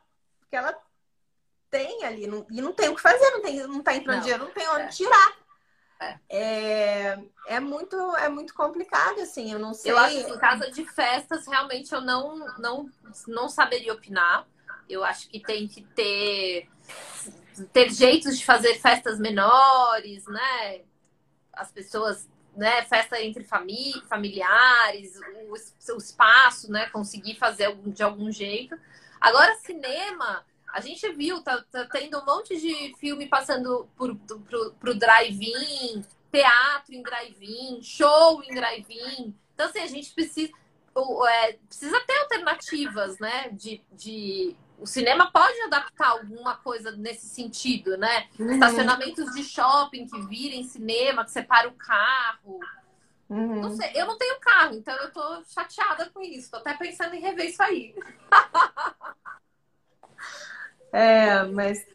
que 0.50 0.56
ela 0.56 0.78
tem 1.70 2.04
ali. 2.04 2.26
Não, 2.26 2.46
e 2.50 2.60
não 2.60 2.72
tem 2.72 2.90
o 2.90 2.94
que 2.94 3.00
fazer, 3.00 3.30
não, 3.30 3.40
tem, 3.40 3.66
não 3.66 3.82
tá 3.82 3.94
entrando 3.94 4.16
não, 4.16 4.22
dinheiro, 4.22 4.44
não 4.44 4.52
tem 4.52 4.68
onde 4.68 4.82
é. 4.82 4.88
tirar. 4.88 5.36
É. 6.00 6.18
é. 6.28 7.18
É, 7.46 7.60
muito, 7.60 7.96
é 8.16 8.28
muito 8.28 8.54
complicado, 8.54 9.20
assim, 9.20 9.52
eu 9.52 9.58
não 9.58 9.72
sei. 9.72 9.90
Eu 9.90 9.98
acho 9.98 10.24
que 10.24 10.30
em 10.30 10.38
casa 10.38 10.70
de 10.70 10.84
festas, 10.84 11.46
realmente, 11.46 11.92
eu 11.92 12.00
não, 12.00 12.36
não, 12.58 12.90
não 13.26 13.48
saberia 13.48 13.92
opinar. 13.92 14.46
Eu 14.90 15.04
acho 15.04 15.28
que 15.28 15.40
tem 15.40 15.68
que 15.68 15.82
ter, 15.82 16.68
ter 17.72 17.90
jeitos 17.90 18.38
de 18.38 18.44
fazer 18.44 18.74
festas 18.80 19.18
menores, 19.18 20.26
né? 20.26 20.82
As 21.52 21.70
pessoas, 21.70 22.28
né? 22.56 22.82
Festa 22.82 23.20
entre 23.20 23.44
famí 23.44 23.92
familiares, 24.08 25.18
o, 25.48 25.94
o 25.94 25.98
espaço, 25.98 26.70
né? 26.70 26.88
Conseguir 26.90 27.36
fazer 27.36 27.74
de 27.86 28.02
algum 28.02 28.30
jeito. 28.30 28.78
Agora, 29.20 29.54
cinema, 29.56 30.44
a 30.72 30.80
gente 30.80 31.08
viu, 31.12 31.42
tá, 31.42 31.62
tá 31.70 31.86
tendo 31.86 32.18
um 32.18 32.24
monte 32.24 32.58
de 32.58 32.94
filme 32.98 33.26
passando 33.26 33.88
por, 33.96 34.14
pro, 34.16 34.72
pro 34.72 34.94
drive-in, 34.94 36.04
teatro 36.30 36.94
em 36.94 37.02
drive-in, 37.02 37.82
show 37.82 38.42
em 38.42 38.54
drive-in. 38.54 39.34
Então, 39.54 39.66
assim, 39.66 39.80
a 39.80 39.86
gente 39.86 40.12
precisa, 40.12 40.52
é, 41.28 41.52
precisa 41.68 42.00
ter 42.06 42.18
alternativas, 42.18 43.18
né? 43.18 43.50
De, 43.50 43.82
de... 43.92 44.56
O 44.80 44.86
cinema 44.86 45.30
pode 45.30 45.60
adaptar 45.62 46.08
alguma 46.08 46.56
coisa 46.56 46.90
nesse 46.92 47.26
sentido, 47.26 47.96
né? 47.96 48.28
Uhum. 48.38 48.52
Estacionamentos 48.52 49.32
de 49.34 49.44
shopping 49.44 50.06
que 50.06 50.20
virem 50.26 50.64
cinema, 50.64 51.24
que 51.24 51.30
separa 51.30 51.68
o 51.68 51.72
carro. 51.72 52.60
Uhum. 53.28 53.60
Não 53.60 53.76
sei, 53.76 53.92
eu 53.94 54.06
não 54.06 54.18
tenho 54.18 54.40
carro, 54.40 54.74
então 54.74 54.96
eu 54.96 55.12
tô 55.12 55.44
chateada 55.44 56.10
com 56.10 56.20
isso. 56.20 56.50
Tô 56.50 56.56
até 56.56 56.74
pensando 56.74 57.14
em 57.14 57.20
rever 57.20 57.50
isso 57.50 57.62
aí. 57.62 57.94
É, 60.92 61.44
mas. 61.44 61.86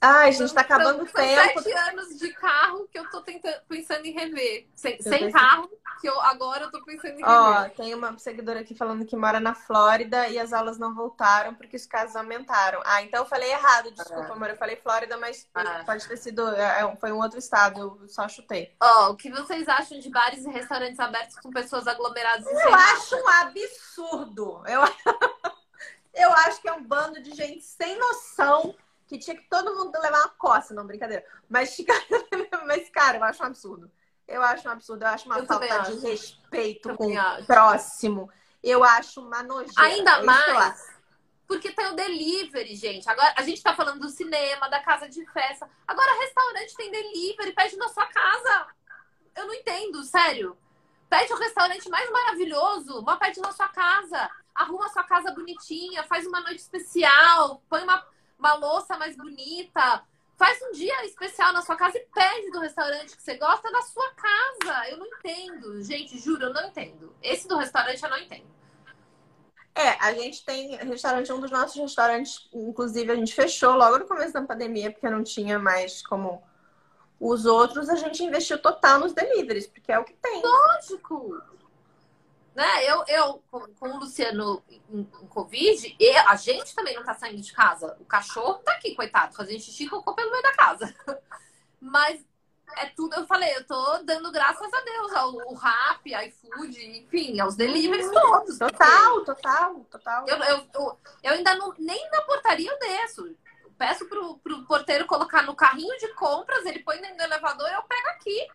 Ai, 0.00 0.32
gente, 0.32 0.54
tá 0.54 0.62
acabando 0.62 1.02
o 1.02 1.06
tempo. 1.06 1.60
sete 1.62 1.72
anos 1.90 2.18
de 2.18 2.32
carro 2.32 2.88
que 2.90 2.98
eu 2.98 3.08
tô 3.10 3.20
tentando, 3.20 3.60
pensando 3.68 4.04
em 4.06 4.12
rever. 4.12 4.66
Sem, 4.74 5.00
sem 5.00 5.30
carro, 5.30 5.70
que 6.00 6.08
eu 6.08 6.20
agora 6.20 6.64
eu 6.64 6.70
tô 6.70 6.82
pensando 6.84 7.18
em. 7.18 7.24
Ó, 7.24 7.68
tem 7.70 7.94
uma 7.94 8.18
seguidora 8.18 8.60
aqui 8.60 8.74
falando 8.74 9.04
que 9.04 9.16
mora 9.16 9.38
na 9.38 9.54
Flórida 9.54 10.28
e 10.28 10.38
as 10.38 10.52
aulas 10.52 10.78
não 10.78 10.94
voltaram 10.94 11.54
porque 11.54 11.76
os 11.76 11.86
casos 11.86 12.16
aumentaram. 12.16 12.80
Ah, 12.84 13.02
então 13.02 13.20
eu 13.20 13.26
falei 13.26 13.50
errado, 13.50 13.90
desculpa, 13.90 14.28
ah. 14.28 14.32
amor. 14.32 14.50
Eu 14.50 14.56
falei 14.56 14.76
Flórida, 14.76 15.16
mas 15.16 15.48
ah. 15.54 15.82
pode 15.84 16.06
ter 16.08 16.16
sido. 16.16 16.48
É, 16.54 16.82
é, 16.82 16.96
foi 16.96 17.12
um 17.12 17.20
outro 17.20 17.38
estado, 17.38 17.98
eu 18.00 18.08
só 18.08 18.28
chutei. 18.28 18.74
Ó, 18.80 19.10
o 19.10 19.16
que 19.16 19.30
vocês 19.30 19.68
acham 19.68 19.98
de 19.98 20.10
bares 20.10 20.44
e 20.44 20.50
restaurantes 20.50 20.98
abertos 20.98 21.36
com 21.36 21.50
pessoas 21.50 21.86
aglomeradas? 21.86 22.46
Eu 22.46 22.74
acho 22.74 23.16
um 23.16 23.28
absurdo. 23.28 24.62
Eu 24.66 24.80
Eu 26.14 26.32
acho 26.32 26.60
que 26.60 26.68
é 26.68 26.72
um 26.72 26.84
bando 26.84 27.22
de 27.22 27.30
gente 27.32 27.62
sem 27.62 27.98
noção 27.98 28.74
que 29.06 29.18
tinha 29.18 29.36
que 29.36 29.48
todo 29.48 29.74
mundo 29.74 29.98
levar 30.00 30.18
uma 30.18 30.28
coça, 30.30 30.74
não, 30.74 30.86
brincadeira. 30.86 31.24
Mas, 31.48 31.76
mas 32.66 32.88
cara, 32.90 33.18
eu 33.18 33.24
acho 33.24 33.42
um 33.42 33.46
absurdo. 33.46 33.90
Eu 34.30 34.42
acho 34.42 34.68
um 34.68 34.70
absurdo, 34.70 35.02
eu 35.02 35.08
acho 35.08 35.26
uma 35.26 35.38
eu 35.38 35.46
falta 35.46 35.78
de 35.80 35.98
respeito 36.00 36.94
com 36.96 37.12
o 37.12 37.44
próximo. 37.46 38.30
Eu 38.62 38.84
acho 38.84 39.20
uma 39.20 39.42
nojeira. 39.42 39.82
Ainda 39.82 40.10
é 40.12 40.22
mais 40.22 41.00
porque 41.46 41.72
tem 41.72 41.86
o 41.88 41.96
delivery, 41.96 42.76
gente. 42.76 43.08
Agora 43.10 43.34
a 43.36 43.42
gente 43.42 43.60
tá 43.60 43.74
falando 43.74 43.98
do 43.98 44.08
cinema, 44.08 44.68
da 44.68 44.78
casa 44.78 45.08
de 45.08 45.26
festa. 45.32 45.68
Agora 45.84 46.20
restaurante 46.20 46.76
tem 46.76 46.92
delivery, 46.92 47.52
pede 47.52 47.76
na 47.76 47.88
sua 47.88 48.06
casa. 48.06 48.68
Eu 49.34 49.48
não 49.48 49.54
entendo, 49.54 50.00
sério. 50.04 50.56
Pede 51.08 51.32
o 51.32 51.36
restaurante 51.36 51.88
mais 51.88 52.08
maravilhoso, 52.08 53.02
mas 53.02 53.18
pede 53.18 53.40
na 53.40 53.50
sua 53.50 53.68
casa 53.68 54.30
arruma 54.54 54.88
sua 54.88 55.02
casa 55.04 55.32
bonitinha, 55.32 56.04
faz 56.04 56.26
uma 56.26 56.40
noite 56.40 56.58
especial, 56.58 57.62
põe 57.68 57.82
uma, 57.82 58.04
uma 58.38 58.54
louça 58.54 58.96
mais 58.98 59.16
bonita, 59.16 60.04
faz 60.40 60.58
um 60.62 60.72
dia 60.72 61.04
especial 61.04 61.52
na 61.52 61.60
sua 61.60 61.76
casa 61.76 61.98
e 61.98 62.06
pede 62.14 62.50
do 62.50 62.60
restaurante 62.60 63.14
que 63.14 63.22
você 63.22 63.36
gosta 63.36 63.70
da 63.70 63.82
sua 63.82 64.10
casa. 64.14 64.88
Eu 64.88 64.96
não 64.96 65.06
entendo, 65.06 65.82
gente, 65.82 66.18
juro, 66.18 66.44
eu 66.44 66.54
não 66.54 66.66
entendo. 66.66 67.14
Esse 67.22 67.46
do 67.46 67.58
restaurante 67.58 68.02
eu 68.02 68.08
não 68.08 68.18
entendo. 68.18 68.46
É, 69.74 69.90
a 70.00 70.14
gente 70.14 70.42
tem 70.42 70.76
restaurante, 70.76 71.30
um 71.30 71.40
dos 71.40 71.50
nossos 71.50 71.76
restaurantes, 71.76 72.48
inclusive 72.54 73.12
a 73.12 73.14
gente 73.14 73.34
fechou 73.34 73.74
logo 73.74 73.98
no 73.98 74.06
começo 74.06 74.32
da 74.32 74.40
pandemia, 74.40 74.90
porque 74.90 75.10
não 75.10 75.22
tinha 75.22 75.58
mais 75.58 76.00
como 76.02 76.42
os 77.20 77.44
outros, 77.44 77.90
a 77.90 77.96
gente 77.96 78.24
investiu 78.24 78.58
total 78.58 78.98
nos 78.98 79.12
deliveries, 79.12 79.66
porque 79.66 79.92
é 79.92 79.98
o 79.98 80.04
que 80.04 80.14
tem. 80.14 80.42
Lógico! 80.42 81.38
Né? 82.54 82.84
Eu, 82.84 83.04
eu 83.06 83.42
com, 83.50 83.88
o 83.88 83.98
Luciano 83.98 84.62
em, 84.68 85.00
em 85.00 85.26
Covid, 85.28 85.96
e 85.98 86.10
a 86.10 86.34
gente 86.36 86.74
também 86.74 86.94
não 86.94 87.04
tá 87.04 87.14
saindo 87.14 87.40
de 87.40 87.52
casa. 87.52 87.96
O 88.00 88.04
cachorro 88.04 88.54
tá 88.64 88.72
aqui, 88.72 88.94
coitado, 88.94 89.34
fazendo 89.34 89.60
xixi 89.60 89.84
e 89.84 89.88
cocô 89.88 90.14
pelo 90.14 90.30
meio 90.30 90.42
da 90.42 90.52
casa. 90.54 90.94
Mas 91.80 92.24
é 92.76 92.86
tudo, 92.86 93.14
eu 93.14 93.26
falei, 93.26 93.54
eu 93.56 93.66
tô 93.66 93.98
dando 94.04 94.30
graças 94.30 94.72
a 94.72 94.80
Deus 94.80 95.12
ao 95.14 95.54
Rap, 95.54 96.06
iFood, 96.06 96.98
enfim, 96.98 97.40
aos 97.40 97.56
deliveries 97.56 98.06
uhum. 98.06 98.12
todos. 98.12 98.58
Total, 98.58 99.24
total, 99.24 99.86
total. 99.90 100.24
Eu, 100.28 100.36
eu, 100.36 100.66
eu, 100.74 101.00
eu, 101.22 101.32
ainda 101.32 101.54
não, 101.56 101.74
nem 101.78 102.10
na 102.10 102.22
portaria 102.22 102.70
eu 102.70 102.78
desço. 102.78 103.34
Peço 103.78 104.06
pro, 104.08 104.38
pro 104.38 104.66
porteiro 104.66 105.06
colocar 105.06 105.42
no 105.42 105.54
carrinho 105.54 105.96
de 105.98 106.08
compras, 106.14 106.66
ele 106.66 106.80
põe 106.80 106.98
do 106.98 107.22
elevador 107.22 107.68
e 107.68 107.72
eu 107.72 107.82
pego 107.82 108.08
aqui. 108.08 108.48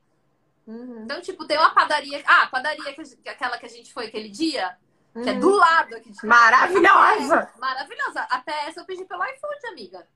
Uhum. 0.68 1.03
Então, 1.03 1.22
tipo, 1.22 1.45
tem 1.45 1.57
uma 1.57 1.74
padaria. 1.74 2.24
Ah, 2.26 2.43
a 2.43 2.47
padaria 2.47 2.93
que, 2.93 3.30
aquela 3.30 3.57
que 3.57 3.66
a 3.66 3.70
gente 3.70 3.93
foi 3.93 4.07
aquele 4.07 4.30
dia, 4.30 4.76
uhum. 5.13 5.24
que 5.24 5.30
é 5.30 5.34
do 5.34 5.49
uhum. 5.49 5.55
lado 5.55 5.95
aqui 5.95 6.11
de 6.11 6.26
Maravilhosa! 6.26 7.51
É, 7.55 7.59
maravilhosa. 7.59 8.22
Até 8.22 8.68
essa 8.68 8.82
eu 8.82 8.86
pedi 8.86 9.05
pelo 9.05 9.24
iFood, 9.24 9.68
amiga. 9.68 10.07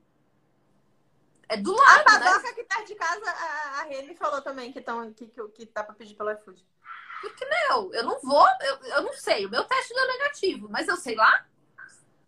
É 1.48 1.58
do 1.58 1.74
lado. 1.74 2.02
A 2.02 2.04
padoca 2.04 2.44
né? 2.44 2.54
que 2.54 2.64
tá 2.64 2.82
de 2.84 2.96
casa, 2.96 3.30
a, 3.30 3.82
a 3.82 3.84
Remy 3.84 4.16
falou 4.16 4.42
também 4.42 4.72
que, 4.72 4.82
tão, 4.82 5.12
que, 5.14 5.28
que, 5.28 5.48
que 5.50 5.66
tá 5.66 5.84
pra 5.84 5.96
pedir 5.96 6.16
pelo 6.16 6.32
iFood. 6.32 6.64
Porque, 7.22 7.46
meu, 7.46 7.94
eu 7.94 8.04
não 8.04 8.20
vou, 8.22 8.48
eu, 8.62 8.78
eu 8.86 9.02
não 9.04 9.14
sei. 9.14 9.46
O 9.46 9.50
meu 9.50 9.64
teste 9.66 9.94
não 9.94 10.04
é 10.04 10.08
negativo, 10.18 10.68
mas 10.70 10.88
eu 10.88 10.96
sei 10.98 11.16
lá. 11.16 11.46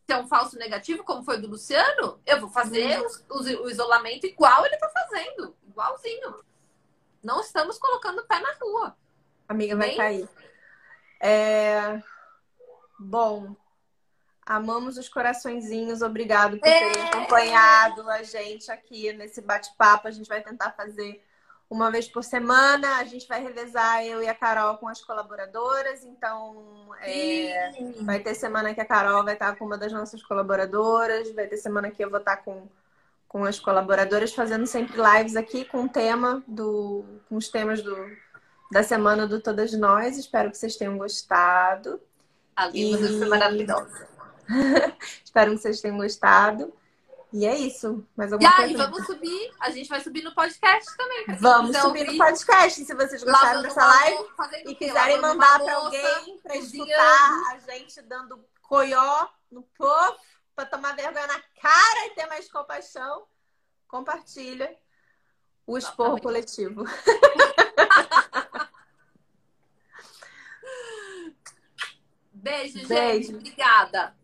Se 0.06 0.14
é 0.14 0.18
um 0.18 0.28
falso 0.28 0.58
negativo, 0.58 1.04
como 1.04 1.24
foi 1.24 1.38
do 1.38 1.48
Luciano, 1.48 2.20
eu 2.26 2.42
vou 2.42 2.50
fazer 2.50 3.00
uhum. 3.00 3.08
o, 3.30 3.38
o, 3.38 3.66
o 3.66 3.70
isolamento 3.70 4.26
igual 4.26 4.66
ele 4.66 4.78
tá 4.78 4.90
fazendo. 4.90 5.56
Igualzinho. 5.68 6.44
Não 7.24 7.40
estamos 7.42 7.78
colocando 7.78 8.20
o 8.20 8.26
pé 8.26 8.40
na 8.40 8.54
rua. 8.54 8.96
Amiga, 9.48 9.76
vai 9.76 9.90
Nem... 9.90 9.98
cair. 9.98 10.30
É... 11.20 12.02
Bom, 13.00 13.56
amamos 14.46 14.98
os 14.98 15.08
coraçõezinhos. 15.08 16.02
Obrigado 16.02 16.58
por 16.58 16.62
terem 16.62 17.00
é... 17.00 17.08
acompanhado 17.10 18.10
a 18.10 18.24
gente 18.24 18.72
aqui 18.72 19.14
nesse 19.14 19.42
bate-papo. 19.42 20.08
A 20.08 20.12
gente 20.12 20.28
vai 20.28 20.42
tentar 20.42 20.72
fazer 20.72 21.24
uma 21.70 21.92
vez 21.92 22.08
por 22.08 22.24
semana. 22.24 22.98
A 22.98 23.04
gente 23.04 23.28
vai 23.28 23.42
revezar 23.42 24.04
eu 24.04 24.24
e 24.24 24.28
a 24.28 24.34
Carol 24.34 24.78
com 24.78 24.88
as 24.88 25.02
colaboradoras. 25.02 26.04
Então, 26.04 26.90
é... 27.02 27.72
vai 28.02 28.20
ter 28.20 28.34
semana 28.34 28.74
que 28.74 28.82
a 28.82 28.86
Carol 28.86 29.24
vai 29.24 29.34
estar 29.34 29.56
com 29.56 29.66
uma 29.66 29.78
das 29.78 29.92
nossas 29.92 30.24
colaboradoras. 30.24 31.32
Vai 31.34 31.48
ter 31.48 31.58
semana 31.58 31.92
que 31.92 32.04
eu 32.04 32.10
vou 32.10 32.20
estar 32.20 32.38
com 32.38 32.68
com 33.32 33.46
as 33.46 33.58
colaboradoras, 33.58 34.34
fazendo 34.34 34.68
sempre 34.68 35.02
lives 35.02 35.38
aqui 35.38 35.64
com 35.64 35.86
o 35.86 35.90
tema 35.90 36.44
do, 36.46 37.06
com 37.30 37.38
os 37.38 37.48
temas 37.48 37.82
do, 37.82 37.96
da 38.70 38.84
semana 38.84 39.26
do 39.26 39.40
Todas 39.40 39.72
Nós. 39.72 40.18
Espero 40.18 40.52
que 40.52 40.58
vocês 40.58 40.76
tenham 40.76 40.98
gostado. 40.98 42.02
A 42.54 42.68
Lívia 42.68 43.10
e... 43.10 43.18
foi 43.18 43.30
maravilhosa. 43.30 44.06
Espero 45.24 45.52
que 45.52 45.60
vocês 45.60 45.80
tenham 45.80 45.96
gostado. 45.96 46.74
E 47.32 47.46
é 47.46 47.58
isso. 47.58 48.06
Mais 48.18 48.34
alguma 48.34 48.52
e 48.52 48.54
aí, 48.64 48.70
coisa? 48.76 48.90
vamos 48.90 49.06
subir. 49.06 49.52
A 49.62 49.70
gente 49.70 49.88
vai 49.88 50.02
subir 50.02 50.24
no 50.24 50.36
podcast 50.36 50.98
também. 50.98 51.26
Vamos 51.40 51.78
subir 51.78 52.02
ouvir. 52.02 52.12
no 52.12 52.18
podcast. 52.18 52.84
Se 52.84 52.94
vocês 52.94 53.24
gostaram 53.24 53.62
dessa 53.62 53.86
live 53.86 54.26
e 54.66 54.76
quiserem 54.76 55.22
mandar 55.22 55.58
para 55.58 55.76
alguém 55.78 56.38
para 56.44 56.58
escutar 56.58 57.54
a 57.54 57.60
gente 57.60 58.02
dando 58.02 58.44
coió 58.62 59.30
no 59.50 59.64
povo, 59.78 60.18
para 60.56 60.66
tomar 60.66 60.96
vergonha 60.96 61.28
na 61.28 61.40
cara 61.40 62.06
e 62.08 62.16
ter 62.16 62.26
mais 62.28 62.50
compaixão, 62.50 63.28
compartilha 63.88 64.78
o 65.66 65.78
esporro 65.78 66.20
coletivo. 66.22 66.84
Beijo, 72.34 72.88
Beijo, 72.88 72.88
gente. 72.88 73.36
Obrigada. 73.36 74.21